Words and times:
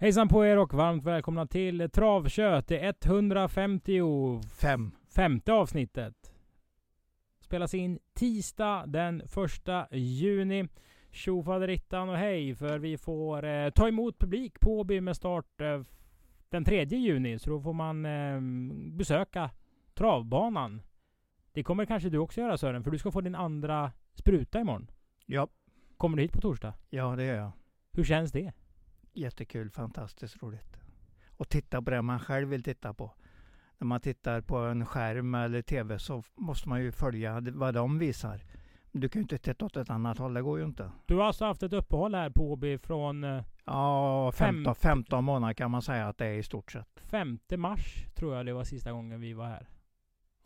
Hejsan 0.00 0.28
på 0.28 0.46
er 0.46 0.58
och 0.58 0.74
varmt 0.74 1.04
välkomna 1.04 1.46
till 1.46 1.90
Travkött. 1.90 2.66
Det 2.68 3.04
155 3.06 4.92
Fem. 5.14 5.40
avsnittet. 5.46 6.34
Spelas 7.40 7.74
in 7.74 7.98
tisdag 8.14 8.84
den 8.86 9.20
1 9.20 9.28
juni. 9.92 10.68
Tjo 11.10 11.42
faderittan 11.42 12.08
och 12.08 12.16
hej 12.16 12.54
för 12.54 12.78
vi 12.78 12.98
får 12.98 13.44
eh, 13.44 13.70
ta 13.70 13.88
emot 13.88 14.18
publik 14.18 14.60
på 14.60 14.78
Åby 14.78 15.00
med 15.00 15.16
start 15.16 15.60
eh, 15.60 15.82
den 16.48 16.64
3 16.64 16.84
juni. 16.84 17.38
Så 17.38 17.50
då 17.50 17.60
får 17.60 17.72
man 17.72 18.06
eh, 18.06 18.40
besöka 18.96 19.50
travbanan. 19.94 20.82
Det 21.52 21.62
kommer 21.62 21.84
kanske 21.84 22.08
du 22.10 22.18
också 22.18 22.40
göra 22.40 22.58
Sören, 22.58 22.84
för 22.84 22.90
du 22.90 22.98
ska 22.98 23.10
få 23.10 23.20
din 23.20 23.34
andra 23.34 23.92
spruta 24.14 24.60
imorgon. 24.60 24.90
Ja, 25.26 25.48
Kommer 25.96 26.16
du 26.16 26.22
hit 26.22 26.32
på 26.32 26.40
torsdag? 26.40 26.74
ja, 26.90 27.16
det 27.16 27.24
gör 27.24 27.36
jag. 27.36 27.52
Hur 27.92 28.04
känns 28.04 28.32
det? 28.32 28.52
Jättekul, 29.12 29.70
fantastiskt 29.70 30.42
roligt. 30.42 30.76
Och 31.36 31.48
titta 31.48 31.82
på 31.82 31.90
det 31.90 32.02
man 32.02 32.20
själv 32.20 32.48
vill 32.48 32.62
titta 32.62 32.94
på. 32.94 33.10
När 33.78 33.86
man 33.86 34.00
tittar 34.00 34.40
på 34.40 34.56
en 34.56 34.86
skärm 34.86 35.34
eller 35.34 35.62
tv 35.62 35.98
så 35.98 36.22
måste 36.36 36.68
man 36.68 36.80
ju 36.82 36.92
följa 36.92 37.40
vad 37.40 37.74
de 37.74 37.98
visar. 37.98 38.44
Du 38.92 39.08
kan 39.08 39.20
ju 39.20 39.22
inte 39.22 39.38
titta 39.38 39.64
åt 39.64 39.76
ett 39.76 39.90
annat 39.90 40.18
håll, 40.18 40.34
det 40.34 40.42
går 40.42 40.58
ju 40.58 40.64
inte. 40.64 40.90
Du 41.06 41.14
har 41.16 41.24
alltså 41.24 41.44
haft 41.44 41.62
ett 41.62 41.72
uppehåll 41.72 42.14
här 42.14 42.30
på 42.30 42.52
Åby 42.52 42.78
från 42.78 43.24
eh, 43.24 43.42
Ja, 43.64 44.32
Fem- 44.32 44.54
15, 44.54 44.74
15 44.74 45.24
månader 45.24 45.54
kan 45.54 45.70
man 45.70 45.82
säga 45.82 46.08
att 46.08 46.18
det 46.18 46.26
är 46.26 46.34
i 46.34 46.42
stort 46.42 46.72
sett. 46.72 46.88
5 47.04 47.38
mars, 47.56 48.04
tror 48.14 48.36
jag 48.36 48.46
det 48.46 48.52
var 48.52 48.64
sista 48.64 48.92
gången 48.92 49.20
vi 49.20 49.32
var 49.32 49.46
här. 49.46 49.68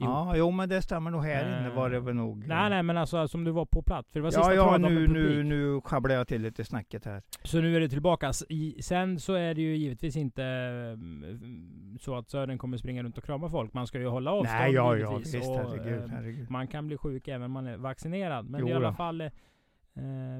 Jo. 0.02 0.10
Ja, 0.10 0.36
jo 0.36 0.50
men 0.50 0.68
det 0.68 0.82
stämmer 0.82 1.10
nog 1.10 1.24
här 1.24 1.58
inne 1.60 1.70
var 1.70 1.90
det 1.90 2.00
väl 2.00 2.14
nog. 2.14 2.46
Nej, 2.46 2.70
nej, 2.70 2.82
men 2.82 2.96
alltså 2.96 3.28
som 3.28 3.44
du 3.44 3.50
var 3.50 3.66
på 3.66 3.82
plats. 3.82 4.12
För 4.12 4.20
det 4.20 4.24
var 4.24 4.32
Ja, 4.32 4.38
sista 4.38 4.54
ja, 4.54 4.78
med 4.78 4.92
nu, 4.92 5.06
nu, 5.08 5.42
nu 5.42 5.80
sjabblar 5.80 6.14
jag 6.14 6.28
till 6.28 6.42
lite 6.42 6.64
snacket 6.64 7.04
här. 7.04 7.22
Så 7.44 7.60
nu 7.60 7.76
är 7.76 7.80
det 7.80 7.88
tillbaka. 7.88 8.32
I, 8.48 8.82
sen 8.82 9.20
så 9.20 9.34
är 9.34 9.54
det 9.54 9.60
ju 9.62 9.76
givetvis 9.76 10.16
inte 10.16 10.44
mm, 10.44 11.98
så 12.00 12.14
att 12.16 12.30
Sören 12.30 12.58
kommer 12.58 12.76
springa 12.76 13.02
runt 13.02 13.18
och 13.18 13.24
krama 13.24 13.48
folk. 13.48 13.72
Man 13.74 13.86
ska 13.86 13.98
ju 13.98 14.06
hålla 14.06 14.30
avstånd 14.32 14.60
Nej, 14.60 14.72
ja, 14.72 14.96
ja, 14.96 15.16
visst, 15.16 15.34
och, 15.48 15.56
herregud, 15.56 16.02
eh, 16.02 16.08
herregud. 16.08 16.50
Man 16.50 16.66
kan 16.66 16.86
bli 16.86 16.96
sjuk 16.96 17.28
även 17.28 17.42
om 17.42 17.52
man 17.52 17.66
är 17.66 17.76
vaccinerad. 17.76 18.50
Men 18.50 18.60
Jo 18.60 18.68
i 18.68 18.72
alla 18.72 18.92
fall, 18.92 19.20
eh, 19.20 19.30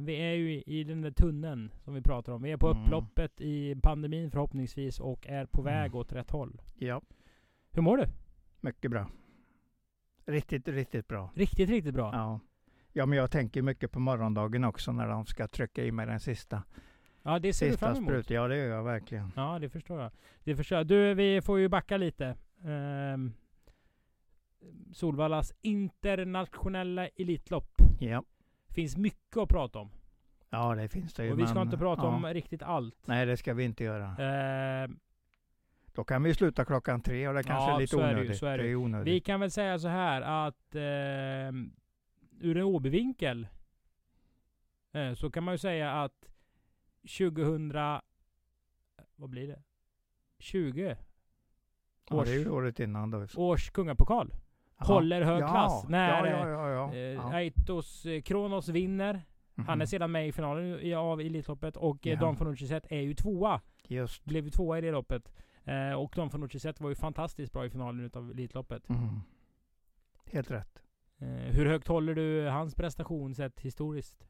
vi 0.00 0.14
är 0.16 0.32
ju 0.34 0.62
i, 0.66 0.84
den 0.84 1.02
där 1.02 1.10
tunneln 1.10 1.70
som 1.84 1.94
vi 1.94 2.02
pratar 2.02 2.32
om. 2.32 2.42
Vi 2.42 2.50
är 2.52 2.56
på 2.56 2.68
Mm. 2.70 2.82
upploppet 2.84 3.40
i 3.40 3.76
pandemin 3.82 4.30
förhoppningsvis 4.30 5.00
och 5.00 5.26
är 5.28 5.46
på 5.46 5.60
Mm. 5.60 5.74
väg 5.74 5.94
åt 5.94 6.12
rätt 6.12 6.30
håll. 6.30 6.60
Ja, 6.78 7.00
Hur 7.72 7.82
mår 7.82 7.96
du? 7.96 8.06
mycket 8.60 8.90
bra. 8.90 9.06
Riktigt, 10.24 10.68
riktigt 10.68 11.08
bra. 11.08 11.30
Riktigt, 11.34 11.70
riktigt 11.70 11.94
bra. 11.94 12.10
Ja. 12.12 12.40
ja, 12.92 13.06
men 13.06 13.18
jag 13.18 13.30
tänker 13.30 13.62
mycket 13.62 13.90
på 13.90 14.00
morgondagen 14.00 14.64
också 14.64 14.92
när 14.92 15.08
de 15.08 15.26
ska 15.26 15.48
trycka 15.48 15.84
i 15.84 15.92
mig 15.92 16.06
den 16.06 16.20
sista, 16.20 16.62
Ja, 17.22 17.38
det 17.38 17.52
ser 17.52 17.70
du 17.70 17.76
fram 17.76 17.96
sista 17.96 18.12
emot. 18.12 18.30
Ja, 18.30 18.48
det 18.48 18.56
gör 18.56 18.76
jag 18.76 18.82
verkligen. 18.82 19.32
Ja, 19.36 19.58
det 19.58 19.68
förstår 19.68 20.00
jag. 20.00 20.10
Det 20.44 20.56
förstår 20.56 20.78
jag. 20.78 20.86
Du, 20.86 21.14
vi 21.14 21.40
får 21.42 21.58
ju 21.58 21.68
backa 21.68 21.96
lite. 21.96 22.36
Ehm, 22.64 23.32
Solvallas 24.92 25.52
internationella 25.60 27.08
Elitlopp. 27.08 27.70
Ja, 28.00 28.24
Finns 28.68 28.96
mycket 28.96 29.36
att 29.36 29.48
prata 29.48 29.78
om. 29.78 29.90
ja 30.50 30.74
det 30.74 30.88
finns 30.88 31.14
det 31.14 31.24
ju. 31.24 31.32
Och 31.32 31.38
vi 31.38 31.46
ska 31.46 31.54
men, 31.54 31.62
inte 31.62 31.78
prata 31.78 32.02
ja. 32.02 32.08
om 32.08 32.26
riktigt 32.26 32.62
allt. 32.62 33.06
Nej, 33.06 33.26
det 33.26 33.36
ska 33.36 33.54
vi 33.54 33.64
inte 33.64 33.84
göra. 33.84 34.16
Ehm, 34.18 34.98
Då 35.94 36.04
kan 36.04 36.22
vi 36.22 36.34
sluta 36.34 36.64
klockan 36.64 37.00
tre 37.02 37.28
och 37.28 37.34
det 37.34 37.42
kanske 37.42 37.70
Ja, 37.70 37.76
är 37.76 37.80
lite 37.80 37.96
onödigt. 37.96 38.42
är 38.42 38.58
det 38.58 38.68
är 38.68 38.74
onödigt. 38.76 39.14
vi 39.14 39.20
kan 39.20 39.40
väl 39.40 39.50
säga 39.50 39.78
så 39.78 39.88
här 39.88 40.22
att 40.46 40.74
ehm, 40.74 41.72
ur 42.40 42.56
en 42.56 42.62
Åbyvinkel 42.64 43.46
eh, 44.92 45.12
så 45.14 45.30
kan 45.30 45.44
man 45.44 45.54
ju 45.54 45.58
säga 45.58 45.92
att 45.92 46.28
2000... 47.18 47.72
Vad 49.16 49.30
blir 49.30 49.46
det? 49.48 49.62
20 50.38 50.96
ja, 52.10 52.24
det 52.24 52.30
är 52.30 52.34
ju 52.34 52.40
års, 52.40 52.46
året 52.46 52.80
innan 52.80 53.10
då. 53.10 53.26
års 53.36 53.70
kungapokal. 53.70 54.34
Håller 54.76 55.22
hög 55.22 55.42
ja, 55.42 55.48
klass. 55.48 55.84
När, 55.88 56.26
ja, 56.26 56.48
ja, 56.48 56.68
ja, 56.70 56.70
ja. 56.70 56.94
Eh. 56.94 57.26
Aitos 57.26 58.06
eh, 58.06 58.22
Kronos 58.22 58.68
vinner. 58.68 59.22
Han 59.56 59.68
är 59.68 59.76
Mhm. 59.76 59.86
sedan 59.86 60.12
med 60.12 60.28
i 60.28 60.32
finalen 60.32 60.94
av 60.96 61.20
Elitloppet 61.20 61.76
och 61.76 62.06
eh, 62.06 62.12
Ja. 62.12 62.18
Don 62.20 62.36
Fanucci 62.36 62.80
är 62.88 63.00
ju 63.00 63.14
tvåa. 63.14 63.60
Just. 63.88 64.24
Blev 64.24 64.44
ju 64.44 64.50
tvåa 64.50 64.78
i 64.78 64.80
det 64.80 64.90
loppet. 64.90 65.32
Eh, 65.64 65.92
och 65.92 66.12
Don 66.16 66.30
Fanucci 66.30 66.72
var 66.78 66.88
ju 66.88 66.94
fantastiskt 66.94 67.52
bra 67.52 67.66
i 67.66 67.70
finalen 67.70 68.04
utav 68.04 68.30
Elitloppet. 68.30 68.88
Mhm. 68.88 69.20
Helt 70.32 70.50
rätt. 70.50 70.82
Eh, 71.18 71.28
hur 71.28 71.66
högt 71.66 71.88
håller 71.88 72.14
du 72.14 72.48
hans 72.48 72.74
prestation 72.74 73.34
sett 73.34 73.60
historiskt? 73.60 74.26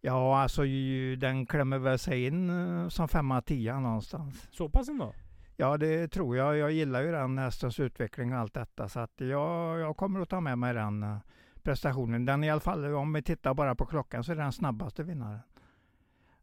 Ja, 0.00 0.42
alltså 0.42 0.64
ju, 0.64 1.16
den 1.16 1.46
klämmer 1.46 1.78
väl 1.78 1.98
sig 1.98 2.26
in 2.26 2.50
eh, 2.50 2.88
som 2.88 3.08
femma, 3.08 3.42
tia 3.42 3.80
någonstans. 3.80 4.48
Så 4.50 4.68
pass 4.68 4.88
ändå? 4.88 5.12
Ja, 5.56 5.76
det 5.76 6.08
tror 6.08 6.36
jag. 6.36 6.56
Jag 6.56 6.72
gillar 6.72 7.02
ju 7.02 7.12
den 7.12 7.38
hästens 7.38 7.80
utveckling 7.80 8.32
och 8.32 8.38
allt 8.38 8.54
detta. 8.54 8.88
Så 8.88 9.00
att 9.00 9.12
jag, 9.16 9.78
jag 9.80 9.96
kommer 9.96 10.20
att 10.20 10.28
ta 10.28 10.40
med 10.40 10.58
mig 10.58 10.74
den 10.74 11.02
eh, 11.02 11.16
prestationen. 11.62 12.24
Den 12.24 12.44
i 12.44 12.50
alla 12.50 12.60
fall, 12.60 12.94
om 12.94 13.12
vi 13.12 13.22
tittar 13.22 13.54
bara 13.54 13.74
på 13.74 13.86
klockan, 13.86 14.24
så 14.24 14.32
är 14.32 14.36
den 14.36 14.52
snabbaste 14.52 15.02
vinnaren. 15.02 15.40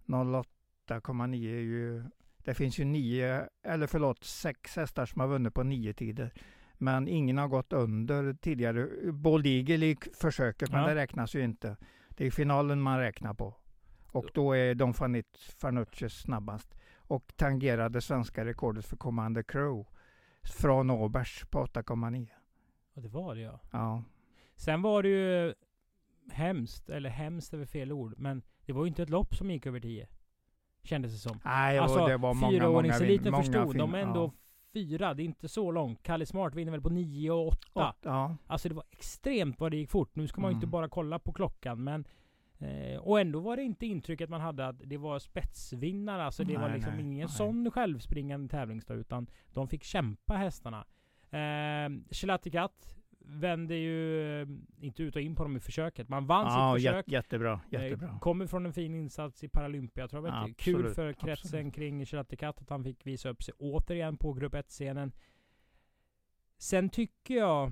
08,9 0.05 1.33
är 1.33 1.59
ju... 1.59 2.03
Det 2.45 2.53
finns 2.53 2.79
ju 2.79 2.85
nio, 2.85 3.47
eller 3.63 3.87
förlåt, 3.87 4.23
sex 4.23 4.75
hästar 4.75 5.05
som 5.05 5.21
har 5.21 5.27
vunnit 5.27 5.53
på 5.53 5.63
nio 5.63 5.93
tider. 5.93 6.33
Men 6.77 7.07
ingen 7.07 7.37
har 7.37 7.47
gått 7.47 7.73
under 7.73 8.33
tidigare. 8.33 9.11
Bold 9.11 9.47
Eagle 9.47 9.85
i 9.85 9.97
försöket, 10.13 10.71
men 10.71 10.81
Ja. 10.81 10.87
det 10.87 10.95
räknas 10.95 11.35
ju 11.35 11.43
inte. 11.43 11.77
Det 12.09 12.25
är 12.27 12.31
finalen 12.31 12.81
man 12.81 12.99
räknar 12.99 13.33
på. 13.33 13.55
Och 14.05 14.25
då 14.33 14.53
är 14.53 14.75
Don 14.75 14.93
Fanit 14.93 15.37
Fanucci 15.37 16.09
snabbast. 16.09 16.75
Och 16.95 17.33
tangerade 17.35 18.01
svenska 18.01 18.45
rekordet 18.45 18.85
för 18.85 18.97
Commander 18.97 19.43
Crow. 19.43 19.87
Från 20.43 20.89
Åbergs 20.89 21.45
på 21.49 21.65
8,9. 21.65 22.27
Ja, 22.93 23.01
det 23.01 23.07
var 23.07 23.35
det 23.35 23.41
ja. 23.41 23.59
Ja. 23.71 24.03
Sen 24.55 24.81
var 24.81 25.03
det 25.03 25.09
ju 25.09 25.53
hemskt, 26.31 26.89
eller 26.89 27.09
hemskt 27.09 27.53
är 27.53 27.57
väl 27.57 27.67
fel 27.67 27.91
ord, 27.91 28.13
men 28.17 28.41
det 28.65 28.73
var 28.73 28.83
ju 28.83 28.87
inte 28.87 29.03
ett 29.03 29.09
lopp 29.09 29.35
som 29.35 29.51
gick 29.51 29.65
över 29.65 29.79
10. 29.79 30.07
Kändes 30.83 31.11
det 31.11 31.17
som. 31.17 31.39
Nej, 31.45 31.79
och 31.79 31.83
Alltså 31.85 32.05
det 32.05 32.17
var 32.17 32.33
många, 32.33 32.51
fyraåringseliten 32.51 33.31
många 33.31 33.43
förstod, 33.43 33.77
de 33.77 33.93
är 33.93 33.99
ändå 33.99 34.23
ja. 34.23 34.31
fyra, 34.73 35.13
det 35.13 35.23
är 35.23 35.25
inte 35.25 35.47
så 35.47 35.71
långt. 35.71 36.03
Kalle 36.03 36.25
Smart 36.25 36.55
vinner 36.55 36.71
väl 36.71 36.81
på 36.81 36.89
9 36.89 37.31
och 37.31 37.47
8. 37.47 37.57
Åt- 37.89 37.95
ja. 38.01 38.35
Alltså 38.47 38.69
det 38.69 38.75
var 38.75 38.83
extremt 38.91 39.59
vad 39.59 39.71
det 39.71 39.77
gick 39.77 39.89
fort. 39.89 40.15
Nu 40.15 40.27
ska 40.27 40.41
man 40.41 40.51
ju 40.51 40.55
inte 40.55 40.65
Mm. 40.65 40.71
bara 40.71 40.89
kolla 40.89 41.19
på 41.19 41.33
klockan 41.33 41.83
men 41.83 42.05
eh, 42.59 42.99
och 42.99 43.19
ändå 43.19 43.39
var 43.39 43.55
det 43.57 43.63
inte 43.63 43.85
intrycket 43.85 44.29
man 44.29 44.41
hade 44.41 44.67
att 44.67 44.79
det 44.83 44.97
var 44.97 45.19
spetsvinnare. 45.19 46.23
Alltså 46.23 46.43
det 46.43 46.57
var 46.57 46.67
Nej, 46.67 46.73
liksom 46.75 46.93
nej, 46.93 47.01
ingen 47.01 47.27
nej. 47.27 47.35
sån 47.35 47.71
självspringande 47.71 48.47
tävlingsdag 48.49 48.93
utan 48.95 49.27
de 49.53 49.67
fick 49.67 49.83
kämpa 49.83 50.33
hästarna. 50.33 50.85
Eh, 51.29 51.89
Chilatikat 52.11 52.97
vände 53.39 53.75
ju 53.75 54.21
eh, 54.41 54.47
inte 54.79 55.03
ut 55.03 55.15
och 55.15 55.21
in 55.21 55.35
på 55.35 55.43
dem 55.43 55.57
i 55.57 55.59
försöket. 55.59 56.09
Man 56.09 56.25
vann 56.25 56.45
ja 56.45 56.75
sitt 56.77 56.83
försök. 56.87 57.05
jät- 57.07 57.11
jättebra, 57.11 57.61
Eh, 57.71 57.83
jättebra. 57.83 58.19
Kommer 58.21 58.47
från 58.47 58.65
en 58.65 58.73
fin 58.73 58.95
insats 58.95 59.43
i 59.43 59.47
Paralympiatravet. 59.47 60.31
Absolut, 60.33 60.57
Kul 60.57 60.93
för 60.93 61.13
kretsen 61.13 61.59
absolut. 61.59 61.73
kring 61.75 62.05
Chilatikat 62.05 62.61
att 62.61 62.69
han 62.69 62.83
fick 62.83 63.05
visa 63.07 63.29
upp 63.29 63.43
sig 63.43 63.53
återigen 63.57 64.17
på 64.17 64.33
Grupp 64.33 64.53
1-scenen. 64.53 65.11
Sen 66.57 66.89
tycker 66.89 67.35
jag... 67.35 67.71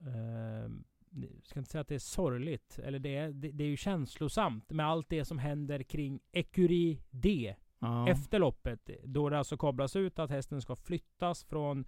Eh, 0.00 0.70
jag 1.14 1.30
ska 1.46 1.58
inte 1.60 1.70
säga 1.70 1.80
att 1.82 1.88
det 1.88 1.94
är 1.94 1.98
sorgligt, 1.98 2.78
eller 2.84 2.98
det 2.98 3.16
är, 3.16 3.30
det, 3.32 3.50
det 3.50 3.64
är 3.64 3.68
ju 3.68 3.76
känslosamt 3.76 4.70
med 4.70 4.86
allt 4.86 5.08
det 5.08 5.24
som 5.24 5.38
händer 5.38 5.82
kring 5.82 6.20
Ecurie 6.32 6.98
D 7.10 7.54
Ja. 7.78 8.08
efter 8.08 8.38
loppet. 8.38 8.90
Då 9.04 9.28
det 9.28 9.38
alltså 9.38 9.56
kablas 9.56 9.96
ut 9.96 10.18
att 10.18 10.30
hästen 10.30 10.62
ska 10.62 10.76
flyttas 10.76 11.44
från 11.44 11.84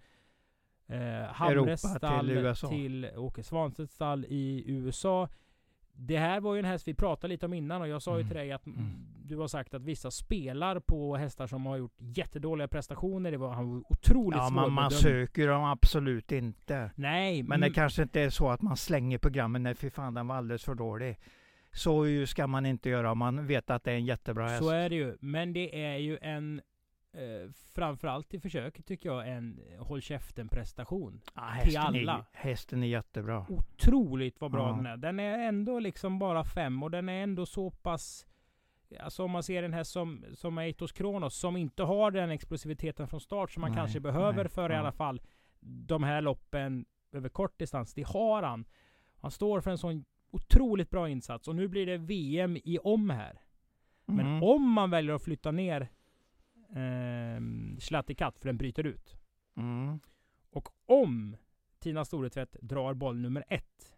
eh, 0.87 1.33
Hamres 1.33 1.81
stall 1.95 2.27
till 2.27 2.37
USA. 2.37 2.67
till 2.67 3.09
Åke 3.15 3.43
Svanstedts 3.43 3.93
stall 3.93 4.25
i 4.29 4.63
USA. 4.67 5.29
det 5.97 6.17
här 6.17 6.39
var 6.39 6.53
ju 6.53 6.59
en 6.59 6.65
häst 6.65 6.87
vi 6.87 6.93
pratade 6.93 7.33
lite 7.33 7.45
om 7.45 7.53
innan 7.53 7.81
och 7.81 7.87
jag 7.87 8.01
sa 8.01 8.11
ju 8.11 8.19
Mm. 8.21 8.27
till 8.29 8.37
dig 8.37 8.51
att 8.51 8.65
Mm. 8.65 8.91
du 9.23 9.37
har 9.37 9.47
sagt 9.47 9.73
att 9.73 9.81
vissa 9.81 10.11
spelar 10.11 10.79
på 10.79 11.15
hästar 11.15 11.47
som 11.47 11.65
har 11.65 11.77
gjort 11.77 11.95
jättedåliga 11.97 12.67
prestationer. 12.67 13.31
Det 13.31 13.37
var, 13.37 13.53
han 13.53 13.83
otroligt 13.89 14.37
Ja, 14.39 14.49
man, 14.49 14.71
man 14.71 14.91
söker 14.91 15.47
dem 15.47 15.63
absolut 15.63 16.31
inte. 16.31 16.91
Nej, 16.95 17.43
Men 17.43 17.61
det 17.61 17.69
kanske 17.69 18.01
inte 18.03 18.21
är 18.21 18.29
så 18.29 18.49
att 18.49 18.61
man 18.61 18.77
slänger 18.77 19.17
programmen 19.17 19.63
när 19.63 19.73
fy 19.73 19.89
fan 19.89 20.13
den 20.13 20.27
var 20.27 20.35
alldeles 20.35 20.63
för 20.63 20.75
dålig. 20.75 21.17
Så 21.71 22.07
ju 22.07 22.25
ska 22.25 22.47
man 22.47 22.65
inte 22.65 22.89
göra 22.89 23.11
om 23.11 23.17
man 23.17 23.47
vet 23.47 23.69
att 23.69 23.83
det 23.83 23.91
är 23.91 23.95
en 23.95 24.05
jättebra 24.05 24.47
häst. 24.47 24.63
så 24.63 24.69
är 24.69 24.89
det 24.89 24.95
ju. 24.95 25.17
Men 25.21 25.53
det 25.53 25.85
är 25.85 25.97
ju 25.97 26.17
en 26.21 26.61
eh, 27.15 27.51
framförallt 27.73 28.33
i 28.33 28.39
försöket 28.39 28.85
tycker 28.85 29.09
jag 29.09 29.29
en 29.29 29.59
håll 29.79 30.01
käften 30.01 30.49
prestation. 30.49 31.21
hästen, 31.35 31.63
till 31.69 31.77
alla. 31.77 32.13
Är, 32.13 32.23
hästen 32.31 32.83
är 32.83 32.87
jättebra. 32.87 33.45
Otroligt 33.49 34.41
vad 34.41 34.51
bra 34.51 34.69
Ja. 34.69 34.75
den 34.75 34.85
är. 34.85 34.97
Den 34.97 35.19
är 35.19 35.39
ändå 35.47 35.79
liksom 35.79 36.19
bara 36.19 36.43
fem 36.43 36.83
och 36.83 36.91
den 36.91 37.09
är 37.09 37.23
ändå 37.23 37.45
så 37.45 37.71
pass 37.71 38.25
Alltså 38.99 39.23
om 39.23 39.31
man 39.31 39.43
ser 39.43 39.61
den 39.61 39.73
här 39.73 39.83
som, 39.83 40.25
som 40.33 40.57
Eitos 40.57 40.91
Kronos 40.91 41.35
som 41.35 41.57
inte 41.57 41.83
har 41.83 42.11
den 42.11 42.29
explosiviteten 42.31 43.07
från 43.07 43.19
start 43.19 43.51
som 43.51 43.61
man 43.61 43.71
Nej, 43.71 43.77
kanske 43.77 43.99
behöver 43.99 44.43
nej, 44.43 44.49
för 44.49 44.69
i 44.69 44.73
ja. 44.73 44.79
alla 44.79 44.91
fall 44.91 45.21
de 45.59 46.03
här 46.03 46.21
loppen 46.21 46.85
över 47.11 47.29
kort 47.29 47.59
distans. 47.59 47.93
Det 47.93 48.03
har 48.07 48.43
han. 48.43 48.65
Han 49.21 49.31
står 49.31 49.61
för 49.61 49.71
en 49.71 49.77
sån 49.77 50.05
otroligt 50.31 50.89
bra 50.89 51.09
insats 51.09 51.47
och 51.47 51.55
nu 51.55 51.67
blir 51.67 51.85
det 51.85 51.97
VM 51.97 52.57
i 52.57 52.79
om 52.83 53.09
här. 53.09 53.41
Men 54.05 54.25
Mm. 54.27 54.43
om 54.43 54.71
man 54.71 54.89
väljer 54.89 55.15
att 55.15 55.23
flytta 55.23 55.51
ner 55.51 55.87
eh, 56.75 57.41
Zlatikat 57.79 58.39
för 58.39 58.45
den 58.49 58.57
bryter 58.57 58.83
ut. 58.83 59.15
Mm. 59.57 59.99
Och 60.49 60.69
om 60.85 61.37
Tina 61.79 62.05
Storetvätt 62.05 62.55
drar 62.61 62.93
boll 62.93 63.17
nummer 63.19 63.43
ett 63.49 63.95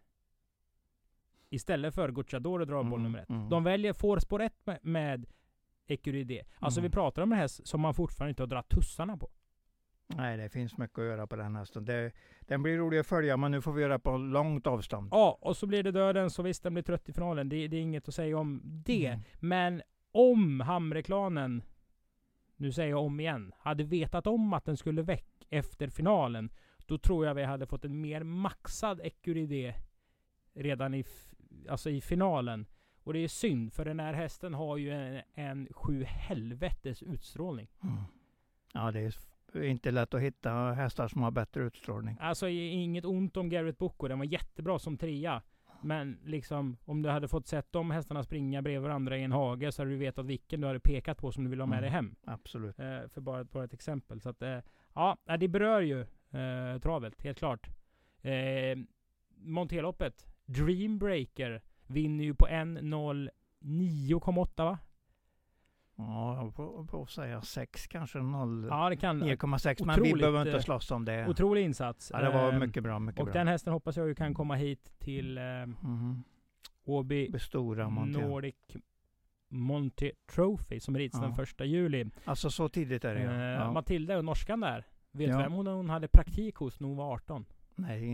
istället 1.50 1.94
för 1.94 2.12
Gucciadoro 2.12 2.64
drar 2.64 2.82
boll 2.82 2.92
Mm, 3.00 3.02
nummer 3.02 3.18
ett. 3.18 3.28
mm. 3.30 3.48
De 3.48 3.64
väljer 3.64 3.92
får 3.92 4.42
ett 4.42 4.66
med, 4.66 4.78
med 4.82 5.26
Ecuride. 5.86 6.44
Alltså 6.58 6.80
Mm. 6.80 6.90
vi 6.90 6.94
pratar 6.94 7.22
om 7.22 7.32
en 7.32 7.38
häst 7.38 7.66
som 7.66 7.80
man 7.80 7.94
fortfarande 7.94 8.30
inte 8.30 8.42
har 8.42 8.46
dragit 8.48 8.68
tussarna 8.68 9.16
på. 9.16 9.30
Nej, 10.06 10.36
det 10.36 10.48
finns 10.48 10.78
mycket 10.78 10.98
att 10.98 11.04
göra 11.04 11.26
på 11.26 11.36
den 11.36 11.56
hästen. 11.56 11.84
Det, 11.84 12.12
den 12.40 12.62
blir 12.62 12.76
rolig 12.76 12.98
att 12.98 13.06
följa, 13.06 13.36
men 13.36 13.50
nu 13.50 13.60
får 13.60 13.72
vi 13.72 13.82
göra 13.82 13.98
på 13.98 14.16
långt 14.16 14.66
avstånd. 14.66 15.08
Ja, 15.12 15.38
och 15.40 15.56
så 15.56 15.66
blir 15.66 15.82
det 15.82 15.90
döden, 15.92 16.30
så 16.30 16.42
visst 16.42 16.62
den 16.62 16.74
blir 16.74 16.82
trött 16.82 17.08
i 17.08 17.12
finalen. 17.12 17.48
Det, 17.48 17.68
det 17.68 17.76
är 17.76 17.80
inget 17.80 18.08
att 18.08 18.14
säga 18.14 18.38
om 18.38 18.60
det. 18.64 19.06
Mm. 19.06 19.20
Men 19.40 19.82
om 20.12 20.60
Hamreklanen, 20.60 21.62
nu 22.58 22.72
säger 22.72 22.90
jag 22.90 23.04
om 23.04 23.20
igen, 23.20 23.52
hade 23.58 23.84
vetat 23.84 24.26
om 24.26 24.52
att 24.52 24.64
den 24.64 24.76
skulle 24.76 25.02
väck 25.02 25.46
efter 25.50 25.88
finalen, 25.88 26.50
då 26.86 26.98
tror 26.98 27.26
jag 27.26 27.34
vi 27.34 27.44
hade 27.44 27.66
fått 27.66 27.84
en 27.84 28.00
mer 28.00 28.22
maxad 28.22 29.00
Ecuride 29.00 29.74
redan 30.54 30.94
i, 30.94 31.04
alltså 31.68 31.90
i 31.90 32.00
finalen. 32.00 32.66
Och 33.04 33.12
det 33.12 33.18
är 33.18 33.28
synd, 33.28 33.72
för 33.72 33.84
den 33.84 34.00
här 34.00 34.12
hästen 34.12 34.54
har 34.54 34.76
ju 34.76 34.90
en, 34.90 35.22
en 35.34 35.68
sju 35.70 36.04
helvetes 36.04 37.02
utstrålning. 37.02 37.68
Mm. 37.82 38.02
Ja, 38.72 38.90
det 38.90 39.00
är 39.52 39.62
inte 39.62 39.90
lätt 39.90 40.14
att 40.14 40.20
hitta 40.20 40.52
hästar 40.72 41.08
som 41.08 41.22
har 41.22 41.30
bättre 41.30 41.62
utstrålning. 41.62 42.16
Alltså 42.20 42.48
inget 42.48 43.04
ont 43.04 43.36
om 43.36 43.48
Garrett 43.48 43.78
Bocco, 43.78 44.08
den 44.08 44.18
var 44.18 44.26
jättebra 44.26 44.78
som 44.78 44.98
trea. 44.98 45.42
Men 45.82 46.18
liksom, 46.24 46.76
om 46.84 47.02
du 47.02 47.08
hade 47.08 47.28
fått 47.28 47.46
sett 47.46 47.72
de 47.72 47.90
hästarna 47.90 48.22
springa 48.22 48.62
bredvid 48.62 48.82
varandra 48.82 49.18
i 49.18 49.22
en 49.22 49.32
hage 49.32 49.72
så 49.72 49.82
hade 49.82 49.90
du 49.90 49.96
vetat 49.96 50.26
vilken 50.26 50.60
du 50.60 50.66
hade 50.66 50.80
pekat 50.80 51.18
på 51.18 51.32
som 51.32 51.44
du 51.44 51.50
vill 51.50 51.60
ha 51.60 51.66
med 51.66 51.76
Mm. 51.78 51.82
dig 51.82 51.90
hem. 51.90 52.14
Absolut. 52.26 52.78
Eh, 52.78 53.08
för 53.08 53.20
bara, 53.20 53.44
bara 53.44 53.64
ett 53.64 53.74
exempel. 53.74 54.20
Så 54.20 54.28
att, 54.28 54.42
eh, 54.42 54.58
ja, 54.94 55.16
nej, 55.26 55.38
det 55.38 55.48
berör 55.48 55.80
ju 55.80 56.00
eh, 56.30 56.78
travet, 56.82 57.22
helt 57.22 57.38
klart. 57.38 57.68
Eh, 58.22 58.78
Monteloppet, 59.40 60.26
Dreambreaker, 60.46 61.62
vinner 61.86 62.24
ju 62.24 62.34
på 62.34 62.46
1.09,8 62.46 64.64
va? 64.64 64.78
Ja, 66.00 66.36
jag 66.44 66.54
får, 66.54 66.84
får 66.84 67.06
säga 67.06 67.42
6 67.42 67.86
kanske, 67.86 68.18
0, 68.18 68.66
Ja, 68.70 68.88
det 68.88 68.96
kan. 68.96 69.22
9,6. 69.22 69.84
Men 69.86 70.02
vi 70.02 70.12
behöver 70.14 70.38
inte 70.40 70.52
eh, 70.56 70.60
slåss 70.62 70.90
om 70.90 71.04
det. 71.04 71.28
Otrolig 71.28 71.64
insats. 71.64 72.10
Ja, 72.14 72.20
det 72.20 72.30
var 72.30 72.52
Eh, 72.52 72.58
mycket 72.58 72.82
bra, 72.82 72.98
mycket 72.98 73.20
Och 73.20 73.26
bra. 73.26 73.34
den 73.34 73.48
hästen 73.48 73.72
hoppas 73.72 73.96
jag 73.96 74.08
ju 74.08 74.14
kan 74.14 74.34
komma 74.34 74.54
hit 74.54 74.92
till 74.98 75.38
eh, 75.38 75.44
Mhm. 75.82 76.24
Åby. 76.84 77.30
Nordic 78.06 78.54
Monte 79.48 80.10
Trophy 80.34 80.80
som 80.80 80.96
rids 80.96 81.14
Ja. 81.16 81.22
den 81.22 81.34
första 81.34 81.64
juli. 81.64 82.10
Alltså 82.24 82.50
så 82.50 82.68
tidigt 82.68 83.04
är 83.04 83.14
det 83.14 83.22
ja. 83.22 83.30
Eh, 83.32 83.38
ja. 83.40 83.72
Matilda 83.72 84.18
och 84.18 84.24
norskan 84.24 84.60
där. 84.60 84.84
Vet 85.12 85.28
Ja. 85.30 85.38
vem 85.38 85.52
hon, 85.52 85.66
hon 85.66 85.90
hade 85.90 86.08
praktik 86.08 86.56
hos 86.56 86.80
när 86.80 86.88
hon 86.88 86.96
var 86.96 87.12
18? 87.14 87.44
Nej, 87.74 88.04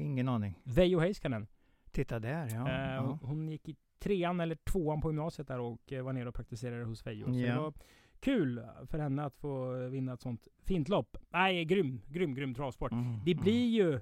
ingen 0.00 0.28
aning. 0.28 0.58
Veijo 0.64 0.98
Heiskanen. 1.00 1.46
Titta 1.90 2.18
där 2.18 2.48
ja. 2.54 2.68
Eh, 2.68 2.94
ja. 2.94 3.18
Hon 3.22 3.48
gick 3.48 3.68
i 3.68 3.76
trean 3.98 4.40
eller 4.40 4.54
tvåan 4.54 5.00
på 5.00 5.08
gymnasiet 5.10 5.48
där 5.48 5.58
och 5.60 5.92
eh, 5.92 6.02
var 6.04 6.12
nere 6.12 6.28
och 6.28 6.34
praktiserade 6.34 6.84
hos 6.84 7.06
Veijo. 7.06 7.32
Så 7.32 7.38
Ja. 7.40 7.54
det 7.54 7.60
var 7.60 7.72
kul 8.20 8.62
för 8.86 8.98
henne 8.98 9.24
att 9.24 9.36
få 9.36 9.86
vinna 9.88 10.12
ett 10.12 10.20
sånt 10.20 10.48
fint 10.62 10.88
lopp. 10.88 11.16
Nej, 11.30 11.64
grym, 11.64 12.00
grym, 12.08 12.34
grym 12.34 12.54
travsport. 12.54 12.92
Mm, 12.92 13.20
Det 13.24 13.32
mm. 13.32 13.42
blir 13.42 13.66
ju, 13.68 13.94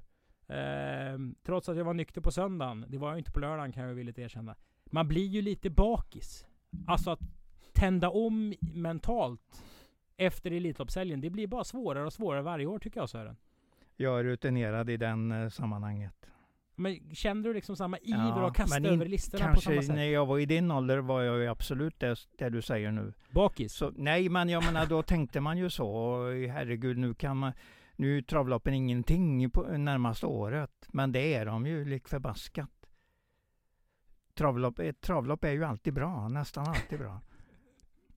eh, 0.57 1.19
trots 1.43 1.69
att 1.69 1.77
jag 1.77 1.85
var 1.85 1.95
nykter 1.95 2.21
på 2.21 2.31
söndagen, 2.31 2.85
det 2.89 2.99
var 2.99 3.09
jag 3.09 3.19
inte 3.19 3.33
på 3.33 3.41
lördagen 3.41 3.73
kan 3.73 3.83
jag 3.89 3.95
villigt 3.95 4.19
erkänna. 4.19 4.57
Man 4.85 5.09
blir 5.09 5.27
ju 5.27 5.43
lite 5.43 5.71
bakis. 5.71 6.47
Alltså 6.87 7.11
att 7.11 7.21
tända 7.73 8.11
om 8.11 8.55
mentalt 8.75 9.63
efter 10.17 10.51
Elitloppshelgen, 10.51 11.21
det 11.21 11.31
blir 11.31 11.47
bara 11.47 11.65
svårare 11.65 12.07
och 12.07 12.13
svårare 12.13 12.43
varje 12.43 12.67
år 12.67 12.79
tycker 12.79 13.01
jag 13.01 13.09
Sören. 13.09 13.37
Jag 13.97 14.21
är 14.21 14.25
rutinerad 14.25 14.91
i 14.91 14.97
den 14.97 15.33
eh, 15.33 15.49
sammanhanget. 15.49 16.31
Men 16.79 17.15
känner 17.15 17.43
du 17.43 17.55
liksom 17.55 17.77
samma 17.77 17.99
iver 17.99 18.19
Ja, 18.19 18.47
och 18.47 18.57
kasta 18.57 18.79
in- 18.79 18.87
över 18.87 19.07
listorna 19.07 19.45
på 19.45 19.53
Kanske 19.53 19.71
samma 19.71 19.83
sätt? 19.83 19.95
när 19.95 20.05
jag 20.05 20.27
var 20.27 20.39
i 20.39 20.47
din 20.47 20.71
ålder 20.71 20.99
var 20.99 21.23
jag 21.23 21.39
ju 21.39 21.47
absolut 21.49 22.01
det, 22.01 22.17
det 22.39 22.49
du 22.51 22.63
säger 22.63 22.91
nu. 22.91 23.13
Bakis? 23.31 23.73
Så, 23.73 23.93
nej, 23.97 24.29
men 24.29 24.49
jag 24.49 24.65
menar 24.65 24.87
då 24.87 25.03
tänkte 25.03 25.41
man 25.41 25.59
ju 25.59 25.71
så. 25.71 26.17
Herregud, 26.51 26.99
nu 26.99 27.15
kan 27.15 27.37
man... 27.37 27.53
Nu 27.99 28.19
är 28.19 28.23
travloppen 28.23 28.75
ingenting 28.75 29.51
på 29.51 29.63
närmaste 29.63 30.27
året. 30.27 30.89
Men 30.89 31.13
det 31.13 31.35
är 31.35 31.47
de 31.47 31.67
ju 31.67 31.85
lik 31.85 32.09
förbaskat. 32.09 32.71
Travlopp, 34.35 34.81
travlopp 35.01 35.45
är 35.45 35.51
ju 35.53 35.65
alltid 35.65 35.95
bra, 35.95 36.29
nästan 36.29 36.67
alltid 36.69 36.99
bra. 36.99 37.21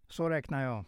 Så 0.07 0.29
räknar 0.29 0.63
jag. 0.63 0.85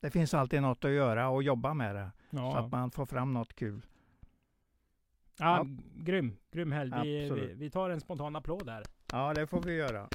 Det 0.00 0.10
finns 0.10 0.34
alltid 0.34 0.62
något 0.62 0.84
att 0.84 0.90
göra 0.90 1.28
och 1.28 1.42
jobba 1.42 1.74
med 1.74 1.94
det. 1.94 2.10
Så 2.30 2.36
Ja. 2.36 2.58
att 2.58 2.72
man 2.72 2.90
får 2.90 3.06
fram 3.06 3.32
något 3.32 3.54
kul. 3.54 3.86
Ja, 5.38 5.56
Ja. 5.58 5.66
grym, 5.96 6.36
grym 6.52 6.72
helg. 6.72 6.92
Vi, 7.02 7.30
vi, 7.30 7.54
vi 7.54 7.70
tar 7.70 7.90
en 7.90 8.00
spontan 8.00 8.36
applåd 8.36 8.66
där. 8.66 8.82
Ja, 9.12 9.34
det 9.34 9.46
får 9.46 9.62
vi 9.62 9.74
göra. 9.74 10.08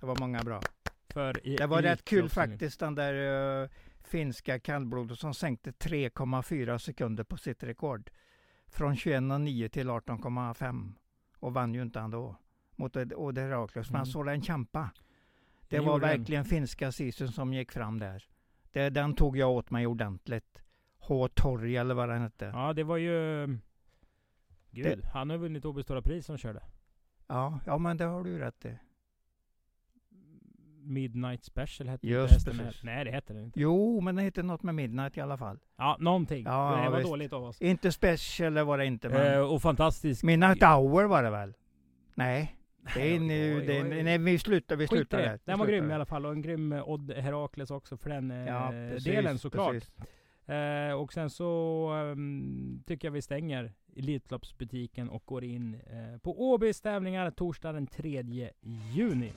Det 0.00 0.06
var 0.06 0.16
många 0.20 0.42
bra. 0.42 0.60
För 1.08 1.46
i, 1.46 1.56
Det 1.56 1.66
var 1.66 1.82
rätt 1.82 2.04
kul 2.04 2.28
faktiskt, 2.28 2.80
den 2.80 2.94
där 2.94 3.14
uh, 3.62 3.68
finska 4.04 4.58
kallblodet 4.58 5.18
som 5.18 5.34
sänkte 5.34 5.70
3,4 5.70 6.78
sekunder 6.78 7.24
på 7.24 7.36
sitt 7.36 7.62
rekord. 7.62 8.10
Från 8.66 8.94
21,9 8.94 9.68
till 9.68 9.88
18,5. 9.90 10.92
Och 11.38 11.54
vann 11.54 11.74
ju 11.74 11.82
inte 11.82 12.00
han 12.00 12.10
då. 12.10 12.36
Mot 12.76 12.96
Odd 12.96 13.38
Heraklius. 13.38 13.86
Men 13.90 13.94
Mm. 13.94 13.98
han 13.98 14.06
såg 14.06 14.26
den 14.26 14.42
kämpa. 14.42 14.90
Det 15.68 15.76
Det 15.76 15.80
var 15.80 15.92
gjorde 15.94 16.06
den. 16.06 16.18
verkligen 16.18 16.44
finska 16.44 16.92
sisen 16.92 17.28
som 17.28 17.54
gick 17.54 17.72
fram 17.72 17.98
där. 17.98 18.24
Det, 18.72 18.90
den 18.90 19.14
tog 19.14 19.36
jag 19.36 19.50
åt 19.50 19.70
mig 19.70 19.86
ordentligt. 19.86 20.62
H. 20.98 21.28
Torg 21.28 21.76
eller 21.76 21.94
vad 21.94 22.08
den 22.08 22.22
hette. 22.22 22.44
Ja, 22.54 22.72
det 22.72 22.84
var 22.84 22.96
ju... 22.96 23.46
Gud, 24.82 25.04
han 25.04 25.30
har 25.30 25.36
vunnit 25.36 25.64
Åby 25.64 25.82
Stora 25.82 26.02
Pris 26.02 26.26
som 26.26 26.36
körde. 26.38 26.62
ja, 27.66 27.78
men 27.78 27.96
det 27.96 28.04
har 28.04 28.24
du 28.24 28.38
rätt 28.38 28.64
i. 28.64 28.78
Midnight 30.82 31.44
Special 31.44 31.88
hette 31.88 32.06
Just 32.06 32.32
hästen. 32.32 32.58
precis. 32.58 32.82
Nej, 32.82 33.04
det 33.04 33.10
hette 33.10 33.32
den 33.32 33.42
inte. 33.44 33.60
Jo, 33.60 34.00
men 34.00 34.16
det 34.16 34.22
hette 34.22 34.42
något 34.42 34.62
med 34.62 34.74
Midnight 34.74 35.16
i 35.16 35.20
alla 35.20 35.36
fall. 35.36 35.58
Ja, 35.76 35.96
någonting. 36.00 36.44
Ja, 36.44 36.76
det 36.76 36.84
ja, 36.84 36.90
var 36.90 36.98
visst. 36.98 37.10
dåligt 37.10 37.32
av 37.32 37.44
oss. 37.44 37.62
Inte 37.62 37.92
Special 37.92 38.58
var 38.58 38.78
det 38.78 38.86
inte, 38.86 39.08
men... 39.08 39.32
Eh, 39.32 39.40
och 39.40 39.62
fantastisk... 39.62 40.22
Midnight 40.24 40.62
Hour 40.62 41.04
var 41.04 41.22
det 41.22 41.30
väl? 41.30 41.54
Nej, 42.14 42.56
det 42.94 43.14
är 43.16 43.20
nu, 43.20 43.60
det, 43.60 43.82
oj. 43.82 44.02
nej 44.02 44.18
vi 44.18 44.38
slutar, 44.38 44.76
vi 44.76 44.86
slutar 44.88 45.18
det. 45.18 45.24
där. 45.24 45.38
Den 45.44 45.58
var 45.58 45.66
grym 45.66 45.90
i 45.90 45.94
alla 45.94 46.06
fall. 46.06 46.26
Och 46.26 46.32
en 46.32 46.42
grym 46.42 46.72
eh, 46.72 46.88
Odd 46.88 47.12
Herakles 47.12 47.70
också 47.70 47.96
för 47.96 48.10
den 48.10 48.30
eh, 48.30 48.46
Ja, 48.46 48.68
precis, 48.70 49.04
delen 49.04 49.38
såklart. 49.38 49.72
precis. 49.72 49.90
Eh, 50.48 50.92
och 50.92 51.12
sen 51.12 51.30
så 51.30 51.88
ehm, 51.92 52.82
tycker 52.86 53.08
jag 53.08 53.12
vi 53.12 53.22
stänger 53.22 53.72
Elitloppsbutiken 53.96 55.08
och 55.08 55.22
går 55.24 55.44
in 55.44 55.74
eh, 55.74 56.18
på 56.18 56.52
Åbys 56.52 56.80
tävlingar 56.80 57.30
torsdag 57.30 57.72
den 57.72 57.86
3 57.86 58.50
juni. 58.94 59.32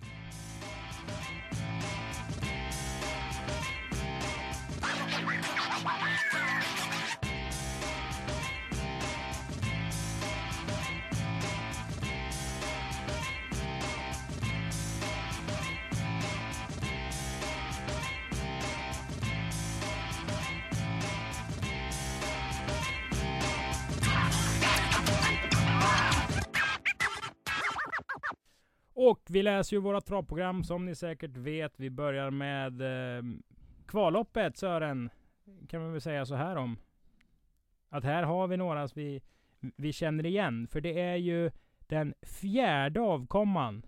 Och 29.01 29.21
vi 29.29 29.43
läser 29.43 29.75
ju 29.75 29.81
våra 29.81 30.01
travprogram 30.01 30.63
som 30.63 30.85
ni 30.85 30.95
säkert 30.95 31.37
vet. 31.37 31.79
Vi 31.79 31.89
börjar 31.89 32.31
med 32.31 32.81
eh, 32.81 33.23
kvalloppet 33.87 34.57
Sören. 34.57 35.09
Kan 35.67 35.81
man 35.81 35.91
väl 35.91 36.01
säga 36.01 36.25
så 36.25 36.35
här 36.35 36.55
om. 36.55 36.77
Att 37.89 38.03
här 38.03 38.23
har 38.23 38.47
vi 38.47 38.57
några 38.57 38.87
som 38.87 39.01
vi, 39.01 39.21
vi 39.59 39.93
känner 39.93 40.25
igen. 40.25 40.67
För 40.67 40.81
det 40.81 41.01
är 41.01 41.15
ju 41.15 41.51
den 41.79 42.13
fjärde 42.21 43.01
avkomman 43.01 43.85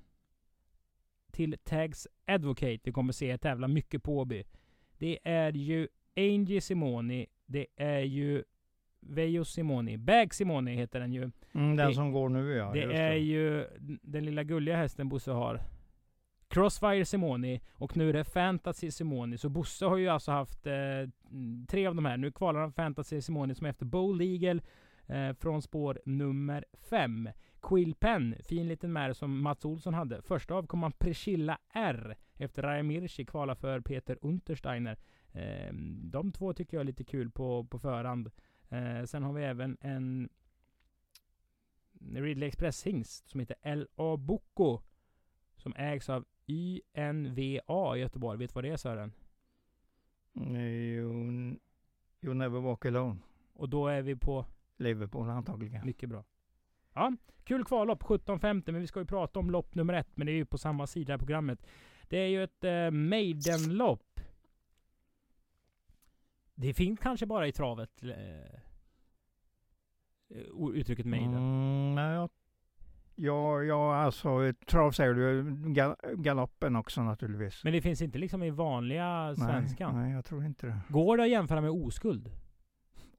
till 1.31 1.57
Tags 1.63 2.07
Advocate 2.25 2.79
vi 2.83 2.91
kommer 2.91 3.13
se 3.13 3.37
tävla 3.37 3.67
mycket 3.67 4.03
på 4.03 4.17
Åby. 4.17 4.43
Det 4.97 5.19
är 5.23 5.51
ju 5.51 5.87
Angie 6.15 6.61
Simoni. 6.61 7.27
Det 7.45 7.67
är 7.75 8.01
ju 8.01 8.43
Veijo 9.01 9.45
Simoni. 9.45 9.97
Bag 9.97 10.33
Simoni 10.33 10.75
heter 10.75 10.99
den 10.99 11.13
ju. 11.13 11.31
Mm, 11.53 11.75
den 11.75 11.87
det, 11.87 11.93
som 11.93 12.11
går 12.11 12.29
nu 12.29 12.53
ja. 12.53 12.71
Det 12.73 12.81
är 12.81 13.11
det. 13.11 13.17
ju 13.17 13.67
den 14.01 14.25
lilla 14.25 14.43
gulliga 14.43 14.77
hästen 14.77 15.09
Bosse 15.09 15.31
har. 15.31 15.61
Crossfire 16.47 17.05
Simoni 17.05 17.61
och 17.73 17.97
nu 17.97 18.09
är 18.09 18.13
det 18.13 18.23
Fantasy 18.23 18.91
Simoni. 18.91 19.37
Så 19.37 19.49
Bosse 19.49 19.85
har 19.85 19.97
ju 19.97 20.07
alltså 20.07 20.31
haft 20.31 20.67
eh, 20.67 20.73
tre 21.67 21.87
av 21.87 21.95
de 21.95 22.05
här. 22.05 22.17
Nu 22.17 22.31
kvalar 22.31 22.59
han 22.59 22.73
Fantasy 22.73 23.21
Simoni 23.21 23.55
som 23.55 23.65
är 23.65 23.69
efter 23.69 23.85
Bold 23.85 24.21
Eagle 24.21 24.61
eh, 25.07 25.33
från 25.33 25.61
spår 25.61 26.01
nummer 26.05 26.65
fem. 26.89 27.29
Quill 27.61 27.95
Pen, 27.95 28.35
fin 28.43 28.67
liten 28.67 28.93
mär 28.93 29.13
som 29.13 29.41
Mats 29.41 29.65
Olsson 29.65 29.93
hade. 29.93 30.21
Första 30.21 30.53
avkomman 30.53 30.91
Priscilla 30.91 31.57
R 31.73 32.15
efter 32.37 32.61
Raja 32.61 32.83
Mirchi 32.83 33.25
kvala 33.25 33.55
för 33.55 33.79
Peter 33.79 34.17
Untersteiner. 34.21 34.97
Eh, 35.33 35.73
de 36.11 36.31
två 36.31 36.53
tycker 36.53 36.77
jag 36.77 36.81
är 36.81 36.85
lite 36.85 37.03
kul 37.03 37.31
på, 37.31 37.63
på 37.63 37.79
förhand. 37.79 38.31
Eh, 38.71 39.03
sen 39.03 39.23
har 39.23 39.33
vi 39.33 39.43
även 39.43 39.77
en 39.81 40.29
Ridley 42.13 42.47
Express 42.47 42.83
hingst 42.83 43.29
som 43.29 43.39
heter 43.39 43.55
L.A. 43.61 44.17
Boko. 44.17 44.81
Som 45.57 45.73
ägs 45.75 46.09
av 46.09 46.25
YNVA 46.47 47.97
i 47.97 47.99
Göteborg. 47.99 48.37
Vet 48.37 48.49
du 48.49 48.53
vad 48.53 48.63
det 48.63 48.69
är 48.69 48.77
Sören? 48.77 49.13
You, 50.33 51.55
you 52.21 52.33
never 52.33 52.59
walk 52.59 52.85
alone. 52.85 53.19
Och 53.53 53.69
då 53.69 53.87
är 53.87 54.01
vi 54.01 54.15
på? 54.15 54.45
Liverpool 54.77 55.29
antagligen. 55.29 55.85
Mycket 55.85 56.09
bra. 56.09 56.23
Ja, 56.93 57.13
kul 57.43 57.65
kvallopp 57.65 58.03
17.50 58.03 58.71
men 58.71 58.81
vi 58.81 58.87
ska 58.87 58.99
ju 58.99 59.05
prata 59.05 59.39
om 59.39 59.51
lopp 59.51 59.75
nummer 59.75 59.93
ett. 59.93 60.17
Men 60.17 60.27
det 60.27 60.31
är 60.31 60.35
ju 60.35 60.45
på 60.45 60.57
samma 60.57 60.87
sida 60.87 61.15
i 61.15 61.17
programmet. 61.17 61.67
Det 62.07 62.17
är 62.17 62.27
ju 62.27 62.43
ett 62.43 62.63
eh, 62.63 62.91
Maiden-lopp. 62.91 64.10
Det 66.61 66.73
finns 66.73 66.99
kanske 66.99 67.25
bara 67.25 67.47
i 67.47 67.51
travet. 67.51 68.03
Eh, 68.03 68.59
uttrycket 70.73 71.05
Maiden. 71.05 71.33
Mm, 71.33 71.95
nej, 71.95 72.27
ja, 73.15 73.63
ja, 73.63 73.95
alltså 73.95 74.53
trav 74.65 74.91
säger 74.91 75.13
du. 75.13 75.55
Gal 75.73 75.95
galoppen 76.15 76.75
också 76.75 77.03
naturligtvis. 77.03 77.63
Men 77.63 77.73
det 77.73 77.81
finns 77.81 78.01
inte 78.01 78.17
liksom 78.17 78.43
i 78.43 78.49
vanliga 78.49 79.35
svenskan? 79.35 79.95
Nej, 79.95 80.03
nej, 80.03 80.13
jag 80.13 80.25
tror 80.25 80.45
inte 80.45 80.67
det. 80.67 80.81
Går 80.89 81.17
det 81.17 81.23
att 81.23 81.29
jämföra 81.29 81.61
med 81.61 81.71
oskuld? 81.71 82.31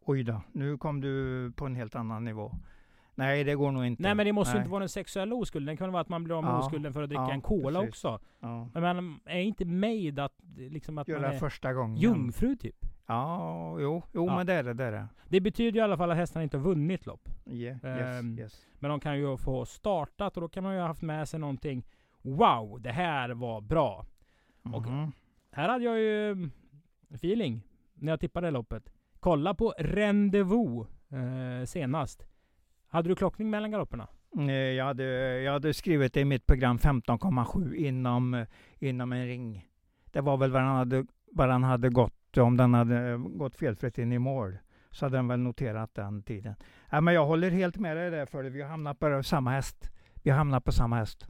Oj 0.01 0.23
då, 0.23 0.43
nu 0.53 0.79
kom 0.79 1.01
du 1.01 1.53
på 1.57 1.67
en 1.67 1.75
helt 1.75 1.95
annan 1.95 2.25
nivå. 2.25 2.53
Nej, 3.15 3.45
det 3.45 3.55
går 3.55 3.73
nog 3.73 3.87
inte. 3.87 4.03
Nej, 4.03 4.15
men 4.15 4.27
det 4.27 4.33
måste 4.33 4.57
ju 4.57 4.59
inte 4.59 4.71
vara 4.71 4.81
den 4.81 4.89
sexuella 4.89 5.35
oskulden. 5.35 5.75
Det 5.75 5.77
kan 5.77 5.93
vara 5.93 6.01
att 6.01 6.09
man 6.09 6.25
blir 6.25 6.37
av 6.37 6.45
med 6.45 6.53
ja, 6.53 6.59
oskulden 6.59 6.93
för 6.93 7.03
att 7.03 7.09
dricka 7.09 7.23
ja, 7.23 7.33
en 7.33 7.41
cola 7.41 7.81
precis. 7.81 7.91
också. 7.91 8.21
Ja. 8.41 8.69
Men 8.75 8.83
man 8.83 9.21
är 9.25 9.41
inte 9.41 9.65
made 9.65 10.25
att, 10.25 10.35
liksom 10.57 10.99
att 10.99 11.09
Göra 11.09 11.21
man 11.21 11.31
är 11.33 11.39
första 11.39 11.73
gången. 11.73 11.97
jungfru 11.97 12.57
typ? 12.57 12.77
Ja, 13.07 13.81
jo, 13.81 14.03
jo 14.13 14.27
men 14.27 14.47
det 14.47 14.53
är 14.53 14.63
det, 14.63 14.75
det 14.75 14.85
är 14.85 14.93
det. 14.93 15.09
Det 15.29 15.41
betyder 15.41 15.73
ju 15.73 15.79
i 15.79 15.83
alla 15.83 15.97
fall 15.97 16.11
att 16.11 16.17
hästarna 16.17 16.43
inte 16.43 16.57
har 16.57 16.65
vunnit 16.65 17.07
lopp. 17.07 17.29
Yeah, 17.47 17.77
yes, 17.85 18.21
um, 18.21 18.39
yes. 18.39 18.67
Men 18.79 18.91
de 18.91 19.01
kan 19.01 19.19
ju 19.19 19.37
få 19.37 19.65
startat 19.65 20.37
och 20.37 20.41
då 20.41 20.49
kan 20.49 20.63
man 20.63 20.75
ju 20.75 20.81
ha 20.81 20.87
haft 20.87 21.03
med 21.03 21.29
sig 21.29 21.41
någonting. 21.41 21.87
Wow, 22.23 22.81
det 22.81 22.93
här 22.93 23.31
var 23.31 23.61
bra. 23.61 24.07
Mm 24.65 24.73
-hmm. 24.73 24.77
Och 24.77 24.87
mhm. 24.87 25.13
här 25.51 25.69
hade 25.69 25.85
jag 25.85 25.99
ju 25.99 26.51
feeling 27.15 27.63
när 27.95 28.13
jag 28.13 28.21
tippade 28.21 28.51
loppet. 28.51 28.93
Kolla 29.21 29.55
på 29.55 29.75
Rendezvous 29.79 30.89
eh, 31.11 31.65
senast. 31.65 32.27
Hade 32.93 33.09
du 33.09 33.15
klockning 33.15 33.51
mellan 33.51 33.71
galopperna? 33.71 34.09
Jag 34.77 34.85
hade, 34.85 35.05
jag 35.41 35.53
hade 35.53 35.75
skrivit 35.75 36.17
i 36.17 36.25
mitt 36.25 36.47
program 36.47 36.79
15,7 36.79 37.75
inom, 37.75 38.47
inom 38.79 39.13
en 39.13 39.27
ring. 39.27 39.67
Det 40.05 40.21
var 40.21 40.37
väl 40.37 40.51
vad 40.51 40.63
han 40.63 40.77
hade, 40.77 41.07
vad 41.33 41.51
han 41.51 41.65
hade 41.65 41.89
gått, 41.89 42.39
om 42.39 42.57
den 42.57 42.75
hade 42.75 43.17
gått 43.17 43.57
felfritt 43.57 43.99
in 43.99 44.13
i 44.13 44.19
mål. 44.19 44.59
Så 44.91 45.05
hade 45.05 45.17
den 45.17 45.29
väl 45.29 45.41
noterat 45.41 45.95
den 45.95 46.23
tiden. 46.23 46.55
Ja, 46.91 47.01
men 47.01 47.15
jag 47.15 47.27
håller 47.27 47.51
helt 47.51 47.77
med 47.77 47.97
dig 47.97 48.11
där 48.11 48.27
för. 48.27 48.45
Vi 48.45 48.63
hamnat 48.63 48.99
på 48.99 49.23
samma 49.23 49.51
häst. 49.51 49.91
Vi 50.23 50.31
har 50.31 50.39
hamnat 50.39 50.65
på 50.65 50.73
samma 50.73 50.97
häst. 50.97 51.27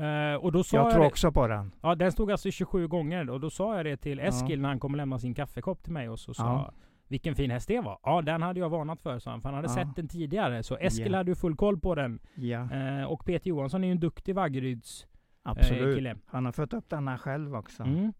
Uh, 0.00 0.34
och 0.34 0.52
då 0.52 0.64
sa 0.64 0.76
jag, 0.76 0.86
jag 0.86 0.92
tror 0.92 1.06
också 1.06 1.32
på 1.32 1.46
den. 1.46 1.74
Ja, 1.82 1.94
den 1.94 2.12
stod 2.12 2.30
alltså 2.30 2.50
27 2.50 2.88
gånger. 2.88 3.30
Och 3.30 3.40
då 3.40 3.50
sa 3.50 3.76
jag 3.76 3.84
det 3.86 3.96
till 3.96 4.20
Eskil 4.20 4.58
ja. 4.58 4.62
när 4.62 4.68
han 4.68 4.80
kom 4.80 4.92
och 4.92 4.96
lämnade 4.96 5.20
sin 5.20 5.34
kaffekopp 5.34 5.82
till 5.82 5.92
mig. 5.92 6.08
Och 6.08 6.18
så 6.18 6.34
sa 6.34 6.44
ja. 6.44 6.85
Vilken 7.08 7.34
fin 7.34 7.50
häst 7.50 7.68
det 7.68 7.80
var. 7.80 7.98
Ja, 8.02 8.22
den 8.22 8.42
hade 8.42 8.60
jag 8.60 8.70
varnat 8.70 9.00
för, 9.00 9.18
sa 9.18 9.30
han. 9.30 9.40
För 9.40 9.48
han 9.48 9.56
hade 9.56 9.68
ja. 9.68 9.74
sett 9.74 9.96
den 9.96 10.08
tidigare. 10.08 10.62
Så 10.62 10.76
Eskil 10.76 11.06
yeah. 11.06 11.16
hade 11.16 11.30
ju 11.30 11.34
full 11.34 11.56
koll 11.56 11.80
på 11.80 11.94
den. 11.94 12.20
Yeah. 12.36 13.00
Eh, 13.00 13.04
och 13.04 13.24
Peter 13.24 13.48
Johansson 13.48 13.84
är 13.84 13.88
ju 13.88 13.92
en 13.92 14.00
duktig 14.00 14.34
Vaggeryds 14.34 15.04
eh, 15.04 15.08
Absolut. 15.42 15.88
Eh, 15.88 15.94
kille. 15.94 16.16
Han 16.26 16.44
har 16.44 16.52
fött 16.52 16.72
upp 16.72 16.88
denna 16.88 17.18
själv 17.18 17.54
också. 17.54 17.82
Mm. 17.82 18.12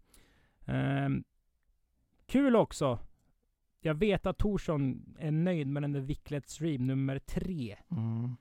Eh, 0.65 1.23
kul 2.25 2.55
också. 2.55 2.99
Jag 3.81 3.93
vet 3.95 4.25
att 4.25 4.37
Torsson 4.37 5.15
är 5.19 5.31
nöjd 5.31 5.67
med 5.67 5.83
den 5.83 5.93
där 5.93 5.99
Vicklet 5.99 6.49
Stream 6.49 6.87
nummer 6.87 7.19
tre. 7.19 7.75
Mm. 7.91 8.35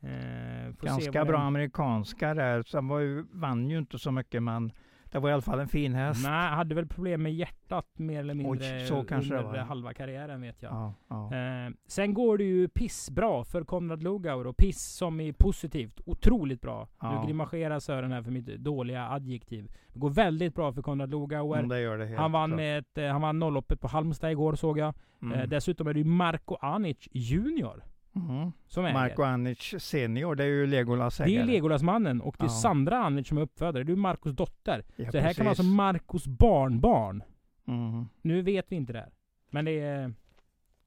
Eh, 0.00 0.72
Ganska 0.82 1.24
bra 1.24 1.38
den... 1.38 1.46
amerikanska 1.46 2.34
där. 2.34 2.62
Sen 2.62 2.88
var 2.88 2.98
ju, 2.98 3.24
vann 3.30 3.70
ju 3.70 3.78
inte 3.78 3.98
så 3.98 4.10
mycket 4.10 4.42
men 4.42 4.72
det 5.14 5.20
var 5.20 5.30
i 5.30 5.32
alla 5.32 5.42
fall 5.42 5.60
en 5.60 5.68
fin 5.68 5.94
häst. 5.94 6.24
Nej, 6.24 6.48
hade 6.48 6.74
väl 6.74 6.86
problem 6.86 7.22
med 7.22 7.34
hjärtat 7.34 7.86
mer 7.98 8.20
eller 8.20 8.34
mindre 8.34 8.76
Oj, 8.76 8.86
så 8.86 9.04
kanske 9.04 9.36
under 9.36 9.58
halva 9.58 9.94
karriären 9.94 10.40
vet 10.40 10.62
jag. 10.62 10.72
Ja, 10.72 10.94
ja. 11.08 11.36
Eh, 11.36 11.72
sen 11.86 12.14
går 12.14 12.38
det 12.38 12.44
ju 12.44 12.68
pissbra 12.68 13.44
för 13.44 13.64
Konrad 13.64 14.02
Lugauer 14.02 14.46
och 14.46 14.56
piss 14.56 14.82
som 14.82 15.20
är 15.20 15.32
positivt. 15.32 16.00
Otroligt 16.06 16.60
bra. 16.60 16.88
Ja. 17.00 17.20
Nu 17.20 17.26
grimaserar 17.26 17.80
Sören 17.80 18.12
här 18.12 18.22
för 18.22 18.30
mitt 18.30 18.46
dåliga 18.46 19.08
adjektiv. 19.08 19.72
Det 19.92 19.98
går 19.98 20.10
väldigt 20.10 20.54
bra 20.54 20.72
för 20.72 20.82
Konrad 20.82 21.10
Lugauer. 21.10 21.58
Mm, 21.58 22.16
han 22.16 22.32
vann, 22.32 22.58
ett, 22.58 22.98
eh, 22.98 23.06
han 23.06 23.20
vann 23.22 23.38
nollloppet 23.38 23.80
på 23.80 23.88
Halmstad 23.88 24.30
igår 24.30 24.54
såg 24.54 24.78
jag. 24.78 24.94
Mm. 25.22 25.40
Eh, 25.40 25.46
dessutom 25.46 25.86
är 25.86 25.94
det 25.94 25.98
ju 26.00 26.04
Marco 26.04 26.56
Anic 26.60 27.08
Junior. 27.12 27.82
Mm. 28.16 28.52
Som 28.66 28.82
Marco 28.82 29.22
Anic 29.22 29.74
senior, 29.78 30.34
det 30.34 30.44
är 30.44 30.48
ju 30.48 30.66
Legolas 30.66 31.20
ägare. 31.20 31.34
Det 31.34 31.42
är 31.42 31.46
Legolas-mannen 31.46 32.20
och 32.20 32.36
det 32.38 32.44
är 32.44 32.48
ja. 32.48 32.50
Sandra 32.50 32.98
Anic 32.98 33.28
som 33.28 33.38
är 33.38 33.42
uppfödare. 33.42 33.84
Det 33.84 33.92
är 33.92 33.96
Marcos 33.96 34.32
dotter. 34.32 34.84
Ja, 34.96 35.04
så 35.04 35.12
det 35.12 35.20
här 35.20 35.32
kan 35.32 35.44
vara 35.44 35.50
alltså 35.50 35.62
Marcos 35.62 36.26
barnbarn. 36.26 37.22
Mm. 37.66 38.08
Nu 38.22 38.42
vet 38.42 38.72
vi 38.72 38.76
inte 38.76 38.92
det 38.92 38.98
här. 38.98 39.12
Men 39.50 39.64
det 39.64 39.80
är 39.80 40.14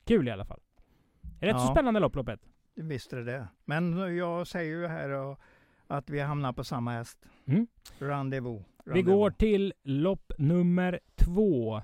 kul 0.06 0.28
i 0.28 0.32
alla 0.32 0.46
fall. 0.46 0.60
Är 1.40 1.48
det 1.48 1.48
ja. 1.48 1.60
så 1.60 1.72
spännande 1.72 2.00
lopp, 2.00 2.16
loppet? 2.16 2.40
Visst 2.76 3.14
är 3.14 3.18
det 3.18 3.48
Men 3.66 4.16
jag 4.18 4.48
säger 4.48 4.72
ju 4.72 4.88
här 4.88 5.36
att 5.88 6.10
vi 6.10 6.20
hamnar 6.20 6.54
på 6.54 6.64
samma 6.64 6.92
häst. 6.92 7.26
Mm. 7.46 7.68
Rendezvous. 8.00 8.66
Vi 8.86 9.02
går 9.02 9.32
till 9.32 9.74
lopp 9.84 10.32
nummer 10.38 11.00
två. 11.16 11.82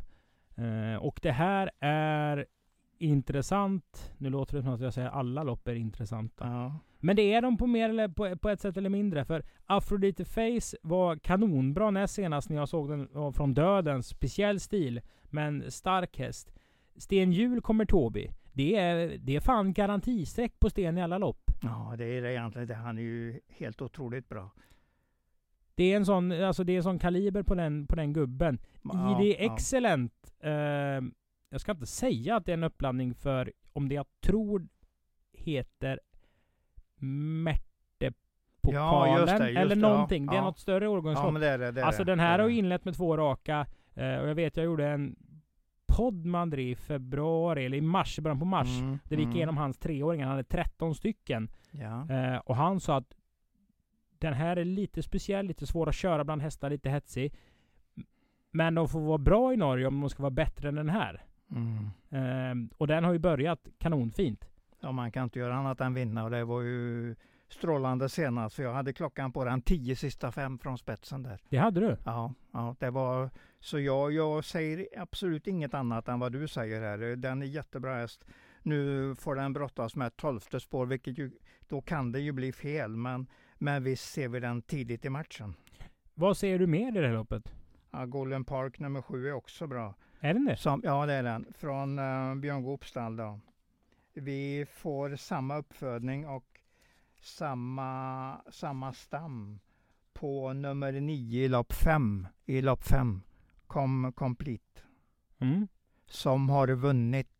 Eh, 0.56 0.96
och 1.00 1.20
det 1.22 1.32
här 1.32 1.72
är 1.80 2.46
intressant. 3.04 4.14
Nu 4.18 4.30
låter 4.30 4.58
det 4.58 4.64
som 4.64 4.74
att 4.74 4.82
jag 4.82 4.94
säger 4.94 5.10
alla 5.10 5.44
lopp 5.44 5.68
är 5.68 5.76
intressanta. 5.76 6.48
Ja. 6.48 6.80
Men 7.00 7.16
det 7.16 7.34
är 7.34 7.42
de 7.42 7.58
på 7.58 7.68
mer 7.68 7.90
eller 7.90 8.08
på, 8.08 8.38
på 8.38 8.50
ett 8.50 8.62
sätt 8.62 8.78
eller 8.78 8.90
mindre. 8.90 9.26
För 9.26 9.44
Aphrodite 9.66 10.26
Face 10.26 10.78
var 10.82 11.16
kanonbra 11.16 11.92
näst 11.92 12.14
senast 12.14 12.50
när 12.50 12.58
jag 12.58 12.70
såg 12.70 12.90
den 12.90 13.34
från 13.34 13.54
döden. 13.54 14.04
Speciell 14.04 14.60
stil, 14.60 15.02
men 15.24 15.72
stark 15.72 16.18
häst. 16.18 16.54
Sten 16.96 17.32
Hjul 17.32 17.62
kommer 17.62 17.86
Tobi. 17.86 18.30
Det 18.54 18.76
är, 18.76 19.18
det 19.18 19.36
är 19.36 19.40
fan 19.40 19.74
garantisträck 19.74 20.60
på 20.60 20.70
Sten 20.70 20.98
i 20.98 21.02
alla 21.02 21.18
lopp. 21.18 21.52
Ja, 21.62 21.96
det 21.98 22.06
är 22.06 22.22
det 22.22 22.34
egentligen. 22.34 22.76
Han 22.76 22.98
är 22.98 23.02
ju 23.02 23.40
helt 23.48 23.82
otroligt 23.82 24.30
bra. 24.30 24.52
Det 25.76 25.84
är 25.84 25.98
en 25.98 26.06
sån, 26.06 26.32
alltså 26.32 26.64
det 26.64 26.74
är 26.74 26.78
en 26.78 26.84
sån 26.84 27.00
kaliber 27.00 27.44
på 27.44 27.56
den, 27.56 27.88
på 27.88 27.96
den 27.96 28.14
gubben. 28.14 28.60
Ja, 28.82 29.22
I 29.22 29.24
det 29.26 29.46
excellent. 29.46 30.34
Ja. 30.42 30.50
Eh, 30.50 31.02
jag 31.54 31.62
ska 31.62 31.72
inte 31.72 31.86
säga 31.86 32.36
att 32.36 32.46
det 32.46 32.52
är 32.52 32.58
en 32.58 32.64
uppblandning 32.64 33.16
för 33.16 33.52
om 33.74 33.90
det 33.90 33.96
jag 33.96 34.06
tror 34.22 34.68
heter 35.34 36.00
Märtepokalen 36.96 39.28
ja, 39.28 39.40
det, 39.40 39.60
eller 39.60 39.76
någonting. 39.76 40.26
Det, 40.26 40.36
ja. 40.36 40.42
det 40.42 40.44
är 40.44 40.46
något 40.46 40.60
större 40.60 40.88
årgångslopp. 40.88 41.34
Ja, 41.34 41.40
det 41.40 41.48
är 41.48 41.58
det, 41.58 41.72
det 41.72 41.86
alltså 41.86 42.04
den 42.04 42.20
här 42.20 42.40
har 42.40 42.50
inlett 42.50 42.86
med 42.86 42.96
två 42.96 43.18
raka. 43.18 43.68
Eh, 43.94 44.16
och 44.16 44.30
jag 44.30 44.36
vet 44.36 44.58
jag 44.58 44.66
gjorde 44.66 44.88
en 44.88 45.16
podd 45.86 46.26
med 46.26 46.42
André 46.42 46.72
i 46.72 46.76
februari, 46.76 47.66
eller 47.66 47.78
i 47.78 47.82
mars, 47.82 48.20
början 48.20 48.40
på 48.40 48.46
mars. 48.46 48.80
Mm, 48.80 49.00
där 49.04 49.16
vi 49.16 49.22
gick 49.22 49.26
mm. 49.26 49.36
igenom 49.36 49.58
hans 49.58 49.78
treåringar. 49.78 50.28
Han 50.28 50.36
hade 50.36 50.50
13 50.50 50.96
stycken. 50.96 51.50
Ja. 51.72 52.10
Eh, 52.10 52.38
och 52.38 52.56
han 52.56 52.80
sa 52.80 52.98
att 52.98 53.14
den 54.20 54.34
här 54.34 54.58
är 54.58 54.66
lite 54.66 55.04
speciell, 55.04 55.46
lite 55.46 55.68
svår 55.68 55.90
att 55.90 55.96
köra 55.96 56.24
bland 56.24 56.42
hästar, 56.42 56.70
lite 56.70 56.90
hetsig. 56.90 57.34
Men 58.52 58.76
de 58.76 58.90
får 58.90 59.00
vara 59.00 59.18
bra 59.18 59.54
i 59.54 59.58
Norge 59.58 59.88
om 59.88 60.02
de 60.02 60.10
ska 60.10 60.24
vara 60.24 60.32
bättre 60.32 60.70
än 60.70 60.76
den 60.76 60.90
här. 60.90 61.24
Mm. 61.56 61.90
Ehm, 62.10 62.70
och 62.78 62.88
den 62.88 63.04
har 63.04 63.14
ju 63.14 63.20
börjat 63.20 63.68
kanonfint. 63.78 64.46
Ja, 64.80 64.92
man 64.92 65.12
kan 65.12 65.24
inte 65.24 65.40
göra 65.40 65.56
annat 65.56 65.82
än 65.82 65.94
vinna 65.94 66.24
och 66.24 66.32
det 66.32 66.44
var 66.44 66.62
ju 66.62 67.16
strålande 67.50 68.10
senast, 68.10 68.56
för 68.56 68.64
jag 68.64 68.74
hade 68.74 68.94
klockan 68.94 69.32
på 69.32 69.46
den 69.46 69.62
tio 69.62 69.96
sista 69.96 70.32
fem 70.32 70.60
från 70.60 70.78
spetsen 70.78 71.24
där. 71.24 71.40
Det 71.50 71.58
hade 71.58 71.80
du? 71.80 71.98
Ja, 72.06 72.34
ja 72.52 72.76
det 72.80 72.90
var... 72.90 73.30
Så 73.60 73.80
jag, 73.80 74.12
jag 74.12 74.46
säger 74.46 74.88
absolut 74.98 75.48
inget 75.48 75.74
annat 75.74 76.08
än 76.08 76.20
vad 76.20 76.32
du 76.32 76.48
säger 76.48 76.82
här. 76.82 77.16
Den 77.16 77.42
är 77.42 77.46
jättebra 77.46 77.96
häst. 77.96 78.26
Nu 78.62 79.16
får 79.16 79.36
den 79.36 79.54
brottas 79.54 79.96
med 79.96 80.08
ett 80.08 80.18
tolfte 80.18 80.60
spår, 80.60 80.86
vilket 80.86 81.18
ju, 81.18 81.32
då 81.68 81.82
kan 81.82 82.12
det 82.12 82.20
ju 82.20 82.32
bli 82.32 82.52
fel. 82.52 82.96
Men, 82.96 83.28
men 83.58 83.84
visst 83.84 84.14
ser 84.14 84.28
vi 84.28 84.40
den 84.40 84.62
tidigt 84.62 85.06
i 85.06 85.10
matchen. 85.10 85.54
Vad 86.14 86.38
ser 86.38 86.60
du 86.60 86.68
mer 86.68 86.98
i 86.98 87.02
det 87.02 87.08
här 87.08 87.14
loppet? 87.14 87.54
Ja, 87.92 88.06
Golden 88.06 88.46
Park 88.46 88.80
nummer 88.80 89.02
sju 89.02 89.28
är 89.28 89.34
också 89.34 89.68
bra. 89.68 89.96
Är 90.24 90.34
den 90.34 90.46
det? 90.46 90.58
Som, 90.58 90.82
ja, 90.84 91.06
det 91.06 91.14
är 91.14 91.24
den. 91.24 91.46
Från 91.58 92.00
uh, 92.00 92.36
Björn 92.36 92.64
Goops 92.64 92.90
stall 92.90 93.16
då. 93.16 93.40
Vi 94.14 94.66
får 94.74 95.16
samma 95.16 95.58
uppfödning 95.58 96.28
och 96.28 96.60
samma, 97.22 98.42
samma 98.52 98.94
stam 98.94 99.60
på 100.14 100.54
nummer 100.54 100.92
nio 100.92 101.46
i 101.46 101.48
lopp 101.48 101.74
fem. 101.74 102.28
I 102.46 102.62
lopp 102.62 102.84
fem. 102.84 103.22
Kom 103.68 104.14
Complete. 104.16 104.82
Mm. 105.40 105.68
Som 106.06 106.50
har 106.50 106.68
vunnit 106.68 107.33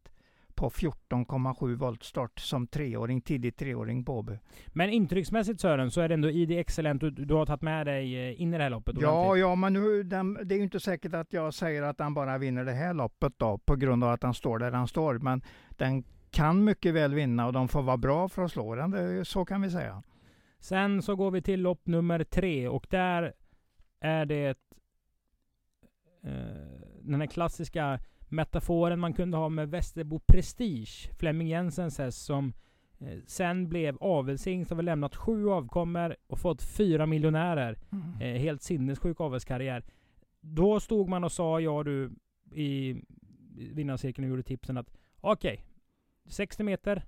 på 0.64 0.70
14,7 0.70 1.76
volt 1.76 2.04
start 2.04 2.40
som 2.40 2.68
treåring, 2.68 3.22
tidig 3.22 3.56
treåring 3.56 4.06
på 4.06 4.18
Åby. 4.18 4.40
Men 4.68 4.90
intrycksmässigt 4.90 5.62
Sören, 5.62 5.92
så 5.92 6.02
är 6.02 6.08
det 6.08 6.14
ändå 6.14 6.30
ID 6.30 6.52
Excellent 6.52 7.02
du, 7.02 7.10
du 7.10 7.34
har 7.34 7.46
tagit 7.46 7.62
med 7.62 7.88
dig 7.88 8.30
eh, 8.30 8.42
in 8.42 8.54
i 8.54 8.58
det 8.58 8.64
här 8.64 8.70
loppet? 8.70 8.96
Ja, 9.00 9.22
ordentligt. 9.22 9.42
ja, 9.42 9.56
men 9.56 9.74
nu, 9.74 10.04
den, 10.04 10.34
det 10.44 10.56
är 10.56 10.58
ju 10.58 10.64
inte 10.64 10.80
säkert 10.80 11.14
att 11.14 11.34
jag 11.34 11.54
säger 11.54 11.84
att 11.84 12.00
han 12.00 12.14
bara 12.14 12.38
vinner 12.38 12.66
det 12.66 12.72
här 12.72 12.94
loppet 12.94 13.34
då, 13.38 13.58
på 13.58 13.76
grund 13.76 14.04
av 14.04 14.12
att 14.12 14.24
han 14.24 14.34
står 14.34 14.60
där 14.60 14.72
han 14.72 14.88
står. 14.88 15.20
Men 15.20 15.42
den 15.70 16.04
kan 16.32 16.64
mycket 16.64 16.94
väl 16.94 17.14
vinna 17.14 17.48
och 17.48 17.54
de 17.54 17.68
får 17.68 17.82
vara 17.82 17.98
bra 17.98 18.30
för 18.30 18.44
att 18.44 18.52
slå 18.52 18.76
den, 18.76 18.92
det, 18.92 19.26
så 19.26 19.46
kan 19.46 19.62
vi 19.62 19.72
säga. 19.72 20.04
Sen 20.60 21.02
så 21.02 21.16
går 21.16 21.32
vi 21.32 21.42
till 21.42 21.62
lopp 21.62 21.88
nummer 21.88 22.24
tre 22.24 22.68
och 22.68 22.88
där 22.90 23.34
är 24.00 24.26
det 24.26 24.58
eh, 26.24 26.34
den 27.02 27.22
här 27.22 27.28
klassiska 27.28 28.00
metaforen 28.34 29.00
man 29.00 29.14
kunde 29.14 29.38
ha 29.38 29.50
med 29.50 29.70
Västerbo 29.70 30.20
Prestige, 30.20 31.10
Flemming 31.20 31.48
Jensens 31.48 31.98
häst 31.98 32.26
som 32.26 32.54
eh, 33.00 33.18
sen 33.26 33.70
blev 33.70 33.98
avelshingst 34.00 34.72
och 34.72 34.78
har 34.78 34.84
lämnat 34.84 35.16
sju 35.16 35.50
avkommor 35.50 36.16
och 36.28 36.40
fått 36.40 36.64
fyra 36.64 37.06
miljonärer. 37.06 37.80
Mm. 37.92 38.22
Eh, 38.22 38.42
helt 38.42 38.62
sinnessjuk 38.62 39.22
avelskarriär. 39.22 39.84
Då 40.42 40.80
stod 40.80 41.10
man 41.10 41.24
och 41.24 41.32
sa, 41.32 41.60
jag 41.60 41.86
du, 41.86 42.12
i 42.52 43.02
vinnarcirkeln 43.56 44.26
och 44.26 44.30
gjorde 44.30 44.44
tipsen 44.44 44.78
att 44.78 44.92
okej, 45.22 45.54
okay, 45.54 45.66
60 46.26 46.64
meter 46.64 47.04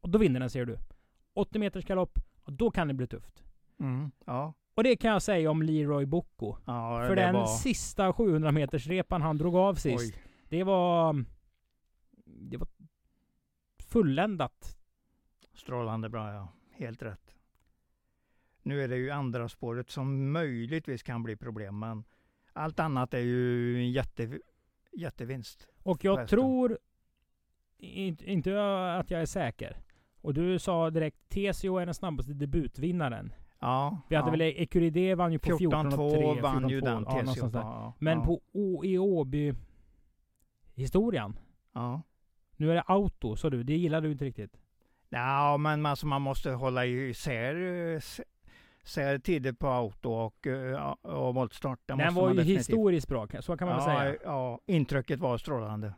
och 0.00 0.10
då 0.10 0.18
vinner 0.18 0.40
den 0.40 0.50
ser 0.50 0.64
du. 0.64 0.78
80 1.34 1.58
meters 1.58 1.84
galopp, 1.84 2.18
och 2.42 2.52
då 2.52 2.70
kan 2.70 2.88
det 2.88 2.94
bli 2.94 3.06
tufft. 3.06 3.42
Mm, 3.80 4.10
ja. 4.26 4.54
Och 4.74 4.84
det 4.84 4.96
kan 4.96 5.10
jag 5.10 5.22
säga 5.22 5.50
om 5.50 5.62
Leroy 5.62 6.06
Bocco. 6.06 6.56
Ja, 6.64 7.04
För 7.08 7.16
den 7.16 7.34
var... 7.34 7.46
sista 7.46 8.12
700 8.12 8.52
meters 8.52 8.86
repan 8.86 9.22
han 9.22 9.38
drog 9.38 9.56
av 9.56 9.74
sist. 9.74 10.14
Oj. 10.14 10.24
Det 10.54 10.64
var... 10.64 11.24
Det 12.24 12.56
var 12.56 12.68
fulländat. 13.78 14.76
Strålande 15.54 16.08
bra 16.08 16.32
ja. 16.32 16.48
Helt 16.72 17.02
rätt. 17.02 17.34
Nu 18.62 18.82
är 18.82 18.88
det 18.88 18.96
ju 18.96 19.10
andra 19.10 19.48
spåret 19.48 19.90
som 19.90 20.32
möjligtvis 20.32 21.02
kan 21.02 21.22
bli 21.22 21.36
problem, 21.36 21.78
men 21.78 22.04
allt 22.52 22.80
annat 22.80 23.14
är 23.14 23.18
ju 23.18 23.76
en 23.76 23.92
jätte, 23.92 24.38
jättevinst. 24.92 25.68
Och 25.82 26.04
jag 26.04 26.28
tror 26.28 26.78
inte, 27.78 28.30
inte 28.30 28.50
att 28.98 29.10
jag 29.10 29.20
är 29.22 29.26
säker. 29.26 29.76
Och 30.20 30.34
du 30.34 30.58
sa 30.58 30.90
direkt 30.90 31.28
TCO 31.28 31.78
är 31.78 31.86
den 31.86 31.94
snabbaste 31.94 32.32
debutvinnaren. 32.32 33.32
Ja. 33.58 33.98
Vi 34.08 34.16
hade 34.16 34.28
ja. 34.28 34.30
väl 34.30 34.40
Ecuride 34.40 35.14
vann 35.14 35.32
ju 35.32 35.38
på 35.38 35.58
14 35.58 35.86
och 35.86 36.12
3. 36.12 36.40
vann 36.40 36.68
ju 36.68 36.80
den 36.80 37.04
TCO. 37.04 37.50
Ja, 37.52 37.94
Men 37.98 38.22
på 38.22 38.40
o, 38.52 38.84
i 38.84 38.98
Åby 38.98 39.54
historien. 40.74 41.38
Ja. 41.72 42.02
Nu 42.56 42.70
är 42.70 42.74
det 42.74 42.82
auto, 42.82 43.36
sa 43.36 43.50
du. 43.50 43.62
Det 43.62 43.76
gillar 43.76 44.00
du 44.00 44.12
inte 44.12 44.24
riktigt? 44.24 44.56
Ja, 45.08 45.56
men 45.56 45.86
alltså 45.86 46.06
man 46.06 46.22
måste 46.22 46.50
hålla 46.50 46.86
isär 46.86 47.54
ser 48.84 49.18
tider 49.18 49.52
på 49.52 49.68
auto 49.68 50.10
och, 50.10 50.46
eh, 50.46 50.90
och 50.90 51.34
voltstart. 51.34 51.80
Den 51.86 52.14
var 52.14 52.28
ju 52.28 52.34
definitivt. 52.34 52.58
historiskt 52.58 53.08
bra, 53.08 53.28
så 53.40 53.56
kan 53.56 53.68
man 53.68 53.78
ja, 53.78 53.86
väl 53.86 53.96
säga? 53.96 54.16
Ja, 54.24 54.60
intrycket 54.66 55.20
var 55.20 55.38
strålande. 55.38 55.94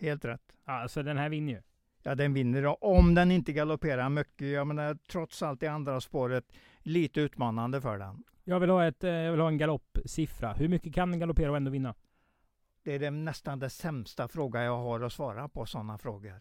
Helt 0.00 0.24
rätt. 0.24 0.52
Ja, 0.64 0.88
så 0.88 1.02
den 1.02 1.18
här 1.18 1.28
vinner 1.28 1.52
ju? 1.52 1.62
Ja, 2.02 2.14
den 2.14 2.34
vinner 2.34 2.84
om 2.84 3.14
den 3.14 3.30
inte 3.30 3.52
galopperar 3.52 4.08
mycket. 4.08 4.48
Jag 4.48 4.66
menar, 4.66 4.98
trots 5.08 5.42
allt 5.42 5.62
i 5.62 5.66
andra 5.66 6.00
spåret, 6.00 6.44
lite 6.82 7.20
utmanande 7.20 7.80
för 7.80 7.98
den. 7.98 8.24
Jag 8.44 8.60
vill 8.60 8.70
ha, 8.70 8.84
ett, 8.86 9.04
eh, 9.04 9.10
jag 9.10 9.30
vill 9.30 9.40
ha 9.40 9.48
en 9.48 9.58
galoppsiffra. 9.58 10.52
Hur 10.52 10.68
mycket 10.68 10.94
kan 10.94 11.10
den 11.10 11.20
galoppera 11.20 11.50
och 11.50 11.56
ändå 11.56 11.70
vinna? 11.70 11.94
Det 12.84 12.92
är 12.92 12.98
det, 12.98 13.10
nästan 13.10 13.58
det 13.58 13.70
sämsta 13.70 14.28
fråga 14.28 14.62
jag 14.62 14.76
har 14.76 15.00
att 15.00 15.12
svara 15.12 15.48
på 15.48 15.66
sådana 15.66 15.98
frågor. 15.98 16.40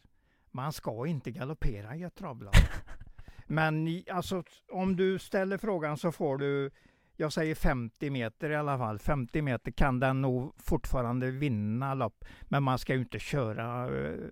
Man 0.51 0.73
ska 0.73 1.07
inte 1.07 1.31
galoppera 1.31 1.95
i 1.95 2.03
ett 2.03 2.15
travlag. 2.15 2.53
Men 3.47 4.03
alltså, 4.11 4.43
om 4.71 4.95
du 4.95 5.19
ställer 5.19 5.57
frågan 5.57 5.97
så 5.97 6.11
får 6.11 6.37
du, 6.37 6.71
jag 7.15 7.33
säger 7.33 7.55
50 7.55 8.09
meter 8.09 8.49
i 8.49 8.55
alla 8.55 8.77
fall. 8.77 8.99
50 8.99 9.41
meter 9.41 9.71
kan 9.71 9.99
den 9.99 10.21
nog 10.21 10.53
fortfarande 10.57 11.31
vinna 11.31 11.93
lopp. 11.93 12.25
Men 12.41 12.63
man 12.63 12.79
ska 12.79 12.93
ju 12.93 12.99
inte 12.99 13.19
köra 13.19 13.89
uh, 13.89 14.29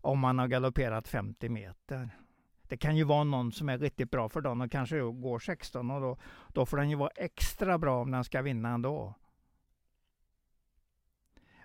om 0.00 0.18
man 0.18 0.38
har 0.38 0.48
galopperat 0.48 1.08
50 1.08 1.48
meter. 1.48 2.10
Det 2.62 2.76
kan 2.76 2.96
ju 2.96 3.04
vara 3.04 3.24
någon 3.24 3.52
som 3.52 3.68
är 3.68 3.78
riktigt 3.78 4.10
bra 4.10 4.28
för 4.28 4.40
dagen 4.40 4.60
och 4.60 4.72
kanske 4.72 5.00
går 5.00 5.38
16 5.38 5.90
och 5.90 6.00
då, 6.00 6.18
då 6.52 6.66
får 6.66 6.76
den 6.76 6.90
ju 6.90 6.96
vara 6.96 7.10
extra 7.16 7.78
bra 7.78 8.02
om 8.02 8.10
den 8.10 8.24
ska 8.24 8.42
vinna 8.42 8.68
ändå. 8.68 9.14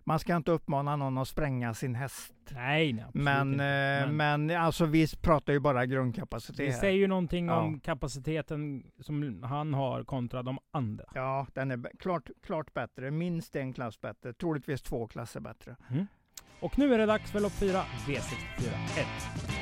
Man 0.09 0.19
ska 0.19 0.35
inte 0.35 0.51
uppmana 0.51 0.95
någon 0.95 1.17
att 1.17 1.27
spränga 1.27 1.73
sin 1.73 1.95
häst. 1.95 2.33
Nej, 2.51 2.93
nej 2.93 3.05
men. 3.13 3.53
Eh, 3.53 4.11
men, 4.11 4.45
men 4.45 4.57
alltså 4.57 4.85
vi 4.85 5.07
pratar 5.21 5.53
ju 5.53 5.59
bara 5.59 5.85
grundkapacitet. 5.85 6.57
Det 6.57 6.73
säger 6.73 6.97
ju 6.97 7.07
någonting 7.07 7.47
ja. 7.47 7.59
om 7.59 7.79
kapaciteten 7.79 8.83
som 8.99 9.43
han 9.43 9.73
har 9.73 10.03
kontra 10.03 10.43
de 10.43 10.59
andra. 10.71 11.05
Ja, 11.13 11.47
den 11.53 11.71
är 11.71 11.97
klart, 11.99 12.29
klart 12.43 12.73
bättre. 12.73 13.11
Minst 13.11 13.55
en 13.55 13.73
klass 13.73 14.01
bättre. 14.01 14.33
Troligtvis 14.33 14.81
två 14.81 15.07
klasser 15.07 15.39
bättre. 15.39 15.75
Mm. 15.89 16.07
Och 16.59 16.79
nu 16.79 16.93
är 16.93 16.97
det 16.97 17.05
dags 17.05 17.31
för 17.31 17.39
lopp 17.39 17.53
4, 17.53 17.81
V64 18.07 18.73
1. 18.99 19.58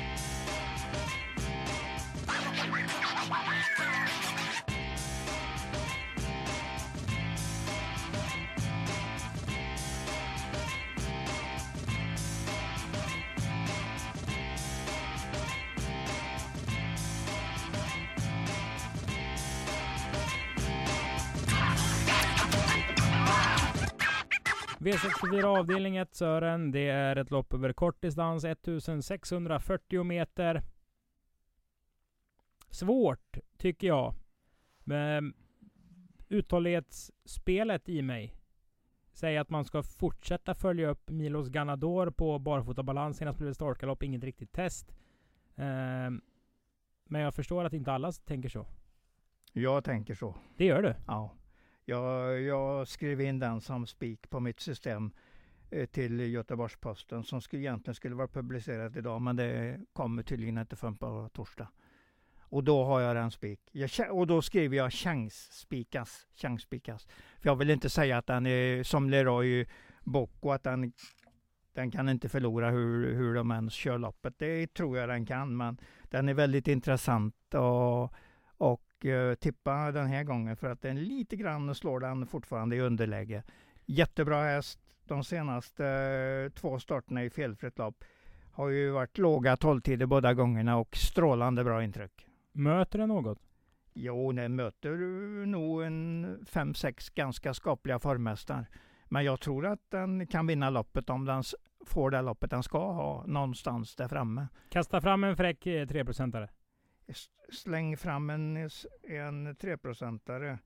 V64 24.98 25.44
avdelning 25.44 25.96
1 25.96 26.14
Sören. 26.14 26.70
Det 26.70 26.88
är 26.88 27.16
ett 27.16 27.30
lopp 27.30 27.54
över 27.54 27.72
kortdistans, 27.72 28.44
1640 28.44 30.04
meter. 30.04 30.62
Svårt, 32.70 33.38
tycker 33.56 33.86
jag. 33.86 34.14
Men 34.84 35.34
uthållighetsspelet 36.28 37.88
i 37.88 38.02
mig 38.02 38.34
säger 39.12 39.40
att 39.40 39.50
man 39.50 39.64
ska 39.64 39.82
fortsätta 39.82 40.54
följa 40.54 40.88
upp 40.88 41.10
Milos 41.10 41.48
Ganador 41.48 42.10
på 42.10 42.38
barfotabalans. 42.38 43.16
Senast 43.16 43.38
blev 43.38 43.48
det 43.48 43.54
startgalopp, 43.54 44.02
inget 44.02 44.24
riktigt 44.24 44.52
test. 44.52 44.92
Um, 45.54 46.22
men 47.04 47.20
jag 47.20 47.34
förstår 47.34 47.64
att 47.64 47.72
inte 47.72 47.92
alla 47.92 48.12
tänker 48.12 48.48
så. 48.48 48.66
Jag 49.52 49.84
tänker 49.84 50.14
så. 50.14 50.36
Det 50.56 50.64
gör 50.64 50.82
du? 50.82 50.94
Ja. 51.06 51.37
Jag, 51.90 52.40
jag 52.40 52.88
skrev 52.88 53.20
in 53.20 53.38
den 53.38 53.60
som 53.60 53.86
spik 53.86 54.30
på 54.30 54.40
mitt 54.40 54.60
system 54.60 55.10
eh, 55.70 55.86
till 55.86 56.20
Göteborgs-Posten 56.20 57.24
som 57.24 57.40
skulle, 57.40 57.62
egentligen 57.62 57.94
skulle 57.94 58.14
vara 58.14 58.28
publicerad 58.28 58.96
idag 58.96 59.22
men 59.22 59.36
det 59.36 59.80
kommer 59.92 60.22
tydligen 60.22 60.58
inte 60.58 60.76
förrän 60.76 60.96
på 60.96 61.30
torsdag. 61.32 61.68
Och 62.40 62.64
då 62.64 62.84
har 62.84 63.00
jag 63.00 63.16
den 63.16 63.30
spik. 63.30 63.60
Jag, 63.72 63.90
och 64.10 64.26
då 64.26 64.42
skriver 64.42 64.76
jag 64.76 64.92
chansspikas. 64.92 66.26
Chansspikas. 66.34 67.06
För 67.40 67.48
jag 67.50 67.56
vill 67.56 67.70
inte 67.70 67.90
säga 67.90 68.18
att 68.18 68.26
den 68.26 68.46
är 68.46 68.82
som 68.82 69.10
Leroy 69.10 69.66
Bocco, 70.04 70.50
att 70.50 70.62
den, 70.62 70.92
den 71.72 71.90
kan 71.90 72.08
inte 72.08 72.28
förlora 72.28 72.70
hur, 72.70 73.14
hur 73.14 73.34
de 73.34 73.50
än 73.50 73.70
kör 73.70 73.98
loppet. 73.98 74.38
Det 74.38 74.74
tror 74.74 74.98
jag 74.98 75.08
den 75.08 75.26
kan, 75.26 75.56
men 75.56 75.78
den 76.02 76.28
är 76.28 76.34
väldigt 76.34 76.68
intressant. 76.68 77.54
Och, 77.54 78.14
och 78.58 78.87
uh, 79.04 79.34
tippa 79.34 79.92
den 79.92 80.06
här 80.06 80.24
gången 80.24 80.56
för 80.56 80.70
att 80.70 80.82
den 80.82 81.04
lite 81.04 81.36
grann 81.36 81.74
slår 81.74 82.00
den 82.00 82.26
fortfarande 82.26 82.76
i 82.76 82.80
underläge. 82.80 83.42
Jättebra 83.86 84.42
häst. 84.42 84.80
De 85.04 85.24
senaste 85.24 85.84
uh, 85.84 86.50
två 86.50 86.78
starterna 86.78 87.24
i 87.24 87.30
felfritt 87.30 87.78
lopp 87.78 88.04
Har 88.52 88.68
ju 88.68 88.90
varit 88.90 89.18
låga 89.18 89.56
tolvtider 89.56 90.06
båda 90.06 90.34
gångerna 90.34 90.76
och 90.76 90.96
strålande 90.96 91.64
bra 91.64 91.84
intryck. 91.84 92.26
Möter 92.52 92.98
det 92.98 93.06
något? 93.06 93.38
Jo, 93.94 94.32
den 94.32 94.56
möter 94.56 94.96
nog 95.46 95.82
en 95.82 96.38
fem, 96.46 96.74
sex 96.74 97.10
ganska 97.10 97.54
skapliga 97.54 97.98
formhästar. 97.98 98.66
Men 99.04 99.24
jag 99.24 99.40
tror 99.40 99.66
att 99.66 99.90
den 99.90 100.26
kan 100.26 100.46
vinna 100.46 100.70
loppet 100.70 101.10
om 101.10 101.24
den 101.24 101.42
får 101.86 102.10
det 102.10 102.22
loppet 102.22 102.50
den 102.50 102.62
ska 102.62 102.92
ha 102.92 103.24
någonstans 103.26 103.96
där 103.96 104.08
framme. 104.08 104.48
Kasta 104.68 105.00
fram 105.00 105.24
en 105.24 105.36
fräck 105.36 105.66
3-procentare. 105.66 106.48
Släng 107.52 107.96
fram 107.96 108.30
en, 108.30 108.56
en 109.02 109.56
3-procentare. 109.56 110.58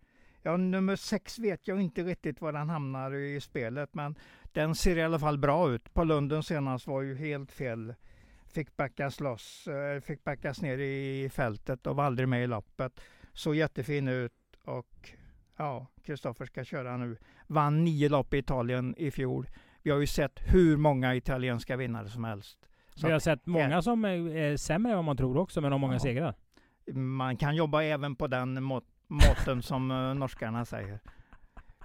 Ja, 0.42 0.56
nummer 0.56 0.96
sex 0.96 1.38
vet 1.38 1.68
jag 1.68 1.80
inte 1.80 2.02
riktigt 2.02 2.40
var 2.40 2.52
den 2.52 2.68
hamnar 2.68 3.14
i 3.14 3.40
spelet, 3.40 3.94
men 3.94 4.14
den 4.52 4.74
ser 4.74 4.96
i 4.96 5.02
alla 5.02 5.18
fall 5.18 5.38
bra 5.38 5.70
ut. 5.70 5.94
På 5.94 6.04
Lunden 6.04 6.42
senast 6.42 6.86
var 6.86 7.02
ju 7.02 7.14
helt 7.14 7.52
fel. 7.52 7.94
Fick 8.46 8.76
backas 8.76 9.20
loss, 9.20 9.66
eh, 9.66 10.00
fick 10.00 10.24
backas 10.24 10.62
ner 10.62 10.78
i 10.78 11.28
fältet 11.28 11.86
och 11.86 11.96
var 11.96 12.04
aldrig 12.04 12.28
med 12.28 12.44
i 12.44 12.46
loppet. 12.46 13.00
Såg 13.32 13.54
jättefin 13.54 14.08
ut 14.08 14.32
och 14.64 15.10
ja, 15.56 15.86
Kristoffer 16.02 16.44
ska 16.44 16.64
köra 16.64 16.96
nu. 16.96 17.16
Vann 17.46 17.84
nio 17.84 18.08
lopp 18.08 18.34
i 18.34 18.38
Italien 18.38 18.94
i 18.98 19.10
fjol. 19.10 19.46
Vi 19.82 19.90
har 19.90 19.98
ju 19.98 20.06
sett 20.06 20.40
hur 20.54 20.76
många 20.76 21.14
italienska 21.14 21.76
vinnare 21.76 22.08
som 22.08 22.24
helst. 22.24 22.68
Så 22.94 23.06
vi 23.06 23.12
har 23.12 23.20
sett 23.20 23.46
många 23.46 23.82
som 23.82 24.04
är 24.04 24.56
sämre 24.56 24.92
än 24.92 24.96
vad 24.96 25.04
man 25.04 25.16
tror 25.16 25.36
också, 25.36 25.60
men 25.60 25.72
har 25.72 25.78
många 25.78 25.94
ja. 25.94 25.98
segrar. 25.98 26.34
Man 26.94 27.36
kan 27.36 27.56
jobba 27.56 27.82
även 27.82 28.16
på 28.16 28.26
den 28.26 28.62
må 28.62 28.82
måten 29.06 29.62
som 29.62 29.90
uh, 29.90 30.14
norskarna 30.14 30.64
säger. 30.64 31.00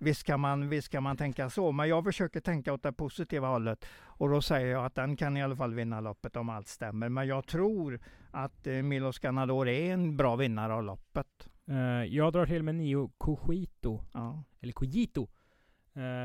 Visst 0.01 0.23
kan, 0.23 0.39
man, 0.39 0.69
visst 0.69 0.89
kan 0.89 1.03
man 1.03 1.17
tänka 1.17 1.49
så, 1.49 1.71
men 1.71 1.89
jag 1.89 2.03
försöker 2.03 2.39
tänka 2.39 2.73
åt 2.73 2.83
det 2.83 2.93
positiva 2.93 3.47
hållet. 3.47 3.85
Och 4.05 4.29
då 4.29 4.41
säger 4.41 4.67
jag 4.67 4.85
att 4.85 4.95
den 4.95 5.17
kan 5.17 5.37
i 5.37 5.43
alla 5.43 5.55
fall 5.55 5.73
vinna 5.73 5.99
loppet 5.99 6.35
om 6.35 6.49
allt 6.49 6.67
stämmer. 6.67 7.09
Men 7.09 7.27
jag 7.27 7.47
tror 7.47 7.99
att 8.31 8.67
uh, 8.67 8.83
Milos 8.83 9.19
Ganador 9.19 9.67
är 9.67 9.93
en 9.93 10.17
bra 10.17 10.35
vinnare 10.35 10.73
av 10.73 10.83
loppet. 10.83 11.47
Uh, 11.69 12.05
jag 12.05 12.33
drar 12.33 12.45
till 12.45 12.63
med 12.63 12.75
Nio 12.75 13.11
Cogito. 13.17 14.03
Ja. 14.13 14.43
Eller 14.61 14.73
Cogito. 14.73 15.27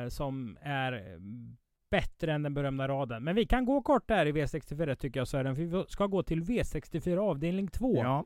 Som 0.09 0.59
är 0.63 1.19
bättre 1.93 2.33
än 2.33 2.43
den 2.43 2.55
berömda 2.55 2.89
raden. 2.89 3.25
Men 3.25 3.35
vi 3.35 3.47
kan 3.47 3.65
gå 3.65 3.83
kort 3.83 4.09
där 4.09 4.27
i 4.27 4.33
V64 4.33 4.95
tycker 4.95 5.21
jag 5.21 5.29
Sören. 5.29 5.57
För 5.57 5.63
vi 5.63 5.85
ska 5.89 6.07
gå 6.07 6.23
till 6.23 6.43
V64 6.43 7.17
avdelning 7.19 7.69
2. 7.69 7.97
Ja. 7.97 8.25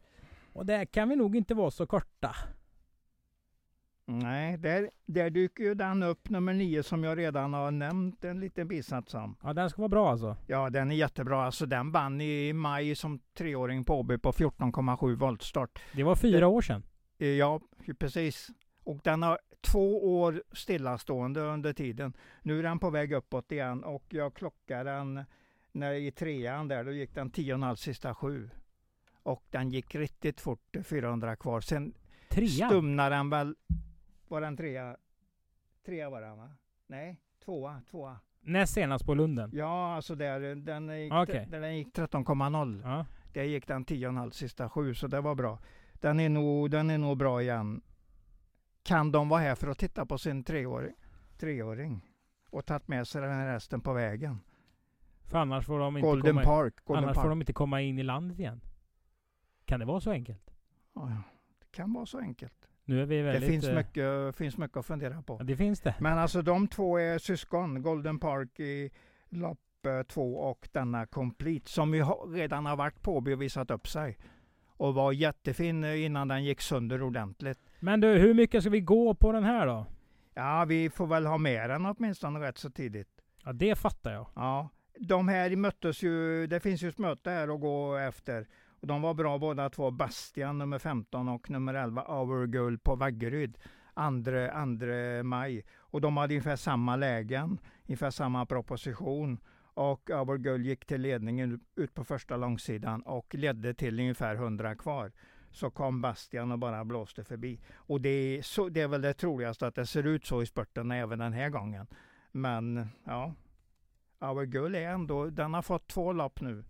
Och 0.53 0.67
där 0.67 0.85
kan 0.85 1.09
vi 1.09 1.17
nog 1.17 1.37
inte 1.37 1.55
vara 1.55 1.71
så 1.71 1.87
korta. 1.87 2.35
Nej, 4.09 4.59
där, 4.59 4.91
där 5.07 5.31
dyker 5.31 5.65
ju 5.65 5.75
den 5.75 6.03
upp, 6.03 6.29
nummer 6.29 6.55
nio, 6.55 6.83
som 6.83 7.05
jag 7.05 7.19
redan 7.19 7.55
har 7.55 7.71
nämnt 7.71 8.25
en 8.25 8.41
liten 8.41 8.69
bisats 8.69 9.15
om. 9.15 9.37
Ja, 9.43 9.53
den 9.53 9.71
ska 9.71 9.83
vara 9.83 9.89
bra 9.89 10.11
alltså? 10.11 10.37
Ja, 10.47 10.71
den 10.71 10.91
är 10.91 10.95
jättebra. 10.95 11.45
Alltså 11.45 11.67
den 11.67 11.93
vann 11.93 12.21
i 12.21 12.53
maj 12.53 12.95
som 12.95 13.19
treåring 13.39 13.85
på 13.85 13.99
Åby 14.01 14.19
på 14.19 14.33
14,7 14.33 15.15
voltstart. 15.15 15.79
Det 15.93 16.03
var 16.03 16.17
fyra 16.17 16.41
det, 16.41 16.47
år 16.47 16.63
sedan? 16.63 16.83
Ja, 17.19 17.61
precis. 17.99 18.49
Och 18.87 19.01
den 19.05 19.23
har 19.23 19.39
två 19.61 20.21
år 20.21 20.43
stillastående 20.53 21.41
under 21.41 21.73
tiden. 21.73 22.13
Nu 22.43 22.59
är 22.59 22.63
den 22.63 22.79
på 22.79 22.91
väg 22.91 23.13
uppåt 23.13 23.53
igen 23.53 23.85
och 23.85 24.05
jag 24.09 24.35
klockar 24.35 24.85
den 24.85 25.25
när 25.73 25.93
i 25.93 26.11
trean 26.11 26.69
där, 26.69 26.85
då 26.85 26.93
gick 26.93 27.15
den 27.15 27.31
10,5 27.31 27.75
sista 27.75 28.15
sju. 28.15 28.51
Och 29.23 29.45
den 29.51 29.71
gick 29.71 29.95
riktigt 29.95 30.41
fort, 30.41 30.77
400 30.85 31.37
kvar. 31.37 31.61
Sen 31.61 31.95
Trea? 32.29 32.69
stumnar 32.69 33.11
den 33.11 33.31
väl 33.31 33.57
var 34.29 34.41
den 34.41 34.57
trea? 34.57 34.97
Trea 35.87 36.11
var 36.11 36.21
den 36.21 36.37
va? 36.37 36.51
Nej, 36.87 37.21
tvåa, 37.45 37.83
tvåa. 37.91 38.21
Näst 38.41 38.75
senast 38.75 39.07
på 39.07 39.15
Lunden? 39.15 39.51
Ja, 39.55 39.95
alltså 39.95 40.15
där, 40.15 40.55
den 40.55 41.03
gick, 41.03 41.13
okay. 41.13 41.45
där 41.45 41.61
den 41.61 41.77
gick 41.77 41.97
13,0. 41.97 42.81
Ja. 42.85 43.07
Där 43.33 43.43
gick 43.43 43.67
den 43.67 43.85
10,5 43.85 44.31
sista 44.31 44.69
sju, 44.69 44.95
så 44.95 45.07
det 45.07 45.21
var 45.21 45.35
bra. 45.35 45.59
Den 45.93 46.21
är, 46.21 46.29
nog, 46.29 46.71
den 46.71 46.91
är 46.91 46.99
nog 46.99 47.17
bra 47.17 47.43
igen. 47.43 47.81
Kan 48.87 49.13
de 49.13 49.29
vara 49.29 49.41
här 49.41 49.55
för 49.55 49.69
att 49.69 49.79
titta 49.79 50.07
på 50.07 50.19
sin 50.19 50.45
treåring, 50.45 50.95
treåring 51.39 52.11
och 52.51 52.67
tagit 52.67 52.89
med 52.89 53.09
sig 53.09 53.23
den 53.23 53.47
resten 53.47 53.81
på 53.81 53.93
vägen? 53.93 54.41
För 55.25 55.39
annars 55.39 55.67
får 55.67 55.79
de 55.79 55.97
inte, 55.97 56.07
Golden 56.09 56.35
komma, 56.35 56.45
Park, 56.45 56.75
Golden 56.85 57.05
annars 57.05 57.15
Park. 57.15 57.25
får 57.25 57.29
de 57.29 57.41
inte 57.41 57.53
komma 57.53 57.81
in 57.81 57.99
i 57.99 58.03
landet 58.03 58.39
igen. 58.39 58.61
Kan 59.65 59.81
det 59.81 59.87
vara 59.87 60.01
så 60.01 60.11
enkelt? 60.11 60.51
Ja, 60.95 61.13
det 61.61 61.71
kan 61.71 61.93
vara 61.93 62.07
så 62.07 62.19
enkelt. 62.19 62.69
Nu 62.85 63.03
är 63.03 63.07
vi 63.07 63.23
väldigt, 63.23 63.43
det 63.43 63.49
finns 63.49 63.69
eh, 63.69 63.77
mycket, 63.77 64.37
finns 64.37 64.59
mycket 64.59 64.77
att 64.77 64.87
fundera 64.87 65.23
på. 65.23 65.37
Ja, 65.41 65.45
det 65.45 65.57
finns 65.57 65.81
det. 65.81 65.95
Men 66.01 66.19
alltså 66.19 66.43
de 66.43 66.69
två 66.69 66.99
är 66.99 67.19
syskon. 67.19 67.83
Golden 67.83 68.19
Park 68.19 68.61
i 68.61 68.91
lopp 69.29 69.61
två 70.09 70.37
och 70.37 70.69
denna 70.73 71.07
Complete 71.07 71.71
som 71.71 71.95
ju 71.95 72.05
redan 72.35 72.67
har 72.67 72.77
varit 72.77 73.03
på 73.03 73.17
och 73.17 73.43
visat 73.43 73.71
upp 73.71 73.89
sig. 73.89 74.19
Och 74.67 74.95
var 74.95 75.13
jättefin 75.13 75.85
innan 75.85 76.29
den 76.29 76.45
gick 76.45 76.61
sönder 76.61 77.03
ordentligt. 77.03 77.66
Men 77.87 78.01
du, 78.01 78.09
hur 78.09 78.35
mycket 78.35 78.63
ska 78.63 78.71
vi 78.71 78.81
gå 78.81 79.15
på 79.15 79.33
den 79.33 79.45
här 79.45 79.67
då? 79.67 79.87
Ja, 80.35 80.65
vi 80.69 80.91
får 80.91 81.07
väl 81.07 81.27
ha 81.27 81.39
med 81.39 81.71
den 81.71 81.87
åtminstone 81.87 82.41
rätt 82.41 82.59
så 82.59 82.71
tidigt. 82.71 83.09
Ja, 83.45 83.53
det 83.53 83.79
fattar 83.79 84.13
jag. 84.13 84.27
Ja, 84.35 84.69
de 84.99 85.29
här 85.29 85.57
möttes 85.57 86.03
ju, 86.03 86.47
det 86.47 86.61
finns 86.61 86.83
ju 86.83 86.89
ett 86.89 86.99
möte 86.99 87.31
här 87.31 87.55
att 87.55 87.61
gå 87.61 87.97
efter. 87.97 88.47
Och 88.81 88.87
de 88.87 89.03
var 89.03 89.15
bra 89.15 89.39
båda 89.39 89.71
två. 89.71 89.91
Bastian 89.91 90.59
nummer 90.59 90.79
15 90.79 91.29
och 91.29 91.51
nummer 91.51 91.75
11 91.75 92.03
Our 92.03 92.47
Girl 92.47 92.77
på 92.77 92.97
Vaggeryd. 92.97 93.59
2 93.95 95.23
maj. 95.23 95.65
Och 95.77 96.01
de 96.01 96.17
hade 96.17 96.35
ungefär 96.35 96.57
samma 96.57 96.97
lägen, 96.97 97.59
ungefär 97.87 98.11
samma 98.11 98.47
proposition. 98.47 99.39
Och 99.75 100.11
Our 100.11 100.39
Girl 100.39 100.61
gick 100.61 100.87
till 100.87 101.01
ledningen 101.01 101.61
ut 101.77 101.95
på 101.95 102.05
första 102.05 102.37
långsidan 102.37 103.03
och 103.03 103.35
ledde 103.35 103.75
till 103.75 104.01
ungefär 104.01 104.35
100 104.35 104.75
kvar. 104.75 105.13
Så 105.57 105.71
kom 105.71 106.01
Bastian 106.01 106.53
och 106.53 106.59
bara 106.59 106.85
blåste 106.85 107.25
förbi. 107.25 107.61
Och 107.75 108.01
det 108.01 108.09
är, 108.09 108.43
så, 108.43 108.69
det 108.69 108.81
är 108.81 108.89
väl 108.89 109.01
det 109.01 109.15
troligaste 109.15 109.67
att 109.67 109.75
det 109.75 109.87
ser 109.87 110.07
ut 110.07 110.27
så 110.27 110.43
i 110.43 110.47
spurten 110.47 110.91
även 110.91 111.19
den 111.19 111.33
här 111.33 111.51
gången. 111.51 111.87
Men 112.33 112.89
ja, 113.05 113.35
Our 114.21 114.45
Girl 114.45 114.75
är 114.75 114.89
ändå, 114.89 115.27
den 115.27 115.55
har 115.55 115.63
fått 115.63 115.89
två 115.89 116.13
lopp 116.13 116.41
nu. 116.41 116.65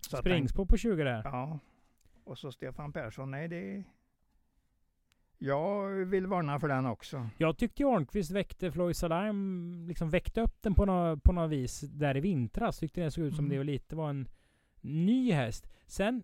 Springspår 0.00 0.66
på 0.66 0.76
20 0.76 1.04
där. 1.04 1.22
Ja. 1.24 1.58
Och 2.24 2.38
så 2.38 2.52
Stefan 2.52 2.92
Persson, 2.92 3.30
nej 3.30 3.48
det... 3.48 3.84
Jag 5.38 5.88
vill 5.88 6.26
varna 6.26 6.60
för 6.60 6.68
den 6.68 6.86
också. 6.86 7.28
Jag 7.38 7.58
tyckte 7.58 7.84
Arnqvist 7.84 8.30
väckte 8.30 8.72
Floyd 8.72 8.96
Salarm, 8.96 9.86
liksom 9.88 10.10
väckte 10.10 10.40
upp 10.40 10.62
den 10.62 10.74
på 10.74 10.84
något, 10.84 11.22
på 11.22 11.32
något 11.32 11.50
vis 11.50 11.80
där 11.80 12.16
i 12.16 12.20
vintras. 12.20 12.78
Tyckte 12.78 13.00
det 13.00 13.10
såg 13.10 13.24
ut 13.24 13.36
som 13.36 13.44
mm. 13.44 13.54
det 13.54 13.58
och 13.58 13.64
lite 13.64 13.96
var 13.96 14.10
en 14.10 14.28
ny 14.80 15.32
häst. 15.32 15.68
Sen, 15.86 16.22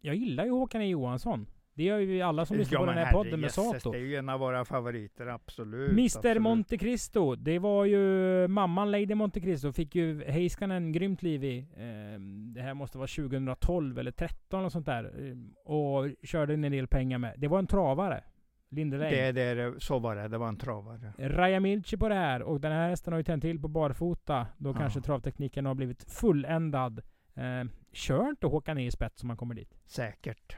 jag 0.00 0.14
gillar 0.14 0.44
ju 0.44 0.50
Håkan 0.50 0.82
E 0.82 0.86
Johansson. 0.86 1.46
Det 1.78 1.84
gör 1.84 1.98
ju 1.98 2.22
alla 2.22 2.46
som 2.46 2.56
lyssnar 2.56 2.80
ja, 2.80 2.86
på 2.86 2.92
den 2.92 3.04
här 3.04 3.12
podden 3.12 3.40
med 3.40 3.50
Sato. 3.50 3.92
Det 3.92 3.98
är 3.98 4.02
ju 4.02 4.16
en 4.16 4.28
av 4.28 4.40
våra 4.40 4.64
favoriter, 4.64 5.26
absolut. 5.26 5.90
Mr 5.90 6.04
absolut. 6.04 6.42
Monte 6.42 6.78
Cristo. 6.78 7.34
Det 7.34 7.58
var 7.58 7.84
ju 7.84 8.48
mamman 8.48 8.90
Lady 8.90 9.14
Monte 9.14 9.40
Cristo. 9.40 9.72
Fick 9.72 9.94
ju 9.94 10.24
Heiskanen 10.24 10.92
grymt 10.92 11.22
liv 11.22 11.44
i. 11.44 11.66
Ehm, 11.76 12.54
det 12.54 12.62
här 12.62 12.74
måste 12.74 12.98
vara 12.98 13.06
2012 13.06 13.98
eller 13.98 14.10
2013 14.10 14.64
och 14.64 14.72
sånt 14.72 14.86
där. 14.86 15.04
Ehm, 15.04 15.54
och 15.64 16.08
körde 16.22 16.54
en 16.54 16.62
del 16.62 16.86
pengar 16.86 17.18
med. 17.18 17.34
Det 17.36 17.48
var 17.48 17.58
en 17.58 17.66
travare. 17.66 18.24
Lindelöf. 18.70 19.10
Det, 19.10 19.32
det, 19.32 19.82
så 19.82 19.98
var 19.98 20.16
det. 20.16 20.28
Det 20.28 20.38
var 20.38 20.48
en 20.48 20.56
travare. 20.56 21.12
Raja 21.18 21.60
Milci 21.60 21.96
på 21.96 22.08
det 22.08 22.14
här. 22.14 22.42
Och 22.42 22.60
den 22.60 22.72
här 22.72 22.88
hästen 22.88 23.12
har 23.12 23.20
ju 23.20 23.24
tänt 23.24 23.42
till 23.42 23.60
på 23.60 23.68
barfota. 23.68 24.46
Då 24.58 24.70
ja. 24.70 24.74
kanske 24.74 25.00
travtekniken 25.00 25.66
har 25.66 25.74
blivit 25.74 26.10
fulländad. 26.10 27.02
Eh, 27.34 27.64
kör 27.92 28.28
inte 28.28 28.46
Håkan 28.46 28.78
E 28.78 28.86
i 28.86 28.90
spets 28.90 29.22
om 29.22 29.30
han 29.30 29.36
kommer 29.36 29.54
dit? 29.54 29.78
Säkert. 29.86 30.56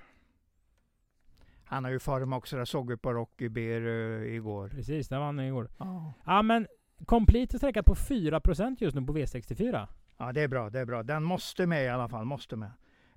Han 1.64 1.85
har 1.85 1.90
ju 1.90 1.99
form 1.99 2.33
också. 2.33 2.57
Det 2.57 2.66
såg 2.66 2.90
vi 2.90 2.97
på 2.97 3.12
Rocky 3.12 3.49
Beer 3.49 3.81
uh, 3.81 4.35
igår. 4.35 4.69
Precis, 4.69 5.09
det 5.09 5.19
vann 5.19 5.38
han 5.38 5.47
igår. 5.47 5.71
Ja. 5.79 6.12
ja 6.25 6.43
men 6.43 6.66
Complete 7.05 7.57
är 7.57 7.59
sträckat 7.59 7.87
på 7.87 7.95
4% 7.95 8.77
just 8.79 8.97
nu 8.97 9.07
på 9.07 9.16
V64. 9.16 9.88
Ja 10.19 10.33
det 10.33 10.40
är 10.40 10.49
bra, 10.49 10.71
det 10.71 10.81
är 10.81 10.87
bra. 10.87 11.03
Den 11.03 11.25
måste 11.25 11.66
med 11.66 11.85
i 11.85 11.88
alla 11.88 12.09
fall, 12.09 12.25
måste 12.25 12.57
med. 12.57 12.71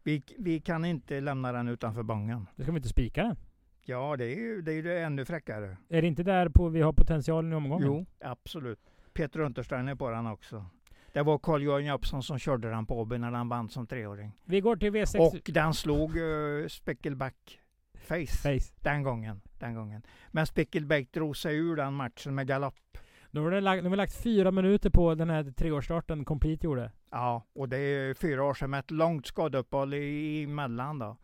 Vi, 0.04 0.24
vi 0.38 0.60
kan 0.60 0.86
inte 0.86 1.22
lämna 1.22 1.52
den 1.52 1.68
utanför 1.68 2.04
bången. 2.04 2.48
Det 2.56 2.64
ska 2.64 2.72
vi 2.72 2.78
inte 2.78 2.90
spika 2.90 3.24
den? 3.24 3.36
Ja, 3.82 4.18
det 4.18 4.26
är 4.26 4.36
ju 4.36 4.62
det 4.62 4.72
är 4.72 4.76
ju 4.76 4.98
ännu 4.98 5.26
fräckare. 5.26 5.78
Är 5.90 6.02
det 6.02 6.08
inte 6.08 6.24
där 6.24 6.50
på 6.50 6.70
vi 6.70 6.82
har 6.82 6.94
potentialen 6.94 7.54
i 7.54 7.56
omgången? 7.56 7.88
Jo, 7.88 8.06
absolut. 8.20 8.80
Peter 9.14 9.40
Unterstein 9.40 9.88
är 9.88 9.96
på 9.96 10.10
den 10.10 10.28
också. 10.28 10.66
Det 11.14 11.24
var 11.24 11.38
Carl-Johan 11.38 11.86
Jeppsson 11.86 12.24
som 12.24 12.40
körde 12.40 12.70
den 12.70 12.86
på 12.86 13.00
Åby 13.00 13.18
när 13.18 13.32
han 13.32 13.50
vann 13.50 13.70
som 13.70 13.88
treåring. 13.88 14.32
Vi 14.46 14.62
går 14.62 14.76
till 14.76 14.92
V6. 14.92 15.18
Och 15.18 15.52
den 15.54 15.74
slog 15.74 16.18
uh, 16.18 16.68
Speckelback 16.68 17.60
face, 18.04 18.26
face, 18.26 18.74
Den, 18.82 19.04
gången, 19.04 19.42
den 19.60 19.76
gången. 19.76 20.02
Men 20.32 20.48
Speckelback 20.48 21.12
drog 21.12 21.38
sig 21.38 21.58
ur 21.58 21.76
den 21.76 21.94
matchen 21.94 22.36
med 22.36 22.48
galopp. 22.48 22.98
Nu 23.32 23.40
har, 23.40 23.62
lagt, 23.62 23.84
nu 23.84 23.90
har 23.90 23.96
lagt 23.96 24.24
fyra 24.24 24.52
minuter 24.52 24.90
på 24.90 25.16
den 25.16 25.30
här 25.30 25.44
treårsstarten 25.52 26.26
Complete 26.26 26.66
gjorde. 26.66 26.92
Ja, 27.12 27.44
och 27.54 27.70
det 27.70 27.78
är 27.78 28.14
fyra 28.14 28.44
år 28.44 28.54
sedan 28.54 28.70
med 28.70 28.80
ett 28.80 28.92
långt 28.92 29.28
skadeuppehåll 29.28 29.94
emellan 29.94 31.00
då. 31.00 31.18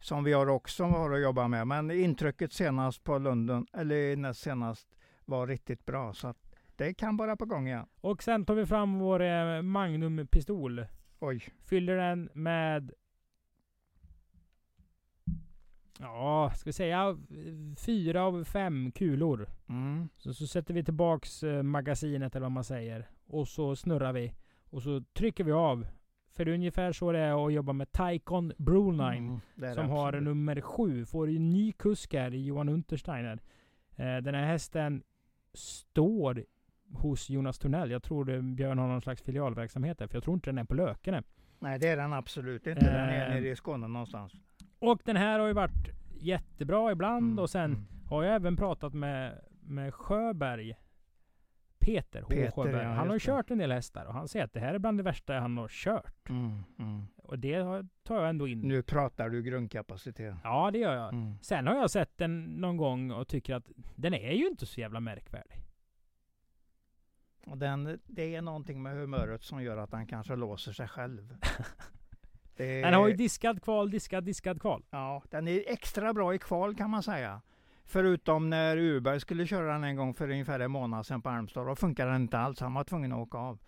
Som 0.00 0.24
vi 0.24 0.32
har 0.32 0.46
också 0.46 0.84
har 0.84 1.12
att 1.12 1.20
jobba 1.20 1.48
med. 1.48 1.66
Men 1.66 1.90
intrycket 1.90 2.52
senast 2.52 3.04
på 3.04 3.18
London, 3.18 3.66
eller 3.72 4.16
näst 4.16 4.40
senast, 4.40 4.88
var 5.24 5.46
riktigt 5.46 5.86
bra. 5.86 6.14
Så 6.14 6.28
att 6.28 6.45
det 6.76 6.94
kan 6.94 7.16
vara 7.16 7.36
på 7.36 7.44
gång 7.46 7.68
ja. 7.68 7.86
Och 8.00 8.22
sen 8.22 8.44
tar 8.44 8.54
vi 8.54 8.66
fram 8.66 8.98
vår 8.98 9.22
eh, 9.22 9.62
Magnum-pistol. 9.62 10.86
Oj. 11.18 11.44
Fyller 11.64 11.96
den 11.96 12.30
med... 12.32 12.92
Ja, 15.98 16.52
ska 16.56 16.68
vi 16.68 16.72
säga 16.72 17.18
fyra 17.86 18.22
av 18.22 18.44
fem 18.44 18.92
kulor. 18.92 19.48
Mm. 19.68 20.08
Så, 20.16 20.34
så 20.34 20.46
sätter 20.46 20.74
vi 20.74 20.84
tillbaks 20.84 21.42
eh, 21.42 21.62
magasinet 21.62 22.36
eller 22.36 22.44
vad 22.44 22.52
man 22.52 22.64
säger. 22.64 23.08
Och 23.26 23.48
så 23.48 23.76
snurrar 23.76 24.12
vi. 24.12 24.34
Och 24.70 24.82
så 24.82 25.04
trycker 25.12 25.44
vi 25.44 25.52
av. 25.52 25.86
För 26.36 26.44
det 26.44 26.50
är 26.50 26.54
ungefär 26.54 26.92
så 26.92 27.12
det 27.12 27.18
är 27.18 27.46
att 27.46 27.52
jobba 27.52 27.72
med 27.72 27.92
Taikon 27.92 28.52
Broline. 28.58 29.40
Mm, 29.56 29.74
som 29.74 29.88
har 29.88 30.08
absolut. 30.08 30.24
nummer 30.24 30.60
sju. 30.60 31.04
Får 31.04 31.28
en 31.28 31.50
ny 31.50 31.72
kusk 31.72 32.14
här 32.14 32.34
i 32.34 32.44
Johan 32.44 32.68
Untersteiner. 32.68 33.42
Eh, 33.96 34.16
den 34.16 34.34
här 34.34 34.46
hästen 34.46 35.02
står 35.54 36.44
hos 36.92 37.30
Jonas 37.30 37.58
Tornell. 37.58 37.90
Jag 37.90 38.02
tror 38.02 38.24
det, 38.24 38.42
Björn 38.42 38.78
har 38.78 38.88
någon 38.88 39.00
slags 39.02 39.22
filialverksamhet 39.22 39.98
där. 39.98 40.06
För 40.06 40.16
jag 40.16 40.24
tror 40.24 40.34
inte 40.34 40.50
den 40.50 40.58
är 40.58 40.64
på 40.64 40.74
Lökene. 40.74 41.22
Nej, 41.58 41.78
det 41.78 41.88
är 41.88 41.96
den 41.96 42.12
absolut 42.12 42.66
inte. 42.66 42.84
Den 42.84 42.94
är 43.08 43.28
Eh. 43.28 43.34
nere 43.34 43.48
i 43.50 43.56
Skåne 43.56 43.88
någonstans. 43.88 44.32
Och 44.78 45.00
den 45.04 45.16
här 45.16 45.38
har 45.38 45.46
ju 45.46 45.52
varit 45.52 45.90
jättebra 46.14 46.92
ibland. 46.92 47.24
Mm, 47.26 47.38
Och 47.38 47.50
sen 47.50 47.64
mm. 47.72 47.86
har 48.08 48.22
jag 48.24 48.34
även 48.34 48.56
pratat 48.56 48.94
med, 48.94 49.40
med 49.60 49.94
Sjöberg. 49.94 50.76
Peter. 51.78 52.22
Peter, 52.22 52.50
Sjöberg. 52.50 52.82
ja, 52.82 52.88
han 52.88 53.06
har 53.06 53.14
ju 53.14 53.20
kört 53.20 53.50
en 53.50 53.58
del 53.58 53.72
hästar 53.72 54.04
och 54.06 54.14
han 54.14 54.28
säger 54.28 54.44
att 54.44 54.52
det 54.52 54.60
här 54.60 54.74
är 54.74 54.78
bland 54.78 54.98
det 54.98 55.02
värsta 55.02 55.34
han 55.34 55.56
har 55.58 55.68
kört. 55.68 56.28
Mm, 56.28 56.62
mm. 56.78 57.06
Och 57.16 57.38
det 57.38 57.84
tar 58.02 58.20
jag 58.20 58.28
ändå 58.28 58.48
in. 58.48 58.60
Nu 58.60 58.82
pratar 58.82 59.28
du 59.28 59.42
grundkapacitet. 59.42 60.34
Ja, 60.44 60.70
det 60.70 60.78
gör 60.78 60.94
jag. 60.94 61.12
Mm. 61.12 61.38
Sen 61.42 61.66
har 61.66 61.74
jag 61.74 61.90
sett 61.90 62.18
den 62.18 62.44
någon 62.44 62.76
gång 62.76 63.10
och 63.10 63.28
tycker 63.28 63.54
att 63.54 63.70
den 63.96 64.14
är 64.14 64.32
ju 64.32 64.46
inte 64.46 64.66
så 64.66 64.80
jävla 64.80 65.00
märkvärdig. 65.00 65.62
Och 67.46 67.58
den, 67.58 68.00
det 68.06 68.34
är 68.34 68.42
någonting 68.42 68.82
med 68.82 68.92
humöret 68.96 69.42
som 69.42 69.62
gör 69.62 69.76
att 69.76 69.92
han 69.92 70.06
kanske 70.06 70.36
låser 70.36 70.72
sig 70.72 70.88
själv. 70.88 71.36
Det 72.56 72.82
Den 72.82 72.94
har 72.94 73.08
ju 73.08 73.14
diskad 73.14 73.62
kval, 73.62 73.90
diskad, 73.90 74.24
diskad 74.24 74.60
kval. 74.60 74.82
Ja, 74.90 75.22
den 75.30 75.48
är 75.48 75.62
extra 75.66 76.12
bra 76.12 76.34
i 76.34 76.38
kval 76.38 76.76
kan 76.76 76.90
man 76.90 77.02
säga. 77.02 77.40
Förutom 77.84 78.50
när 78.50 78.76
Urberg 78.76 79.20
skulle 79.20 79.46
köra 79.46 79.72
den 79.72 79.84
en 79.84 79.96
gång 79.96 80.14
för 80.14 80.30
ungefär 80.30 80.60
en 80.60 80.70
månad 80.70 81.06
sedan 81.06 81.22
på 81.22 81.28
Halmstad. 81.28 81.66
Då 81.66 81.76
funkar 81.76 82.06
den 82.06 82.22
inte 82.22 82.38
alls. 82.38 82.60
Han 82.60 82.74
var 82.74 82.84
tvungen 82.84 83.12
att 83.12 83.18
åka 83.18 83.38
av. 83.38 83.58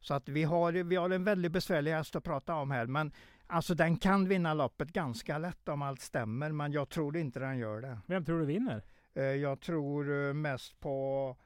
Så 0.00 0.14
att 0.14 0.28
vi 0.28 0.44
har, 0.44 0.72
vi 0.72 0.96
har 0.96 1.10
en 1.10 1.24
väldigt 1.24 1.52
besvärlig 1.52 1.92
häst 1.92 2.16
att 2.16 2.24
prata 2.24 2.54
om 2.54 2.70
här. 2.70 2.86
Men 2.86 3.12
alltså 3.46 3.74
den 3.74 3.96
kan 3.96 4.28
vinna 4.28 4.54
loppet 4.54 4.92
ganska 4.92 5.38
lätt 5.38 5.68
om 5.68 5.82
allt 5.82 6.00
stämmer. 6.00 6.52
Men 6.52 6.72
jag 6.72 6.88
tror 6.88 7.16
inte 7.16 7.40
den 7.40 7.58
gör 7.58 7.80
det. 7.80 7.98
Vem 8.06 8.24
tror 8.24 8.40
du 8.40 8.46
vinner? 8.46 8.82
Eh, 9.14 9.22
Jag 9.22 9.60
tror 9.60 10.28
eh, 10.28 10.34
mest 10.34 10.80
på 10.80 11.36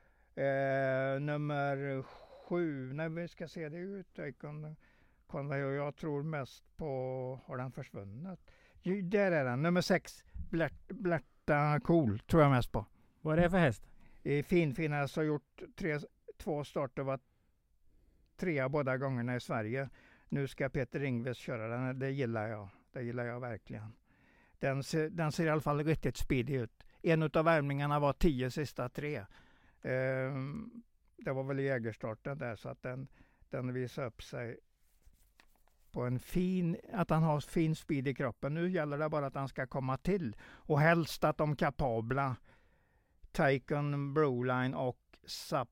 eh, 0.41 1.21
nummer 1.21 2.03
sju. 2.03 2.93
Nej, 2.93 3.09
vi 3.09 3.29
ska 3.29 3.49
se 3.49 3.69
det 3.69 3.79
ut. 3.79 4.19
Icon 4.19 4.77
Conway. 5.27 5.63
Och 5.63 5.73
jag 5.73 5.97
tror 5.97 6.23
mest 6.23 6.77
på, 6.77 7.41
har 7.45 7.57
den 7.57 7.73
försvunnit? 7.73 8.41
Där 9.03 9.33
är 9.33 9.45
den, 9.45 9.63
nummer 9.63 9.81
sex. 9.81 10.25
Blärt, 10.51 10.89
Blärta 10.89 11.81
Cool 11.81 12.19
tror 12.19 12.43
jag 12.43 12.51
mest 12.51 12.73
på. 12.73 12.87
Vad 13.21 13.39
är 13.39 13.43
det 13.43 13.51
för 13.51 13.59
häst? 13.59 13.91
Eh, 14.23 14.45
Fin, 14.45 14.75
fin 14.75 14.93
häst, 14.93 15.17
har 15.17 15.23
gjort 15.23 15.63
tre, 15.77 15.99
två 16.37 16.65
starter, 16.65 17.03
var 17.03 17.21
trea 18.37 18.69
båda 18.69 18.97
gångerna 18.97 19.37
i 19.37 19.41
Sverige. 19.41 19.89
Nu 20.29 20.47
ska 20.49 20.69
Peter 20.69 21.03
Ingves 21.03 21.39
köra 21.39 21.69
den, 21.69 21.99
det 21.99 22.11
gillar 22.11 22.49
jag. 22.49 22.69
Det 22.93 23.03
gillar 23.03 23.25
jag 23.25 23.41
verkligen. 23.41 23.93
Den 24.59 24.83
ser, 24.83 25.11
den 25.11 25.33
ser 25.33 25.47
i 25.47 25.49
alla 25.49 25.61
fall 25.61 25.85
riktigt 25.85 26.17
speedig 26.17 26.55
ut. 26.55 26.85
En 27.03 27.23
av 27.23 27.45
värmningarna 27.45 28.01
var 28.01 28.13
tio 28.13 28.51
sista 28.51 28.89
tre. 28.89 29.27
Ehm, 29.83 30.83
det 31.17 31.33
var 31.33 31.43
väl 31.43 31.59
jägerstarten 31.59 32.39
där 32.39 32.57
så 32.57 32.69
att 32.69 32.83
den, 32.83 33.09
den 33.51 33.73
visade 33.73 34.07
upp 34.07 34.23
sig 34.23 34.59
på 35.91 36.03
en 36.03 36.19
fin, 36.19 36.77
att 36.93 37.11
han 37.11 37.23
har 37.23 37.41
fin 37.41 37.77
speed 37.77 38.09
i 38.09 38.15
kroppen. 38.15 38.55
Nu 38.55 38.71
gäller 38.71 38.99
det 38.99 39.09
bara 39.09 39.27
att 39.27 39.35
han 39.35 39.49
ska 39.49 39.67
komma 39.67 39.97
till 39.97 40.37
och 40.43 40.81
helst 40.81 41.25
att 41.25 41.39
de 41.39 41.57
kapabla 41.57 42.37
Taikon 43.33 44.15
Broline 44.15 44.75
och 44.75 44.99
Sap 45.27 45.69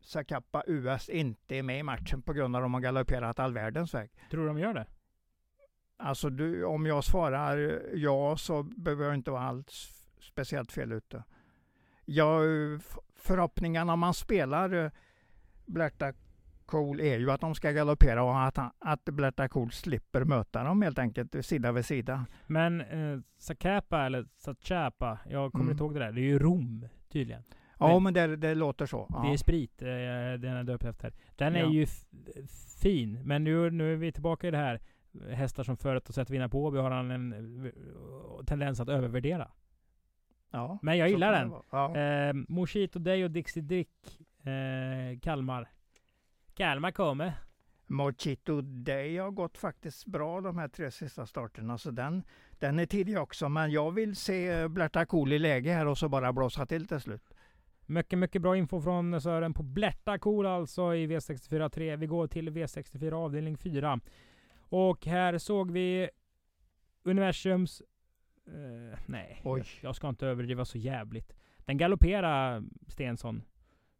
Sakappa 0.00 0.62
US 0.66 1.08
inte 1.08 1.56
är 1.56 1.62
med 1.62 1.78
i 1.78 1.82
matchen 1.82 2.22
på 2.22 2.32
grund 2.32 2.56
av 2.56 2.62
att 2.62 2.64
de 2.64 2.74
har 2.74 2.80
galopperat 2.80 3.38
all 3.38 3.52
världens 3.54 3.94
väg. 3.94 4.10
Tror 4.30 4.40
du 4.42 4.46
de 4.48 4.58
gör 4.58 4.74
det? 4.74 4.86
Alltså 5.96 6.30
du, 6.30 6.64
om 6.64 6.86
jag 6.86 7.04
svarar 7.04 7.82
ja 7.94 8.36
så 8.36 8.62
behöver 8.62 9.04
jag 9.04 9.14
inte 9.14 9.30
vara 9.30 9.42
alls 9.42 10.04
speciellt 10.20 10.72
fel 10.72 10.92
ute. 10.92 11.24
Jag, 12.04 12.44
f- 12.74 12.98
förhoppningarna 13.24 13.92
om 13.92 14.00
man 14.00 14.14
spelar 14.14 14.84
eh, 14.84 14.90
Blerta 15.66 16.12
Cool 16.66 17.00
är 17.00 17.18
ju 17.18 17.30
att 17.30 17.40
de 17.40 17.54
ska 17.54 17.70
galoppera 17.70 18.22
och 18.22 18.40
att, 18.42 18.58
att 18.78 19.04
Blerta 19.04 19.48
Cool 19.48 19.70
slipper 19.72 20.24
möta 20.24 20.64
dem 20.64 20.82
helt 20.82 20.98
enkelt 20.98 21.46
sida 21.46 21.72
vid 21.72 21.84
sida. 21.84 22.26
Men 22.46 22.80
eh, 22.80 23.18
Zacapa 23.38 24.06
eller 24.06 24.26
Sachapa, 24.38 25.18
jag 25.30 25.52
kommer 25.52 25.64
Mm. 25.64 25.72
inte 25.72 25.84
ihåg 25.84 25.94
det 25.94 26.00
där. 26.00 26.12
Det 26.12 26.20
är 26.20 26.22
ju 26.24 26.38
rom 26.38 26.88
tydligen. 27.08 27.42
Ja 27.78 27.88
Men- 27.88 28.02
men 28.02 28.14
det, 28.14 28.36
det 28.36 28.54
låter 28.54 28.86
så. 28.86 29.06
Det 29.22 29.28
är 29.28 29.32
Ja. 29.32 29.38
sprit 29.38 29.82
eh, 29.82 29.88
den 30.38 30.44
är 30.56 30.64
döpt 30.64 30.84
efter. 30.84 31.12
Den 31.36 31.56
är 31.56 31.60
Ja. 31.60 31.70
ju 31.70 31.86
fin. 32.82 33.22
Men 33.24 33.44
nu, 33.44 33.70
nu 33.70 33.92
är 33.92 33.96
vi 33.96 34.12
tillbaka 34.12 34.48
i 34.48 34.50
det 34.50 34.56
här. 34.56 34.80
Hästar 35.30 35.62
som 35.64 35.76
förut 35.76 36.08
och 36.08 36.14
sätt 36.14 36.30
vinna 36.30 36.48
på. 36.48 36.70
Vi 36.70 36.78
har 36.78 36.90
han 36.90 37.10
en 37.10 37.32
eh, 37.66 37.72
tendens 38.46 38.80
att 38.80 38.88
övervärdera. 38.88 39.50
Ja, 40.54 40.78
Men 40.82 40.98
jag 40.98 41.08
gillar 41.08 41.32
den. 41.32 41.52
Ja. 41.70 41.96
Eh, 41.96 42.34
Moshito 42.48 42.98
Day 42.98 43.24
och 43.24 43.30
Dixie 43.30 43.62
Drick. 43.62 44.20
Eh, 44.42 45.18
Kalmar. 45.20 45.68
Kalmar 46.54 46.90
kommer. 46.90 47.32
Mochito 47.86 48.60
Day 48.60 49.16
har 49.16 49.30
gått 49.30 49.58
faktiskt 49.58 50.06
bra 50.06 50.40
de 50.40 50.58
här 50.58 50.68
tre 50.68 50.90
sista 50.90 51.26
starterna. 51.26 51.78
Så 51.78 51.90
den, 51.90 52.22
den 52.50 52.78
är 52.78 52.86
tidig 52.86 53.18
också. 53.18 53.48
Men 53.48 53.70
jag 53.70 53.90
vill 53.90 54.16
se 54.16 54.68
Blerta 54.68 55.06
Cool 55.06 55.32
i 55.32 55.38
läge 55.38 55.72
här 55.72 55.86
och 55.86 55.98
så 55.98 56.08
bara 56.08 56.32
blåsa 56.32 56.66
till 56.66 56.86
till 56.88 57.00
slut. 57.00 57.34
Mycket, 57.86 58.18
mycket 58.18 58.42
bra 58.42 58.56
info 58.56 58.80
från 58.80 59.20
Sören 59.20 59.54
på 59.54 59.62
Blärta 59.62 60.18
Cool 60.18 60.46
alltså 60.46 60.94
i 60.94 61.06
V64 61.06 61.68
3. 61.68 61.96
Vi 61.96 62.06
går 62.06 62.26
till 62.26 62.50
V64 62.50 63.12
avdelning 63.12 63.56
4. 63.56 64.00
Och 64.58 65.06
här 65.06 65.38
såg 65.38 65.70
vi 65.70 66.10
Universums... 67.02 67.82
Eh, 68.46 68.98
nej, 69.06 69.40
Oj. 69.44 69.64
jag, 69.82 69.96
ska 69.96 70.08
inte 70.08 70.26
överdriva 70.26 70.64
så 70.64 70.78
jävligt. 70.78 71.34
Den 71.58 71.78
galopperade 71.78 72.62
Stensson. 72.88 73.42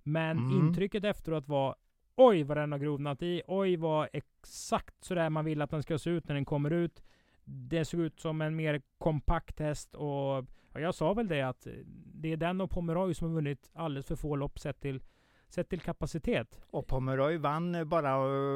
Men 0.02 0.38
Mm. 0.38 0.50
intrycket 0.66 1.04
efteråt 1.04 1.48
var 1.48 1.76
Oj 2.16 2.42
vad 2.42 2.57
den 2.57 2.72
har 2.72 2.78
grovnat 2.78 3.22
i. 3.22 3.42
Oj 3.46 3.76
vad 3.76 4.09
exakt 4.12 5.04
sådär 5.04 5.30
man 5.30 5.44
vill 5.44 5.62
att 5.62 5.70
den 5.70 5.83
ska 5.83 5.98
se 5.98 6.11
ut 6.11 6.28
när 6.28 6.35
den 6.35 6.44
kommer 6.44 6.70
ut. 6.70 7.02
Det 7.44 7.85
såg 7.85 8.00
ut 8.00 8.20
som 8.20 8.40
en 8.40 8.57
mer 8.57 8.83
kompakt 8.98 9.61
häst 9.61 9.94
och 9.94 10.46
ja, 10.72 10.80
jag 10.80 10.94
sa 10.94 11.12
väl 11.14 11.28
det 11.28 11.42
att 11.42 11.66
det 12.14 12.33
är 12.33 12.37
den 12.37 12.61
och 12.61 12.70
Pomeroy 12.70 13.14
som 13.14 13.28
har 13.28 13.35
vunnit 13.35 13.70
alldeles 13.74 14.07
för 14.07 14.16
få 14.16 14.37
lopp 14.37 14.59
sett 14.59 14.80
till, 14.80 15.02
sett 15.48 15.68
till 15.68 15.80
kapacitet. 15.80 16.61
Och 16.70 16.87
Pomeroy 16.87 17.37
vann 17.37 17.88
bara 17.88 18.11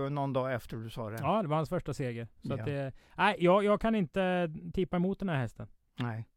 eh, 0.05 0.11
någon 0.11 0.33
dag 0.33 0.55
efter 0.55 0.77
du 0.77 0.91
sa 0.91 1.11
det. 1.11 1.19
Ja, 1.21 1.43
det 1.43 1.49
var 1.49 1.57
hans 1.57 1.69
första 1.69 1.95
seger. 1.95 2.29
Så 2.43 2.49
Ja. 2.53 2.55
att 2.59 2.65
det, 2.65 2.93
nej, 3.17 3.37
jag, 3.39 3.65
jag 3.65 3.81
kan 3.81 3.95
inte 3.95 4.51
tippa 4.75 4.97
emot 4.97 5.19
den 5.19 5.29
här 5.29 5.37
hästen. 5.41 5.67
Nej. 5.99 6.29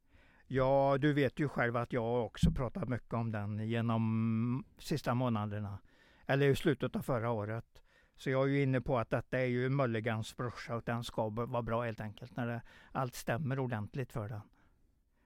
Ja, 0.47 0.97
du 0.99 1.13
vet 1.13 1.39
ju 1.39 1.47
själv 1.47 1.77
att 1.77 1.93
jag 1.93 2.25
också 2.25 2.51
pratat 2.51 2.89
mycket 2.89 3.13
om 3.13 3.31
den 3.31 3.67
genom 3.67 4.65
sista 4.77 5.13
månaderna. 5.13 5.79
Eller 6.25 6.47
i 6.47 6.55
slutet 6.55 6.95
av 6.95 7.01
förra 7.01 7.31
året. 7.31 7.81
Så 8.15 8.29
jag 8.29 8.43
är 8.43 8.47
ju 8.47 8.63
inne 8.63 8.81
på 8.81 8.97
att 8.99 9.09
detta 9.09 9.39
är 9.39 9.45
ju 9.45 9.69
Mulligans 9.69 10.37
brorsa 10.37 10.75
och 10.75 10.83
den 10.85 11.03
ska 11.03 11.29
vara 11.29 11.61
bra 11.61 11.83
helt 11.83 12.01
enkelt. 12.01 12.35
När 12.35 12.47
det, 12.47 12.61
allt 12.91 13.15
stämmer 13.15 13.59
ordentligt 13.59 14.11
för 14.11 14.29
den. 14.29 14.41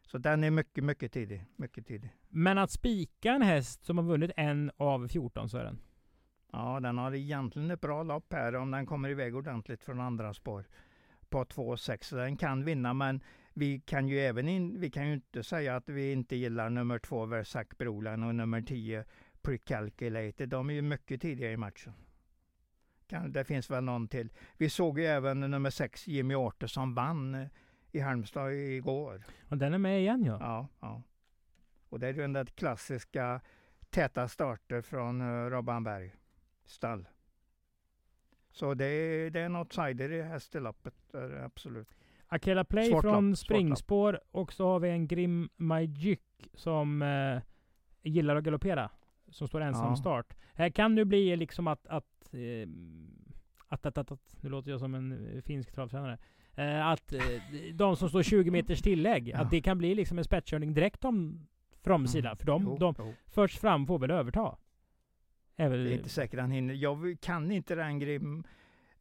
Så 0.07 0.17
den 0.17 0.43
är 0.43 0.51
mycket, 0.51 0.83
mycket 0.83 1.11
tidig. 1.11 1.45
Mycket 1.55 1.87
tidig. 1.87 2.09
Men 2.29 2.57
att 2.57 2.71
spika 2.71 3.31
en 3.31 3.41
häst 3.41 3.83
som 3.83 3.97
har 3.97 4.05
vunnit 4.05 4.31
en 4.37 4.71
av 4.77 5.07
14 5.07 5.49
så 5.49 5.57
är 5.57 5.63
den. 5.63 5.79
Ja, 6.51 6.79
den 6.79 6.97
har 6.97 7.13
egentligen 7.13 7.71
ett 7.71 7.81
bra 7.81 8.03
lopp 8.03 8.33
här 8.33 8.55
om 8.55 8.71
den 8.71 8.85
kommer 8.85 9.09
iväg 9.09 9.35
ordentligt 9.35 9.83
från 9.83 9.99
andra 9.99 10.33
spår. 10.33 10.65
På 11.29 11.43
2,6. 11.43 12.03
Så 12.03 12.15
den 12.15 12.37
kan 12.37 12.65
vinna 12.65 12.93
men 12.93 13.21
vi 13.57 13.79
kan 13.79 14.07
ju 14.07 14.19
även 14.19 14.49
in, 14.49 14.79
vi 14.79 14.89
kan 14.89 15.07
ju 15.07 15.13
inte 15.13 15.43
säga 15.43 15.75
att 15.75 15.89
vi 15.89 16.11
inte 16.11 16.35
gillar 16.35 16.69
nummer 16.69 16.99
två 16.99 17.25
Versac 17.25 17.67
Brolan 17.77 18.23
och 18.23 18.35
nummer 18.35 18.61
10 18.61 19.05
Precalculated. 19.41 20.49
De 20.49 20.69
är 20.69 20.73
ju 20.73 20.81
mycket 20.81 21.21
tidiga 21.21 21.51
i 21.51 21.57
matchen. 21.57 21.93
Kan, 23.07 23.31
det 23.31 23.45
finns 23.45 23.69
väl 23.69 23.83
någon 23.83 24.07
till. 24.07 24.29
Vi 24.57 24.69
såg 24.69 24.99
ju 24.99 25.05
även 25.05 25.39
nummer 25.39 25.69
6 25.69 26.07
Jimmy 26.07 26.35
Orte 26.35 26.67
som 26.67 26.95
vann 26.95 27.35
eh, 27.35 27.47
i 27.91 27.99
Halmstad 27.99 28.53
igår. 28.53 29.23
Och 29.49 29.57
den 29.57 29.73
är 29.73 29.77
med 29.77 29.99
igen 29.99 30.23
ja. 30.23 30.37
Ja, 30.41 30.67
ja. 30.79 31.01
Och 31.89 31.99
det 31.99 32.07
är 32.07 32.13
ju 32.13 32.21
den 32.21 32.33
där 32.33 32.45
klassiska 32.45 33.41
täta 33.89 34.27
starter 34.27 34.81
från 34.81 35.21
uh, 35.21 35.49
Robban 35.49 35.83
Berg 35.83 36.15
stall. 36.65 37.07
Så 38.51 38.73
det 38.73 38.85
är, 38.85 39.29
det 39.29 39.39
är 39.39 39.45
en 39.45 39.55
outsider 39.55 40.11
i 40.11 40.21
hästloppet, 40.21 40.93
det 41.11 41.45
absolut. 41.45 41.95
Akela 42.27 42.63
Play 42.63 42.89
Svårt 42.89 43.01
från 43.01 43.35
svårt 43.35 43.45
springspår. 43.45 44.19
Och 44.31 44.53
så 44.53 44.67
har 44.67 44.79
vi 44.79 44.89
en 44.89 45.07
Grim 45.07 45.49
Magic 45.55 46.19
som 46.53 47.01
eh, 47.01 47.41
gillar 48.03 48.35
att 48.35 48.43
galoppera. 48.43 48.89
som 49.29 49.47
står 49.47 49.61
ensam 49.61 49.89
Ja. 49.89 49.95
start. 49.95 50.33
Här 50.53 50.69
kan 50.69 50.95
det 50.95 51.05
bli 51.05 51.35
liksom 51.35 51.67
att, 51.67 51.87
att, 51.87 52.33
eh, 52.33 52.69
att, 53.67 53.85
att, 53.85 53.97
att, 53.97 54.11
att, 54.11 54.37
nu 54.41 54.49
låter 54.49 54.71
jag 54.71 54.79
som 54.79 54.95
en 54.95 55.35
eh, 55.35 55.41
finsk 55.41 55.71
travtränare. 55.71 56.17
Eh, 56.55 56.87
att 56.87 57.13
eh, 57.13 57.19
de 57.73 57.95
som 57.95 58.09
står 58.09 58.23
20 58.23 58.51
meters 58.51 58.81
tillägg, 58.81 59.27
Ja. 59.27 59.37
att 59.39 59.51
det 59.51 59.61
kan 59.61 59.77
bli 59.77 59.95
liksom 59.95 60.17
en 60.17 60.23
spetskörning 60.23 60.73
direkt 60.73 61.05
om 61.05 61.47
framsidan. 61.83 62.31
Mm. 62.31 62.37
För 62.37 62.45
de, 62.45 62.63
Jo, 62.63 62.77
de 62.77 62.95
jo. 62.97 63.13
först 63.27 63.59
fram 63.59 63.87
får 63.87 63.99
väl 63.99 64.11
överta. 64.11 64.57
Väl, 65.55 65.83
Det 65.83 65.91
är 65.91 65.97
inte 65.97 66.09
säkert 66.09 66.39
han 66.39 66.51
hinner. 66.51 66.73
Jag 66.73 67.17
kan 67.21 67.51
inte 67.51 67.75
Rangrim 67.75 68.43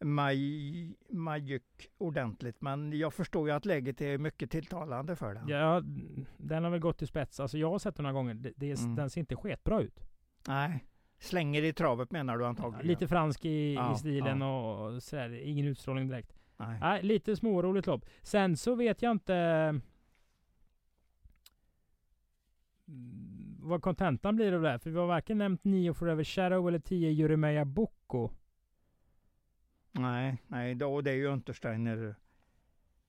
Maj, 0.04 0.96
Majuk 1.08 1.90
ordentligt, 1.98 2.60
men 2.60 2.98
jag 2.98 3.14
förstår 3.14 3.48
ju 3.48 3.54
att 3.54 3.64
läget 3.66 4.00
är 4.00 4.18
mycket 4.18 4.50
tilltalande 4.50 5.16
för 5.16 5.34
den. 5.34 5.48
Ja, 5.48 5.82
den 6.36 6.64
har 6.64 6.70
väl 6.70 6.80
gått 6.80 6.98
till 6.98 7.06
spets. 7.08 7.40
Alltså 7.40 7.58
jag 7.58 7.70
har 7.70 7.78
sett 7.78 7.96
den 7.96 8.02
några 8.02 8.12
gånger. 8.14 8.34
Det, 8.34 8.52
det, 8.56 8.70
är- 8.70 8.76
Mm. 8.78 8.94
Den 8.96 9.10
ser 9.10 9.20
inte 9.20 9.36
sketbra 9.36 9.80
ut. 9.80 10.00
Nej, 10.48 10.84
slänger 11.18 11.62
i 11.62 11.72
travet 11.72 12.10
menar 12.10 12.38
du 12.38 12.46
antagligen? 12.46 12.86
Lite 12.86 13.08
fransk 13.08 13.44
i, 13.44 13.74
Ja, 13.74 13.94
i 13.94 13.98
stilen 13.98 14.42
och, 14.42 14.86
och 14.94 15.02
sådär. 15.02 15.30
Ingen 15.44 15.66
utstrålning 15.66 16.08
direkt. 16.08 16.34
Nej. 16.56 16.78
Nej, 16.80 17.02
lite 17.02 17.36
småroligt 17.36 17.86
lopp. 17.86 18.04
Sen 18.22 18.56
så 18.56 18.74
vet 18.74 19.02
jag 19.02 19.12
inte 19.12 19.34
mm, 22.88 23.56
vad 23.60 23.82
kontentan 23.82 24.36
blir 24.36 24.52
av 24.52 24.62
det 24.62 24.68
här. 24.70 24.78
För 24.78 24.90
vi 24.90 24.98
har 24.98 25.06
varken 25.06 25.38
nämnt 25.38 25.64
9 25.64 25.94
Forever 25.94 26.24
Shadow 26.24 26.68
eller 26.68 26.78
10 26.78 27.10
Jeremeia 27.10 27.64
Bocco. 27.64 28.30
Nej, 29.94 30.42
nej 30.46 30.74
då, 30.74 31.00
det 31.00 31.10
är 31.10 31.14
ju 31.14 31.26
Untersteiner 31.26 32.14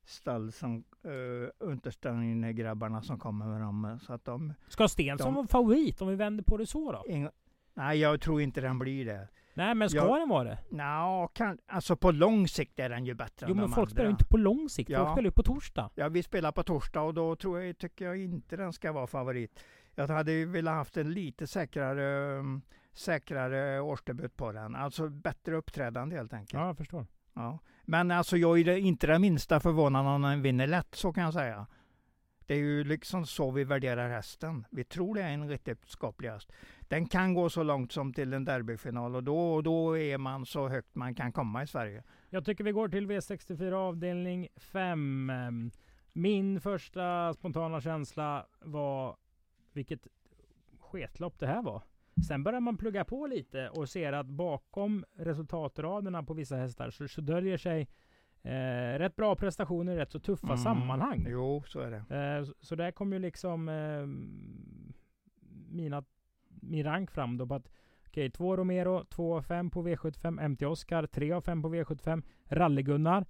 stall 0.05 0.51
som 0.51 0.83
uh, 1.05 1.47
Untersteiner 1.59 2.51
grabbarna 2.51 3.01
som 3.01 3.19
kommer 3.19 3.45
med 3.45 3.61
dem. 3.61 3.99
Så 4.01 4.13
att 4.13 4.25
de, 4.25 4.53
Ska 4.67 4.87
Stensson 4.87 5.33
vara 5.33 5.47
favorit 5.47 6.01
om 6.01 6.07
vi 6.07 6.15
vänder 6.15 6.43
på 6.43 6.57
det 6.57 6.65
så 6.65 6.91
då? 6.91 7.03
ing, 7.11 7.29
nej, 7.73 7.99
jag 7.99 8.21
tror 8.21 8.41
inte 8.41 8.61
den 8.61 8.79
blir 8.79 9.05
det. 9.05 9.27
Nej 9.53 9.75
men 9.75 9.89
ska 9.89 9.97
Jag- 9.99 10.19
den 10.19 10.29
vara 10.29 10.43
det? 10.43 11.27
Kan, 11.33 11.57
alltså 11.67 11.95
på 11.95 12.11
lång 12.11 12.47
sikt 12.47 12.79
är 12.79 12.89
den 12.89 13.05
ju 13.05 13.13
bättre 13.13 13.45
Jo 13.49 13.51
än 13.51 13.57
men 13.57 13.65
de 13.69 13.73
folk 13.75 13.89
spelar 13.89 14.03
ju 14.03 14.07
andra. 14.09 14.15
inte 14.15 14.25
på 14.29 14.37
lång 14.37 14.69
sikt. 14.69 14.89
Folk 14.89 14.99
Ja. 15.07 15.11
spelar 15.13 15.27
ju 15.27 15.31
på 15.31 15.43
torsdag. 15.43 15.89
Ja, 15.95 16.09
vi 16.09 16.23
spelar 16.23 16.51
på 16.51 16.63
torsdag 16.63 17.01
och 17.01 17.13
då 17.13 17.35
tror 17.35 17.61
jag, 17.61 17.77
tycker 17.77 18.05
jag 18.05 18.17
inte 18.17 18.55
den 18.57 18.73
ska 18.73 18.91
vara 18.91 19.07
favorit. 19.07 19.59
Jag 19.95 20.07
hade 20.07 20.31
ju 20.31 20.45
velat 20.45 20.73
haft 20.73 20.97
en 20.97 21.13
lite 21.13 21.47
säkrare, 21.47 22.37
um, 22.39 22.61
säkrare 22.97 23.81
årsdebut 23.81 24.37
på 24.37 24.51
den. 24.51 24.75
Alltså 24.75 25.09
bättre 25.09 25.55
uppträdande 25.55 26.15
helt 26.15 26.33
enkelt. 26.33 26.53
Ja, 26.53 26.67
jag 26.67 26.77
förstår. 26.77 27.05
Ja. 27.33 27.59
Men 27.83 28.11
alltså 28.11 28.37
jag 28.37 28.59
är 28.59 28.77
inte 28.77 29.07
det 29.07 29.19
minsta 29.19 29.59
förvånad 29.59 30.07
om 30.07 30.21
den 30.21 30.41
vinner 30.41 30.67
lätt, 30.67 30.95
så 30.95 31.13
kan 31.13 31.23
jag 31.23 31.33
säga. 31.33 31.67
Det 32.39 32.53
är 32.53 32.57
ju 32.57 32.83
liksom 32.83 33.25
så 33.25 33.51
vi 33.51 33.63
värderar 33.63 34.09
hästen. 34.09 34.65
Vi 34.71 34.83
tror 34.83 35.15
det 35.15 35.21
är 35.21 35.29
en 35.29 35.49
riktigt 35.49 35.89
skaplig 35.89 36.29
häst. 36.29 36.51
Den 36.79 37.07
kan 37.07 37.33
gå 37.33 37.49
så 37.49 37.63
långt 37.63 37.91
som 37.91 38.13
till 38.13 38.33
en 38.33 38.45
derbyfinal 38.45 39.15
och 39.15 39.23
då, 39.23 39.61
då 39.61 39.97
är 39.97 40.17
man 40.17 40.45
så 40.45 40.67
högt 40.69 40.95
man 40.95 41.15
kan 41.15 41.31
komma 41.31 41.63
i 41.63 41.67
Sverige. 41.67 42.03
Jag 42.29 42.45
tycker 42.45 42.63
vi 42.63 42.71
går 42.71 42.89
till 42.89 43.07
V64 43.11 43.71
avdelning 43.71 44.47
5. 44.55 45.29
Ehm, 45.29 45.71
Min 46.13 46.61
första 46.61 47.33
spontana 47.33 47.81
känsla 47.81 48.45
var 48.59 49.17
vilket 49.73 50.07
sketlopp 50.79 51.39
det 51.39 51.47
här 51.47 51.61
var. 51.61 51.81
Sen 52.27 52.43
börjar 52.43 52.59
man 52.59 52.77
plugga 52.77 53.05
på 53.05 53.27
lite 53.27 53.69
och 53.69 53.89
ser 53.89 54.13
att 54.13 54.27
bakom 54.27 55.05
resultatraderna 55.15 56.23
på 56.23 56.33
vissa 56.33 56.55
hästar 56.55 56.89
så, 56.89 57.07
så 57.07 57.21
döljer 57.21 57.57
sig 57.57 57.87
eh, 58.43 58.99
rätt 58.99 59.15
bra 59.15 59.35
prestationer 59.35 59.93
i 59.93 59.97
rätt 59.97 60.11
så 60.11 60.19
tuffa 60.19 60.47
Mm. 60.47 60.57
sammanhang. 60.57 61.25
Jo, 61.29 61.63
så 61.67 61.79
är 61.79 61.91
det. 61.91 62.15
Eh, 62.37 62.43
så- 62.45 62.53
så 62.59 62.75
där 62.75 62.91
kom 62.91 63.13
ju 63.13 63.19
liksom 63.19 63.69
eh, 63.69 64.05
mina, 65.69 66.03
min 66.61 66.83
rank 66.83 67.11
fram 67.11 67.37
då 67.37 67.47
på 67.47 67.55
att 67.55 67.69
okej, 68.07 68.31
två 68.31 68.55
Romero, 68.57 69.03
två 69.05 69.35
av 69.37 69.41
fem 69.41 69.69
på 69.69 69.87
V75, 69.87 70.47
MT 70.49 70.65
Oscar, 70.65 71.07
tre 71.07 71.31
av 71.31 71.41
fem 71.41 71.61
på 71.61 71.69
V75, 71.75 72.23
Rally-Gunnar, 72.45 73.25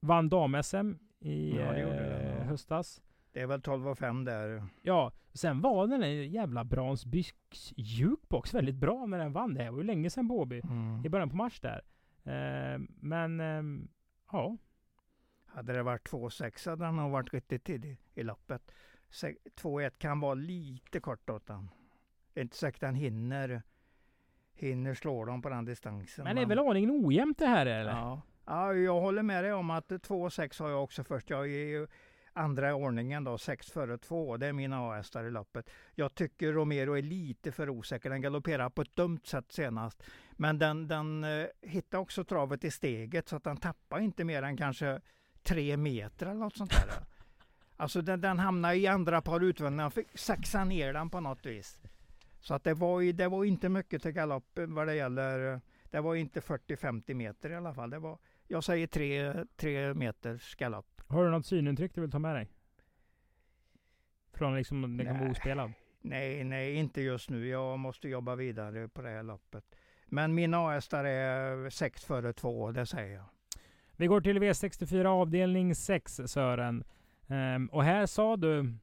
vann 0.00 0.28
dam-SM 0.28 0.98
i 1.20 1.56
Ja, 1.56 1.72
det 1.72 1.80
gjorde 1.80 2.16
eh, 2.16 2.38
ja. 2.38 2.44
höstas. 2.44 3.02
Det 3.36 3.42
är 3.42 3.46
väl 3.46 3.62
12 3.62 3.88
och 3.88 3.98
5 3.98 4.24
där. 4.24 4.64
Ja, 4.82 5.12
sen 5.32 5.60
var 5.60 5.86
den 5.86 6.00
där 6.00 6.06
jävla 6.08 6.64
Bransbys 6.64 7.34
jukebox 7.76 8.54
väldigt 8.54 8.74
bra 8.74 9.06
när 9.06 9.18
den 9.18 9.32
vann. 9.32 9.54
Det 9.54 9.62
här 9.62 9.70
var 9.70 9.78
ju 9.78 9.84
länge 9.84 10.10
sedan 10.10 10.28
på 10.28 10.38
Åby. 10.38 10.60
Mm. 10.64 11.04
I 11.04 11.08
början 11.08 11.30
på 11.30 11.36
mars 11.36 11.60
där. 11.60 11.82
Eh, 12.24 12.80
men 13.00 13.40
ehm, 13.40 13.88
ja, 14.32 14.56
Hade 15.46 15.72
det 15.72 15.82
varit 15.82 16.10
2-6 16.10 16.70
hade 16.70 16.84
han 16.84 16.96
nog 16.96 17.10
varit 17.10 17.34
riktigt 17.34 17.64
tidig 17.64 17.96
i 18.14 18.22
loppet. 18.22 18.72
Se- 19.10 19.36
2-1 19.60 19.90
kan 19.98 20.20
vara 20.20 20.34
lite 20.34 21.00
kort 21.00 21.30
åt 21.30 21.48
han. 21.48 21.70
Det 22.32 22.40
är 22.40 22.42
inte 22.42 22.56
säkert 22.56 22.82
han 22.82 22.94
hinner, 22.94 23.62
hinner 24.54 24.94
slå 24.94 25.24
dem 25.24 25.42
på 25.42 25.48
den 25.48 25.64
distansen. 25.64 26.24
men 26.24 26.36
det 26.36 26.42
är 26.42 26.46
väl 26.46 26.58
aningen 26.58 27.06
ojämnt 27.06 27.38
det 27.38 27.46
här 27.46 27.66
eller? 27.66 27.90
ja. 27.90 28.22
ja, 28.46 28.74
jag 28.74 29.00
håller 29.00 29.22
med 29.22 29.44
dig 29.44 29.52
om 29.52 29.70
att 29.70 29.88
2-6 29.88 30.62
har 30.62 30.70
jag 30.70 30.82
också 30.84 31.04
först. 31.04 31.30
Jag 31.30 31.40
är 31.40 31.66
ju 31.66 31.86
andra 32.36 32.74
ordningen 32.74 33.24
då, 33.24 33.38
sex 33.38 33.70
före 33.70 33.98
två, 33.98 34.36
Det 34.36 34.46
är 34.46 34.52
mina 34.52 34.80
A-hästar 34.90 35.24
i 35.24 35.30
loppet. 35.30 35.70
Jag 35.94 36.14
tycker 36.14 36.52
Romero 36.52 36.98
är 36.98 37.02
lite 37.02 37.52
för 37.52 37.68
osäker. 37.68 38.10
Den 38.10 38.20
galopperar 38.20 38.70
på 38.70 38.82
ett 38.82 38.96
dumt 38.96 39.20
sätt 39.24 39.52
senast. 39.52 40.02
Men 40.32 40.58
den, 40.58 40.88
den 40.88 41.24
eh, 41.24 41.46
hittar 41.62 41.98
också 41.98 42.24
travet 42.24 42.64
i 42.64 42.70
steget 42.70 43.28
så 43.28 43.36
att 43.36 43.44
den 43.44 43.56
tappar 43.56 44.00
inte 44.00 44.24
mer 44.24 44.42
än 44.42 44.56
kanske 44.56 45.00
tre 45.42 45.76
meter 45.76 46.26
eller 46.26 46.40
något 46.40 46.56
sånt 46.56 46.70
där. 46.70 46.90
Alltså 47.78 48.02
den, 48.02 48.20
den 48.20 48.38
hamnar 48.38 48.72
i 48.74 48.86
andra 48.86 49.22
par 49.22 49.40
utvändningar. 49.40 49.82
Han 49.82 49.90
fick 49.90 50.18
saxa 50.18 50.64
ner 50.64 50.92
den 50.92 51.10
på 51.10 51.20
något 51.20 51.46
vis. 51.46 51.78
Så 52.40 52.54
att 52.54 52.64
det 52.64 52.74
var, 52.74 53.00
ju- 53.00 53.12
det 53.12 53.28
var 53.28 53.44
inte 53.44 53.68
mycket 53.68 54.02
till 54.02 54.10
galopp 54.12 54.58
vad 54.68 54.86
det 54.86 54.94
gäller. 54.94 55.52
Eh, 55.52 55.58
det 55.84 56.00
var 56.00 56.14
inte 56.14 56.40
40-50 56.40 57.14
meter 57.14 57.50
i 57.50 57.54
alla 57.54 57.74
fall. 57.74 57.90
Det 57.90 57.98
var, 57.98 58.18
jag 58.48 58.64
säger 58.64 58.86
tre, 58.86 59.34
tre 59.56 59.94
meters 59.94 60.54
galopp. 60.54 60.95
Har 61.06 61.24
du 61.24 61.30
något 61.30 61.46
synintryck 61.46 61.94
du 61.94 62.00
vill 62.00 62.10
ta 62.10 62.18
med 62.18 62.34
dig? 62.36 62.48
Från 64.32 64.54
liksom 64.56 64.82
den 64.96 65.06
kan 65.06 65.14
vara 65.14 65.22
Nej. 65.24 65.30
ospelad. 65.30 65.72
Nej, 66.00 66.44
nej, 66.44 66.74
inte 66.74 67.00
just 67.00 67.30
nu. 67.30 67.48
Jag 67.48 67.78
måste 67.78 68.08
jobba 68.08 68.34
vidare 68.34 68.88
på 68.88 69.02
det 69.02 69.08
här 69.08 69.22
loppet. 69.22 69.64
Men 70.06 70.34
mina 70.34 70.58
A-hästar 70.58 71.04
är 71.04 71.70
6 71.70 72.04
före 72.04 72.32
2, 72.32 72.70
det 72.72 72.86
säger 72.86 73.14
jag. 73.14 73.24
Vi 73.96 74.06
går 74.06 74.20
till 74.20 74.38
V64 74.38 75.04
avdelning 75.06 75.74
6 75.74 76.20
Sören. 76.26 76.84
Ehm, 77.26 77.66
och 77.66 77.84
här 77.84 78.06
sa 78.06 78.36
du 78.36 78.74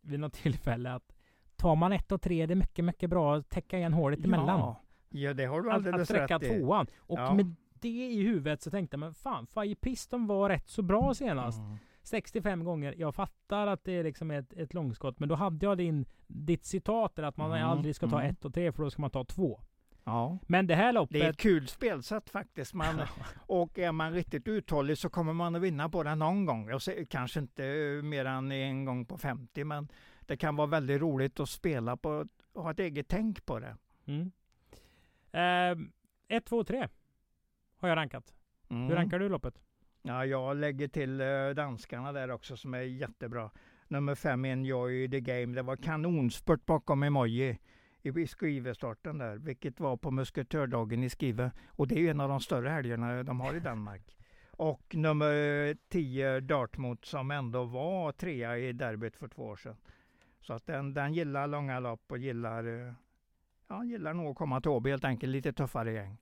vid 0.00 0.20
något 0.20 0.32
tillfälle 0.32 0.92
att 0.92 1.12
tar 1.56 1.76
man 1.76 1.92
ett 1.92 2.12
och 2.12 2.22
tre 2.22 2.42
är 2.42 2.46
det 2.46 2.54
mycket, 2.54 2.84
mycket 2.84 3.10
bra 3.10 3.36
att 3.36 3.48
täcka 3.48 3.78
igen 3.78 3.92
hålet 3.92 4.24
emellan. 4.24 4.58
Ja, 4.60 4.82
ja 5.08 5.34
det 5.34 5.44
har 5.44 5.60
du 5.62 5.68
att, 5.68 5.74
alldeles 5.74 6.00
att 6.00 6.08
sträcka 6.08 6.34
rätt 6.34 6.42
i. 6.42 6.48
tvåan. 6.60 6.86
Och 6.98 7.18
Ja. 7.18 7.34
med 7.34 7.54
det 7.82 7.88
i 7.88 8.22
huvudet 8.22 8.62
så 8.62 8.70
tänkte 8.70 8.94
jag, 8.94 9.00
men 9.00 9.14
fan, 9.14 9.46
Fire 9.46 9.74
Piston 9.74 10.26
var 10.26 10.48
rätt 10.48 10.68
så 10.68 10.82
bra 10.82 11.14
senast. 11.14 11.58
Mm. 11.58 11.76
65 12.02 12.64
gånger. 12.64 12.94
Jag 12.98 13.14
fattar 13.14 13.66
att 13.66 13.84
det 13.84 13.92
är 13.92 14.04
liksom 14.04 14.30
ett, 14.30 14.52
ett 14.52 14.74
långskott, 14.74 15.18
men 15.18 15.28
då 15.28 15.34
hade 15.34 15.66
jag 15.66 15.78
din, 15.78 16.06
ditt 16.26 16.64
citat 16.64 17.16
där 17.16 17.22
att 17.22 17.36
man 17.36 17.52
Mm, 17.52 17.68
aldrig 17.68 17.96
ska 17.96 18.08
ta 18.08 18.20
mm. 18.20 18.30
ett 18.30 18.44
och 18.44 18.54
tre, 18.54 18.72
för 18.72 18.82
då 18.82 18.90
ska 18.90 19.02
man 19.02 19.10
ta 19.10 19.24
två. 19.24 19.60
Ja. 20.04 20.38
Men 20.46 20.66
det 20.66 20.74
här 20.74 20.92
loppet... 20.92 21.12
Det 21.12 21.26
är 21.26 21.30
ett 21.30 21.36
kul 21.36 21.68
spelsätt 21.68 22.30
faktiskt. 22.30 22.74
Man, 22.74 23.00
och 23.46 23.78
är 23.78 23.92
man 23.92 24.12
riktigt 24.12 24.48
uthållig 24.48 24.98
så 24.98 25.10
kommer 25.10 25.32
man 25.32 25.56
att 25.56 25.62
vinna 25.62 25.88
på 25.88 26.02
det 26.02 26.14
någon 26.14 26.44
gång. 26.44 26.68
Jag 26.68 26.82
säger, 26.82 27.04
kanske 27.04 27.40
inte 27.40 27.64
eh, 27.64 28.02
mer 28.02 28.24
än 28.24 28.52
en 28.52 28.84
gång 28.84 29.06
på 29.06 29.18
50, 29.18 29.64
men 29.64 29.88
det 30.20 30.36
kan 30.36 30.56
vara 30.56 30.66
väldigt 30.66 31.00
roligt 31.00 31.40
att 31.40 31.48
spela 31.48 31.96
på 31.96 32.26
och 32.52 32.62
ha 32.62 32.70
ett 32.70 32.78
eget 32.78 33.08
tänk 33.08 33.46
på 33.46 33.58
det. 33.58 33.76
Mm. 34.06 34.32
Ehm, 35.32 35.92
1, 36.28 36.46
2, 36.46 36.64
3 36.64 36.88
har 37.80 37.88
jag 37.88 37.96
rankat. 37.96 38.34
Mm. 38.68 38.88
Hur 38.88 38.94
rankar 38.94 39.18
du 39.18 39.28
loppet? 39.28 39.54
Ja, 40.02 40.26
jag 40.26 40.56
lägger 40.56 40.88
till 40.88 41.20
eh, 41.20 41.48
danskarna 41.56 42.12
där 42.12 42.30
också 42.30 42.56
som 42.56 42.74
är 42.74 42.80
jättebra. 42.80 43.50
Nummer 43.88 44.14
fem, 44.14 44.44
Enjoy 44.44 45.10
the 45.10 45.20
Game. 45.20 45.54
Det 45.54 45.62
var 45.62 45.76
kanonspurt 45.76 46.66
bakom 46.66 47.02
Emoji 47.02 47.58
i 48.02 48.08
i 48.08 48.26
Skive-starten 48.26 49.18
där, 49.18 49.36
vilket 49.36 49.80
var 49.80 49.96
på 49.96 50.10
musketördagen 50.10 51.02
i 51.02 51.10
Skive. 51.10 51.50
Och 51.68 51.88
det 51.88 51.94
är 51.94 51.98
ju 51.98 52.08
en 52.08 52.20
av 52.20 52.28
de 52.28 52.40
större 52.40 52.68
helgerna 52.68 53.22
de 53.22 53.40
har 53.40 53.54
i 53.54 53.60
Danmark. 53.60 54.16
Och 54.50 54.94
nummer 54.94 55.76
10, 55.88 56.40
Dartmouth, 56.40 57.02
som 57.02 57.30
ändå 57.30 57.64
var 57.64 58.12
trea 58.12 58.58
i 58.58 58.72
derbyt 58.72 59.16
för 59.16 59.28
två 59.28 59.42
år 59.42 59.56
sedan. 59.56 59.76
Så 60.40 60.52
att 60.52 60.66
den, 60.66 60.94
den 60.94 61.14
gillar 61.14 61.46
långa 61.46 61.80
lopp 61.80 62.12
och 62.12 62.18
gillar, 62.18 62.64
eh, 62.64 62.92
ja, 63.68 63.84
gillar 63.84 64.14
nog 64.14 64.30
att 64.30 64.36
komma 64.36 64.60
till 64.60 64.70
Åby 64.70 64.90
helt 64.90 65.04
enkelt, 65.04 65.32
lite 65.32 65.52
tuffare 65.52 65.92
gäng. 65.92 66.18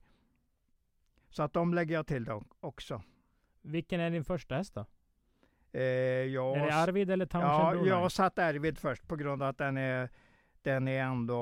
Så 1.29 1.43
att 1.43 1.53
de 1.53 1.73
lägger 1.73 1.95
jag 1.95 2.07
till 2.07 2.25
då 2.25 2.43
också. 2.59 3.01
Vilken 3.61 3.99
är 3.99 4.11
din 4.11 4.23
första 4.23 4.55
häst 4.55 4.73
då? 4.73 4.85
Eh, 5.71 5.83
jag, 5.83 6.57
Är 6.57 6.65
det 6.65 6.75
Arvid 6.75 7.11
eller 7.11 7.25
Townshend 7.25 7.77
ja, 7.77 7.85
jag 7.85 7.95
har 7.95 8.09
satt 8.09 8.39
Arvid 8.39 8.77
först 8.77 9.07
på 9.07 9.15
grund 9.15 9.43
av 9.43 9.49
att 9.49 9.57
den 9.57 9.77
är, 9.77 10.09
den 10.61 10.87
är 10.87 11.03
ändå, 11.03 11.37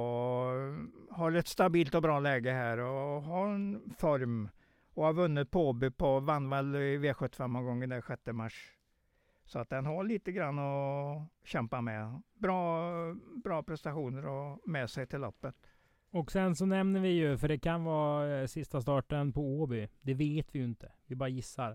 har 1.11 1.31
ett 1.31 1.47
stabilt 1.47 1.95
och 1.95 2.01
bra 2.01 2.19
läge 2.19 2.51
här 2.51 2.77
och 2.77 3.23
har 3.23 3.47
en 3.47 3.93
form. 3.97 4.49
Och 4.93 5.05
har 5.05 5.13
vunnit 5.13 5.51
på 5.51 5.69
Åby 5.69 5.91
på, 5.91 6.19
vann 6.19 6.49
väl 6.49 6.75
i 6.75 6.97
V75 6.97 7.63
gången 7.63 7.89
den 7.89 8.01
6 8.01 8.21
mars. 8.25 8.73
Så 9.45 9.59
att 9.59 9.69
den 9.69 9.85
har 9.85 10.03
lite 10.03 10.31
grann 10.31 10.59
att 10.59 11.27
kämpa 11.43 11.81
med. 11.81 12.21
Bra, 12.33 12.91
bra 13.43 13.63
prestationer 13.63 14.25
och 14.25 14.67
med 14.67 14.89
sig 14.89 15.07
till 15.07 15.19
loppet. 15.19 15.55
Och 16.11 16.31
sen 16.31 16.55
så 16.55 16.65
nämner 16.65 16.99
vi 16.99 17.09
ju, 17.09 17.37
för 17.37 17.47
det 17.47 17.57
kan 17.59 17.83
vara 17.83 18.39
eh, 18.41 18.47
sista 18.47 18.81
starten 18.81 19.33
på 19.33 19.41
Åby. 19.61 19.87
Det 20.01 20.13
vet 20.13 20.55
vi 20.55 20.59
ju 20.59 20.65
inte. 20.65 20.91
Vi 21.05 21.15
bara 21.15 21.29
gissar. 21.29 21.71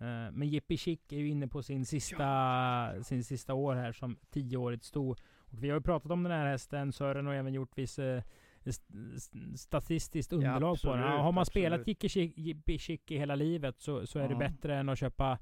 Eh, 0.00 0.32
Men 0.32 0.48
Jippi 0.48 0.76
Chick 0.76 1.12
är 1.12 1.16
ju 1.16 1.28
inne 1.28 1.48
på 1.48 1.62
sin 1.62 1.86
sista, 1.86 3.02
sin 3.02 3.24
sista 3.24 3.54
år 3.54 3.74
här 3.74 3.92
som 3.92 4.16
tioårigt 4.30 4.84
sto. 4.84 5.10
Och 5.38 5.62
vi 5.62 5.68
har 5.70 5.76
ju 5.76 5.82
pratat 5.82 6.12
om 6.12 6.22
den 6.22 6.32
här 6.32 6.46
hästen. 6.46 6.92
Sören 6.92 7.26
har 7.26 7.34
även 7.34 7.54
gjort 7.54 7.78
viss 7.78 7.98
eh, 7.98 8.22
st- 8.64 8.94
st- 9.16 9.56
statistiskt 9.56 10.32
underlag 10.32 10.76
på 10.82 10.90
den. 10.90 10.98
absolut, 11.02 11.20
Har 11.20 11.32
man 11.32 11.46
spelat 11.46 11.80
absolut. 11.80 12.02
Chick- 12.02 12.32
Jippi 12.36 12.78
Chick 12.78 13.10
i 13.10 13.18
hela 13.18 13.34
livet 13.34 13.80
så, 13.80 14.06
så 14.06 14.18
är 14.18 14.28
det 14.28 14.34
Ja. 14.34 14.38
bättre 14.38 14.76
än 14.76 14.88
att 14.88 14.98
köpa 14.98 15.38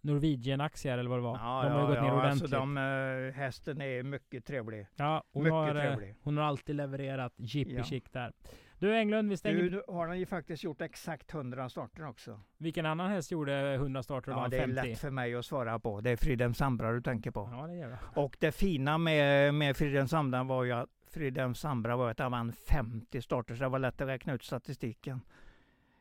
Norwegian-aktier 0.00 0.98
eller 0.98 1.10
vad 1.10 1.18
det 1.18 1.22
var. 1.22 1.38
Ja, 1.38 1.62
de 1.62 1.72
har 1.72 1.80
ja, 1.80 1.86
gått 1.86 2.02
ner 2.02 2.08
ja, 2.08 2.18
ordentligt. 2.18 2.42
Alltså 2.42 2.56
de, 2.56 2.76
eh, 2.76 3.34
hästen 3.34 3.80
är 3.80 4.02
mycket 4.02 4.44
trevlig. 4.44 4.86
ja, 4.96 5.24
hon, 5.32 5.42
mycket 5.42 5.54
har, 5.54 5.74
eh, 5.74 5.82
trevlig. 5.82 6.14
hon 6.22 6.36
har 6.36 6.44
alltid 6.44 6.76
levererat 6.76 7.32
Jippi 7.36 7.82
Ja. 7.90 8.00
Där. 8.12 8.32
Du 8.78 8.96
Englund, 8.96 9.30
vi 9.30 9.36
stänger... 9.36 9.62
Du, 9.62 9.70
nu 9.70 9.82
har 9.88 10.06
han 10.06 10.18
ju 10.18 10.26
faktiskt 10.26 10.64
gjort 10.64 10.80
exakt 10.80 11.34
100 11.34 11.68
starter 11.68 12.06
också. 12.06 12.40
Vilken 12.58 12.86
annan 12.86 13.10
häst 13.10 13.30
gjorde 13.30 13.74
100 13.74 14.02
starter 14.02 14.30
och 14.30 14.36
Ja, 14.36 14.40
vann 14.40 14.50
det 14.50 14.56
är 14.56 14.60
50? 14.60 14.74
lätt 14.74 14.98
för 14.98 15.10
mig 15.10 15.34
att 15.34 15.46
svara 15.46 15.78
på. 15.78 16.00
Det 16.00 16.10
är 16.10 16.16
Fridhem 16.16 16.54
Sambra 16.54 16.92
du 16.92 17.02
tänker 17.02 17.30
på. 17.30 17.48
Ja, 17.52 17.66
det 17.66 17.74
gör 17.74 17.88
det. 17.88 17.98
Och 18.14 18.36
det 18.40 18.52
fina 18.52 18.98
med, 18.98 19.54
med 19.54 19.76
Fridhem 19.76 20.08
Sambra 20.08 20.42
var 20.42 20.64
ju 20.64 20.72
att 20.72 20.88
Fridhem 21.10 21.54
Sambra 21.54 21.96
var 21.96 22.10
att 22.10 22.18
han 22.18 22.32
vann 22.32 22.52
50 22.52 23.22
starter, 23.22 23.54
så 23.54 23.62
det 23.62 23.68
var 23.68 23.78
lätt 23.78 24.00
att 24.00 24.08
räkna 24.08 24.32
ut 24.32 24.44
statistiken. 24.44 25.20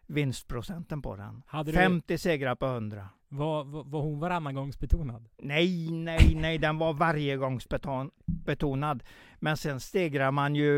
Vinstprocenten 0.05 1.01
på 1.01 1.15
den. 1.15 1.43
Hade 1.47 1.71
du, 1.71 1.77
50 1.77 2.17
segrar 2.17 2.55
på 2.55 2.65
100. 2.65 3.09
Var, 3.29 3.63
var, 3.63 3.83
var 3.83 4.01
hon 4.01 4.19
varannan 4.19 4.55
gångs 4.55 4.79
betonad? 4.79 5.29
Nej, 5.37 5.91
nej, 5.91 6.35
nej, 6.35 6.57
den 6.57 6.77
var 6.77 6.93
varje 6.93 7.37
gångs 7.37 7.69
beton, 7.69 8.11
betonad. 8.25 9.03
Men 9.39 9.57
sen 9.57 9.79
stegrar 9.79 10.31
man 10.31 10.55
ju 10.55 10.73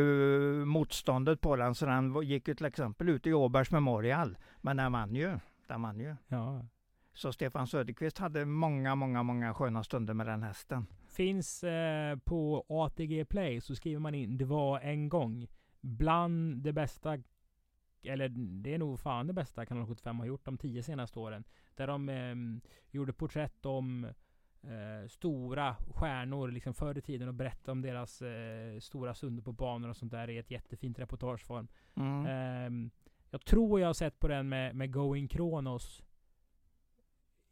motståndet 0.66 1.42
på 1.42 1.56
den, 1.56 1.76
så 1.76 1.86
den 1.86 2.22
gick 2.24 2.48
ju 2.48 2.56
till 2.56 2.66
exempel 2.66 3.10
ut 3.10 3.28
i 3.28 3.34
Åbergs 3.34 3.72
Memorial. 3.72 4.38
Men 4.62 4.78
den 4.78 4.92
vann 4.92 5.16
ju. 5.16 5.40
Den 5.68 5.82
vann 5.82 6.00
ju. 6.00 6.16
Ja. 6.28 6.66
Så 7.14 7.34
Stefan 7.34 7.68
Söderqvist 7.68 8.18
hade 8.18 8.46
många, 8.46 8.96
många, 8.96 9.24
många 9.24 9.54
sköna 9.54 9.84
stunder 9.84 10.14
med 10.14 10.28
den 10.28 10.44
hästen. 10.44 10.86
Finns 11.08 11.64
eh, 11.64 12.16
på 12.16 12.66
ATG 12.70 13.26
Play 13.26 13.62
så 13.62 13.76
skriver 13.76 14.00
man 14.00 14.16
in 14.16 14.38
det 14.38 14.46
var 14.46 14.80
en 14.80 15.10
gång. 15.10 15.48
Bland 15.82 16.64
det 16.64 16.74
bästa, 16.74 17.18
eller 18.04 18.30
det 18.64 18.74
är 18.74 18.78
nog 18.78 19.00
fan 19.00 19.28
det 19.28 19.34
bästa 19.34 19.66
Kanal 19.66 19.88
75 19.88 20.20
har 20.20 20.26
gjort 20.26 20.46
de 20.46 20.58
tio 20.58 20.84
senaste 20.84 21.20
åren. 21.20 21.44
Där 21.76 21.88
de 21.88 22.10
eh, 22.10 22.36
gjorde 22.92 23.14
porträtt 23.14 23.66
om 23.66 24.06
eh, 24.62 25.08
stora 25.08 25.76
stjärnor 25.96 26.52
liksom 26.52 26.74
förr 26.74 26.98
i 26.98 27.02
tiden 27.02 27.28
och 27.28 27.34
berättade 27.34 27.72
om 27.72 27.82
deras 27.82 28.22
eh, 28.22 28.80
stora 28.80 29.14
stunder 29.14 29.44
på 29.44 29.52
banor 29.52 29.90
och 29.90 29.98
sånt 29.98 30.12
där 30.12 30.30
i 30.30 30.38
ett 30.38 30.52
jättefint 30.52 31.00
reportageform. 31.00 31.68
Mm. 31.96 32.26
Ehm, 32.26 32.92
jag 33.30 33.46
tror 33.46 33.80
jag 33.80 33.88
har 33.88 33.94
sett 33.94 34.20
på 34.20 34.28
den 34.28 34.50
med, 34.50 34.76
med 34.76 34.94
Going 34.94 35.28
Kronos 35.28 36.04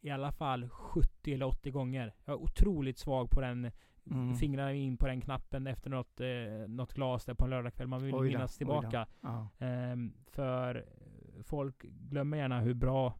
i 0.01 0.09
alla 0.09 0.31
fall 0.31 0.69
70 0.69 1.33
eller 1.33 1.45
80 1.45 1.71
gånger. 1.71 2.15
Jag 2.25 2.33
är 2.33 2.41
otroligt 2.41 2.97
svag 2.97 3.31
på 3.31 3.41
den. 3.41 3.71
Mm. 4.11 4.35
Fingrar 4.35 4.69
in 4.69 4.97
på 4.97 5.07
den 5.07 5.21
knappen 5.21 5.67
efter 5.67 5.89
något, 5.89 6.21
eh, 6.21 6.27
något 6.67 6.93
glas 6.93 7.25
där 7.25 7.33
på 7.33 7.43
en 7.43 7.49
lördagkväll. 7.49 7.87
Man 7.87 8.03
vill 8.03 8.13
Oj 8.15 8.19
då, 8.19 8.23
minnas 8.23 8.57
tillbaka. 8.57 9.07
Ja. 9.21 9.47
Ehm, 9.59 10.13
för 10.27 10.85
folk 11.43 11.81
glömmer 11.81 12.37
gärna 12.37 12.59
hur 12.59 12.73
bra 12.73 13.19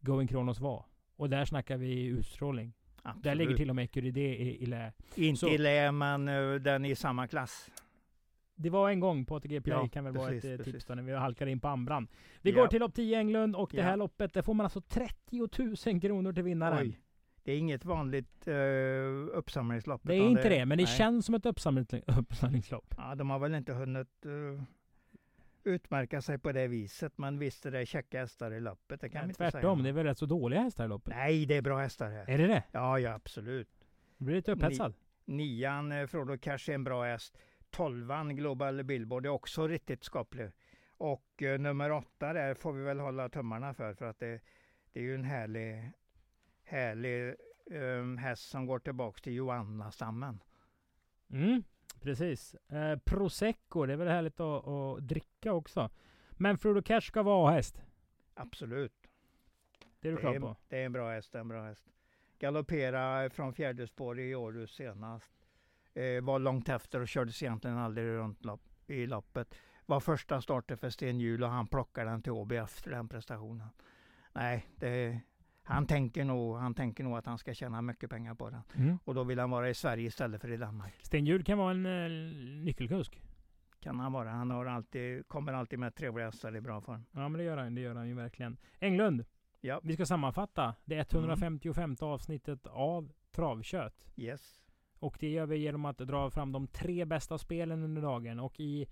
Going 0.00 0.28
Kronos 0.28 0.60
var. 0.60 0.84
Och 1.16 1.30
där 1.30 1.44
snackar 1.44 1.76
vi 1.76 2.04
utstrålning. 2.04 2.72
Där 3.02 3.10
Absolut. 3.10 3.38
ligger 3.38 3.56
till 3.56 3.70
och 3.70 3.76
med 3.76 3.90
Curie 3.90 4.34
i, 4.36 4.62
i 4.62 4.66
lä. 4.66 4.92
Inte 5.14 5.40
så- 5.40 5.48
i 5.48 5.58
lä, 5.58 5.92
men 5.92 6.28
eh, 6.28 6.54
den 6.54 6.84
är 6.84 6.90
i 6.90 6.94
samma 6.96 7.26
klass. 7.26 7.70
Det 8.54 8.70
var 8.70 8.90
en 8.90 9.00
gång 9.00 9.24
på 9.26 9.36
ATG 9.36 9.60
Play 9.60 9.76
Ja, 9.82 9.88
kan 9.88 10.04
väl 10.04 10.12
vara 10.16 10.28
precis, 10.28 10.44
ett 10.44 10.50
eh, 10.50 10.56
precis. 10.56 10.72
tips 10.74 10.84
då 10.84 10.94
när 10.94 11.02
vi 11.02 11.12
halkade 11.14 11.50
in 11.50 11.60
på 11.60 11.68
Ambran. 11.68 12.08
Vi 12.42 12.50
Ja. 12.50 12.56
går 12.56 12.66
till 12.68 12.80
lopp 12.80 12.94
10 12.94 13.18
Englund 13.18 13.56
och 13.56 13.70
det 13.72 13.76
Ja. 13.76 13.82
här 13.84 13.96
loppet, 13.96 14.34
där 14.34 14.42
får 14.42 14.54
man 14.54 14.66
alltså 14.66 14.80
30 14.80 15.90
000 15.92 16.00
kronor 16.00 16.32
till 16.32 16.42
vinnaren. 16.42 16.78
Oj. 16.78 16.98
Det 17.44 17.52
är 17.52 17.58
inget 17.58 17.84
vanligt 17.84 18.48
uh, 18.48 18.54
uppsamlingslopp. 19.32 20.00
Det 20.04 20.14
är 20.14 20.28
inte 20.28 20.48
det, 20.48 20.66
men 20.66 20.78
det 20.78 20.84
nej. 20.84 20.96
känns 20.96 21.26
som 21.26 21.34
ett 21.34 21.44
uppsamling- 21.44 22.18
uppsamlingslopp. 22.18 22.94
Ja, 22.96 23.14
de 23.14 23.30
har 23.30 23.38
väl 23.38 23.54
inte 23.54 23.72
hunnit 23.72 24.26
eh, 24.26 24.62
utmärka 25.64 26.22
sig 26.22 26.38
på 26.38 26.52
det 26.52 26.66
viset. 26.68 27.18
Men 27.18 27.38
visst 27.38 27.66
är 27.66 27.70
det 27.70 27.86
käcka 27.86 28.20
hästar 28.20 28.50
i 28.50 28.60
loppet. 28.60 29.00
Det 29.00 29.08
kan 29.08 29.20
Men 29.20 29.30
inte 29.30 29.38
tvärtom, 29.38 29.78
säga. 29.78 29.82
det 29.82 29.88
är 29.88 29.92
väl 29.92 30.06
rätt 30.06 30.18
så 30.18 30.26
dåliga 30.26 30.60
hästar 30.60 30.84
i 30.84 30.88
loppet? 30.88 31.14
Nej, 31.16 31.46
det 31.46 31.56
är 31.56 31.62
bra 31.62 31.78
hästar 31.78 32.10
här. 32.10 32.30
Är 32.30 32.38
det 32.38 32.46
det? 32.46 32.62
Ja, 32.72 32.98
ja 32.98 33.14
absolut. 33.14 33.68
Du 34.18 34.24
blir 34.24 34.36
lite 34.36 34.52
upphetsad. 34.52 34.94
Nian, 35.24 35.92
eh, 35.92 36.06
Frodo 36.06 36.38
Cash 36.38 36.70
är 36.70 36.74
en 36.74 36.84
bra 36.84 37.04
häst. 37.04 37.38
Tolvan, 37.70 38.36
Global 38.36 38.84
Billboard, 38.84 39.26
är 39.26 39.30
också 39.30 39.68
riktigt 39.68 40.04
skaplig. 40.04 40.50
Och 40.96 41.42
eh, 41.42 41.58
nummer 41.58 41.92
åtta 41.92 42.32
där 42.32 42.54
får 42.54 42.72
vi 42.72 42.82
väl 42.82 43.00
hålla 43.00 43.28
tummarna 43.28 43.74
för. 43.74 43.94
För 43.94 44.04
att 44.06 44.18
det, 44.18 44.40
det 44.92 45.00
är 45.00 45.04
ju 45.04 45.14
en 45.14 45.24
härlig, 45.24 45.92
härlig 46.70 47.34
eh, 47.70 48.16
häst 48.18 48.48
som 48.48 48.66
går 48.66 48.78
tillbaks 48.78 49.22
till 49.22 49.32
Joanna-stammen. 49.32 50.42
Mm, 51.30 51.62
precis. 52.00 52.54
Eh, 52.54 52.98
Prosecco, 52.98 53.86
det 53.86 53.92
är 53.92 53.96
väl 53.96 54.08
härligt 54.08 54.40
att, 54.40 54.66
att 54.66 55.08
dricka 55.08 55.52
också. 55.52 55.90
Men 56.30 56.58
Frodo 56.58 56.82
Cash 56.82 57.00
ska 57.00 57.22
vara 57.22 57.48
A-häst. 57.48 57.82
Absolut. 58.34 59.10
Det 60.00 60.08
är 60.08 60.12
du 60.12 60.18
klar 60.18 60.40
på? 60.40 60.56
det 60.68 60.76
är 60.76 60.86
en 60.86 60.92
bra 60.92 61.10
häst, 61.10 61.34
en 61.34 61.48
bra 61.48 61.62
häst. 61.64 61.84
Galoppera 62.38 63.30
från 63.30 63.54
fjärde 63.54 63.86
spår 63.86 64.20
i 64.20 64.34
Århus 64.34 64.74
senast. 64.74 65.32
Eh, 65.94 66.22
var 66.22 66.38
långt 66.38 66.68
efter 66.68 67.00
och 67.00 67.08
kördes 67.08 67.42
egentligen 67.42 67.78
aldrig 67.78 68.06
runt 68.06 68.44
lopp, 68.44 68.62
i 68.86 69.06
loppet. 69.06 69.54
Var 69.86 70.00
första 70.00 70.40
starten 70.40 70.78
för 70.78 70.90
Sten 70.90 71.20
Hjul 71.20 71.42
och 71.42 71.50
han 71.50 71.66
plockade 71.66 72.10
den 72.10 72.22
till 72.22 72.32
Åby 72.32 72.56
efter 72.56 72.90
den 72.90 73.08
prestationen. 73.08 73.68
Nej, 74.32 74.66
det, 74.76 75.20
han, 75.70 75.86
tänker 75.86 76.24
nog, 76.24 76.56
han 76.56 76.74
tänker 76.74 77.04
nog 77.04 77.18
att 77.18 77.26
han 77.26 77.38
ska 77.38 77.54
tjäna 77.54 77.82
mycket 77.82 78.10
pengar 78.10 78.34
på 78.34 78.50
den. 78.50 78.62
Mm. 78.76 78.98
Och 79.04 79.14
då 79.14 79.24
vill 79.24 79.38
han 79.38 79.50
vara 79.50 79.70
i 79.70 79.74
Sverige 79.74 80.06
istället 80.06 80.40
för 80.40 80.50
i 80.52 80.56
Danmark. 80.56 80.94
Sten 81.02 81.26
Hjul 81.26 81.44
kan 81.44 81.58
vara 81.58 81.70
en 81.70 81.86
eh, 81.86 82.10
nyckelkusk. 82.64 83.22
Kan 83.80 84.00
han 84.00 84.12
vara. 84.12 84.30
Han 84.30 84.50
har 84.50 84.66
alltid, 84.66 85.28
kommer 85.28 85.52
alltid 85.52 85.78
med 85.78 85.94
trevliga 85.94 86.26
hästar 86.26 86.56
i 86.56 86.60
bra 86.60 86.80
form. 86.80 87.04
Ja 87.12 87.28
men 87.28 87.32
det 87.38 87.44
gör 87.44 87.56
han, 87.56 87.74
det 87.74 87.80
gör 87.80 87.94
han 87.94 88.08
ju 88.08 88.14
verkligen. 88.14 88.56
Englund, 88.78 89.24
Ja, 89.60 89.80
vi 89.82 89.94
ska 89.94 90.06
sammanfatta 90.06 90.74
det 90.84 91.12
155 91.12 91.96
avsnittet 92.00 92.66
av 92.66 93.12
Travkött. 93.30 94.06
yes. 94.16 94.60
Och 94.98 95.16
det 95.20 95.28
gör 95.30 95.46
vi 95.46 95.56
genom 95.56 95.84
att 95.84 95.98
dra 95.98 96.30
fram 96.30 96.52
de 96.52 96.66
tre 96.66 97.04
bästa 97.04 97.38
spelen 97.38 97.82
under 97.82 98.02
dagen. 98.02 98.40
Och 98.40 98.60
i 98.60 98.86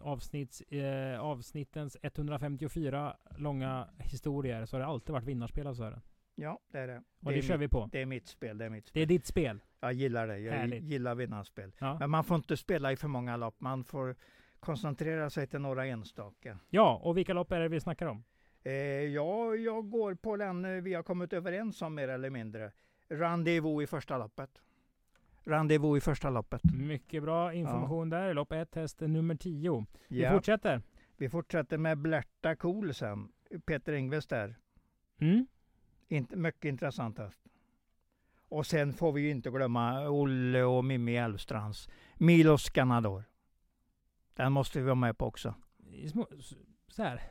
avsnitts, 0.00 0.60
eh, 0.60 1.20
avsnittens 1.20 1.96
154 2.02 3.16
långa 3.38 3.88
historier 3.98 4.66
så 4.66 4.76
har 4.76 4.80
det 4.80 4.86
alltid 4.86 5.12
varit 5.12 5.24
vinnarspel 5.24 5.66
av 5.66 5.74
Sören. 5.74 6.00
Ja, 6.34 6.58
det 6.72 6.78
är 6.78 6.86
det. 6.86 7.02
Och 7.24 7.32
det, 7.32 7.38
är 7.38 7.42
kör 7.42 7.54
mitt, 7.58 7.62
vi 7.62 7.68
på. 7.68 7.88
Det 7.92 8.02
är 8.02 8.06
mitt 8.06 8.28
spel. 8.28 8.58
Det 8.58 8.64
är 8.64 8.70
mitt 8.70 8.84
Det 8.84 8.88
spel. 8.90 9.02
är 9.02 9.06
ditt 9.06 9.26
spel. 9.26 9.60
Jag 9.80 9.92
gillar 9.92 10.26
det. 10.26 10.38
Jag 10.38 10.52
Härligt. 10.52 10.84
gillar 10.84 11.14
vinnarspel. 11.14 11.72
Ja. 11.78 11.96
Men 11.98 12.10
man 12.10 12.24
får 12.24 12.36
inte 12.36 12.56
spela 12.56 12.92
i 12.92 12.96
för 12.96 13.08
många 13.08 13.36
lopp. 13.36 13.60
Man 13.60 13.84
får 13.84 14.16
koncentrera 14.60 15.30
sig 15.30 15.46
till 15.46 15.60
några 15.60 15.86
enstaka. 15.86 16.58
ja, 16.70 17.00
och 17.04 17.16
vilka 17.16 17.32
lopp 17.34 17.52
är 17.52 17.60
det 17.60 17.68
vi 17.68 17.80
snackar 17.80 18.06
om? 18.06 18.24
Eh, 18.62 18.72
ja, 18.72 19.54
jag 19.54 19.90
går 19.90 20.14
på 20.14 20.36
den 20.36 20.64
eh, 20.64 20.70
vi 20.82 20.94
har 20.94 21.02
kommit 21.02 21.32
överens 21.32 21.82
om 21.82 21.94
mer 21.94 22.08
eller 22.08 22.30
mindre. 22.30 22.72
Rendezvous 23.08 23.82
i 23.82 23.86
första 23.86 24.18
loppet. 24.18 24.50
Rendezvous 25.44 25.98
i 25.98 26.00
första 26.00 26.30
loppet. 26.30 26.60
Mycket 26.74 27.22
bra 27.22 27.54
information 27.54 28.10
där. 28.10 28.34
Lopp 28.34 28.52
1, 28.52 28.74
häst 28.74 29.00
nummer 29.00 29.34
10. 29.34 29.86
Vi 30.08 30.22
Ja. 30.22 30.30
fortsätter. 30.30 30.82
Vi 31.16 31.28
fortsätter 31.28 31.78
med 31.78 31.98
Blärta 31.98 32.56
Cool 32.56 32.94
sen. 32.94 33.28
Peter 33.66 33.92
Ingves 33.92 34.26
där. 34.26 34.58
Mm. 35.20 35.46
Inte, 36.08 36.36
mycket 36.36 36.64
intressant 36.64 37.18
häst. 37.18 37.40
Och 38.48 38.66
sen 38.66 38.92
får 38.92 39.12
vi 39.12 39.20
ju 39.20 39.30
inte 39.30 39.50
glömma 39.50 40.08
Olle 40.08 40.62
och 40.62 40.84
Mimmi 40.84 41.16
Elvstrands 41.16 41.88
Milos 42.14 42.70
Ganador. 42.70 43.24
Den 44.34 44.52
måste 44.52 44.78
vi 44.78 44.84
vara 44.84 44.94
med 44.94 45.18
på 45.18 45.26
också. 45.26 45.54
Så 46.88 47.02
här, 47.02 47.22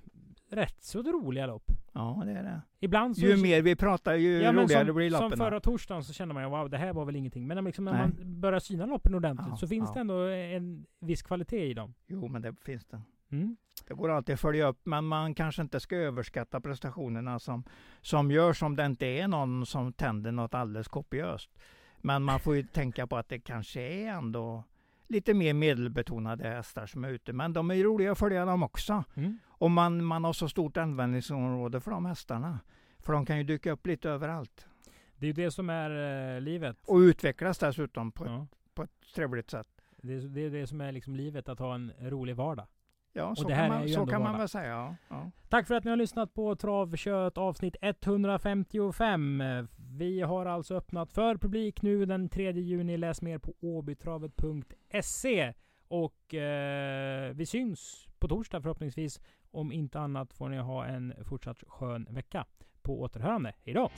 rätt 0.50 0.84
så 0.84 1.02
roliga 1.02 1.46
lopp. 1.46 1.72
Ja, 2.00 2.24
det 2.26 2.32
är 2.32 2.44
det. 2.44 2.62
Ibland 2.80 3.18
så... 3.18 3.26
Ju 3.26 3.38
mer 3.38 3.62
vi 3.62 3.76
pratar, 3.76 4.14
ju 4.14 4.42
Ja, 4.42 4.54
roligare 4.54 4.86
som, 4.86 4.96
blir 4.96 5.10
som 5.10 5.24
loppen. 5.24 5.38
förra 5.38 5.60
torsdagen 5.60 6.04
så 6.04 6.14
kände 6.14 6.34
man 6.34 6.44
ju 6.44 6.50
wow, 6.50 6.70
det 6.70 6.78
här 6.78 6.94
var 6.94 7.06
väl 7.06 7.16
ingenting. 7.16 7.48
Men 7.48 7.64
liksom 7.64 7.86
när 7.86 7.92
Nej. 7.92 8.02
man 8.02 8.42
börjar 8.42 8.60
syna 8.60 8.86
loppen 8.86 9.16
ordentligt 9.16 9.48
Ja, 9.50 9.56
så 9.58 9.68
finns 9.68 9.90
ja. 9.90 9.94
det 9.94 10.00
ändå 10.00 10.14
en 10.28 10.86
viss 11.00 11.22
kvalitet 11.22 11.66
i 11.66 11.74
dem. 11.74 11.94
Jo, 12.08 12.28
men 12.28 12.42
det 12.42 12.56
finns 12.62 12.86
det. 12.86 13.02
Mm. 13.32 13.58
Det 13.88 13.94
går 13.94 14.10
alltid 14.10 14.34
att 14.34 14.40
följa 14.40 14.68
upp, 14.68 14.80
men 14.84 15.06
man 15.06 15.36
kanske 15.36 15.62
inte 15.62 15.80
ska 15.80 15.96
överskatta 15.96 16.62
prestationerna 16.62 17.40
som, 17.40 17.64
som 18.02 18.32
görs 18.32 18.64
om 18.64 18.76
det 18.76 18.86
inte 18.86 19.06
är 19.06 19.28
någon 19.28 19.66
som 19.66 19.94
tänder 19.94 20.32
något 20.32 20.54
alldeles 20.54 20.88
kopiöst. 20.88 21.50
Men 21.98 22.24
man 22.24 22.40
får 22.40 22.56
ju 22.56 22.64
tänka 22.74 23.08
på 23.08 23.18
att 23.18 23.30
det 23.30 23.40
kanske 23.40 23.82
är 23.82 24.08
ändå 24.08 24.64
lite 25.08 25.34
mer 25.34 25.54
medelbetonade 25.54 26.50
hästar 26.50 26.86
som 26.86 27.04
är 27.04 27.10
ute. 27.10 27.34
Men 27.34 27.54
de 27.54 27.72
är 27.72 27.84
roliga 27.84 28.12
att 28.12 28.20
följa 28.20 28.46
dem 28.46 28.64
också. 28.64 29.04
Mm. 29.16 29.40
Och 29.60 29.72
man, 29.72 30.04
man 30.06 30.24
har 30.24 30.34
så 30.34 30.50
stort 30.50 30.78
användningsområde 30.78 31.80
för 31.80 31.92
de 31.92 32.06
hästarna. 32.06 32.60
För 33.00 33.14
de 33.14 33.26
kan 33.26 33.38
ju 33.38 33.44
dyka 33.44 33.72
upp 33.72 33.88
lite 33.88 34.10
överallt. 34.10 34.68
Det 35.16 35.26
är 35.26 35.28
ju 35.28 35.34
det 35.34 35.52
som 35.52 35.70
är 35.70 35.92
eh, 36.36 36.42
livet. 36.42 36.78
Och 36.88 36.98
utvecklas 36.98 37.58
dessutom 37.58 38.12
på, 38.12 38.26
Ja. 38.26 38.48
på 38.74 38.84
ett 38.84 39.14
trevligt 39.16 39.50
sätt. 39.50 39.68
Det, 40.02 40.14
är, 40.14 40.22
det 40.22 40.42
är 40.42 40.50
det 40.50 40.68
som 40.68 40.82
är 40.82 40.92
liksom 40.92 41.16
livet, 41.16 41.50
att 41.50 41.60
ha 41.60 41.76
en 41.76 41.92
rolig 42.00 42.36
vardag. 42.36 42.68
Ja, 43.14 43.36
så, 43.36 43.48
kan 43.48 43.68
man, 43.70 43.90
så 43.90 44.06
kan 44.06 44.24
man 44.24 44.38
väl 44.38 44.50
säga. 44.50 44.70
Ja. 44.70 44.96
Ja. 45.10 45.32
Tack 45.50 45.68
för 45.68 45.76
att 45.76 45.84
ni 45.84 45.90
har 45.90 45.98
lyssnat 45.98 46.34
på 46.34 46.56
Travkött 46.56 47.38
avsnitt 47.38 47.76
155. 47.82 49.44
Vi 49.98 50.22
har 50.22 50.46
alltså 50.46 50.76
öppnat 50.76 51.12
för 51.12 51.38
publik 51.38 51.82
nu 51.82 52.06
den 52.06 52.30
3 52.30 52.52
juni. 52.52 52.98
Läs 52.98 53.22
mer 53.22 53.38
på 53.38 53.54
åbytravet.se. 53.62 55.54
Och 55.88 56.34
eh, 56.34 57.34
vi 57.34 57.46
syns 57.46 58.08
på 58.20 58.28
torsdag 58.28 58.62
förhoppningsvis. 58.62 59.22
Om 59.52 59.72
inte 59.72 60.00
annat 60.00 60.34
får 60.34 60.50
ni 60.50 60.58
ha 60.58 60.86
en 60.86 61.14
fortsatt 61.26 61.64
skön 61.68 62.08
vecka. 62.10 62.46
På 62.82 63.02
återhörande. 63.02 63.54
Hejdå! 63.66 63.90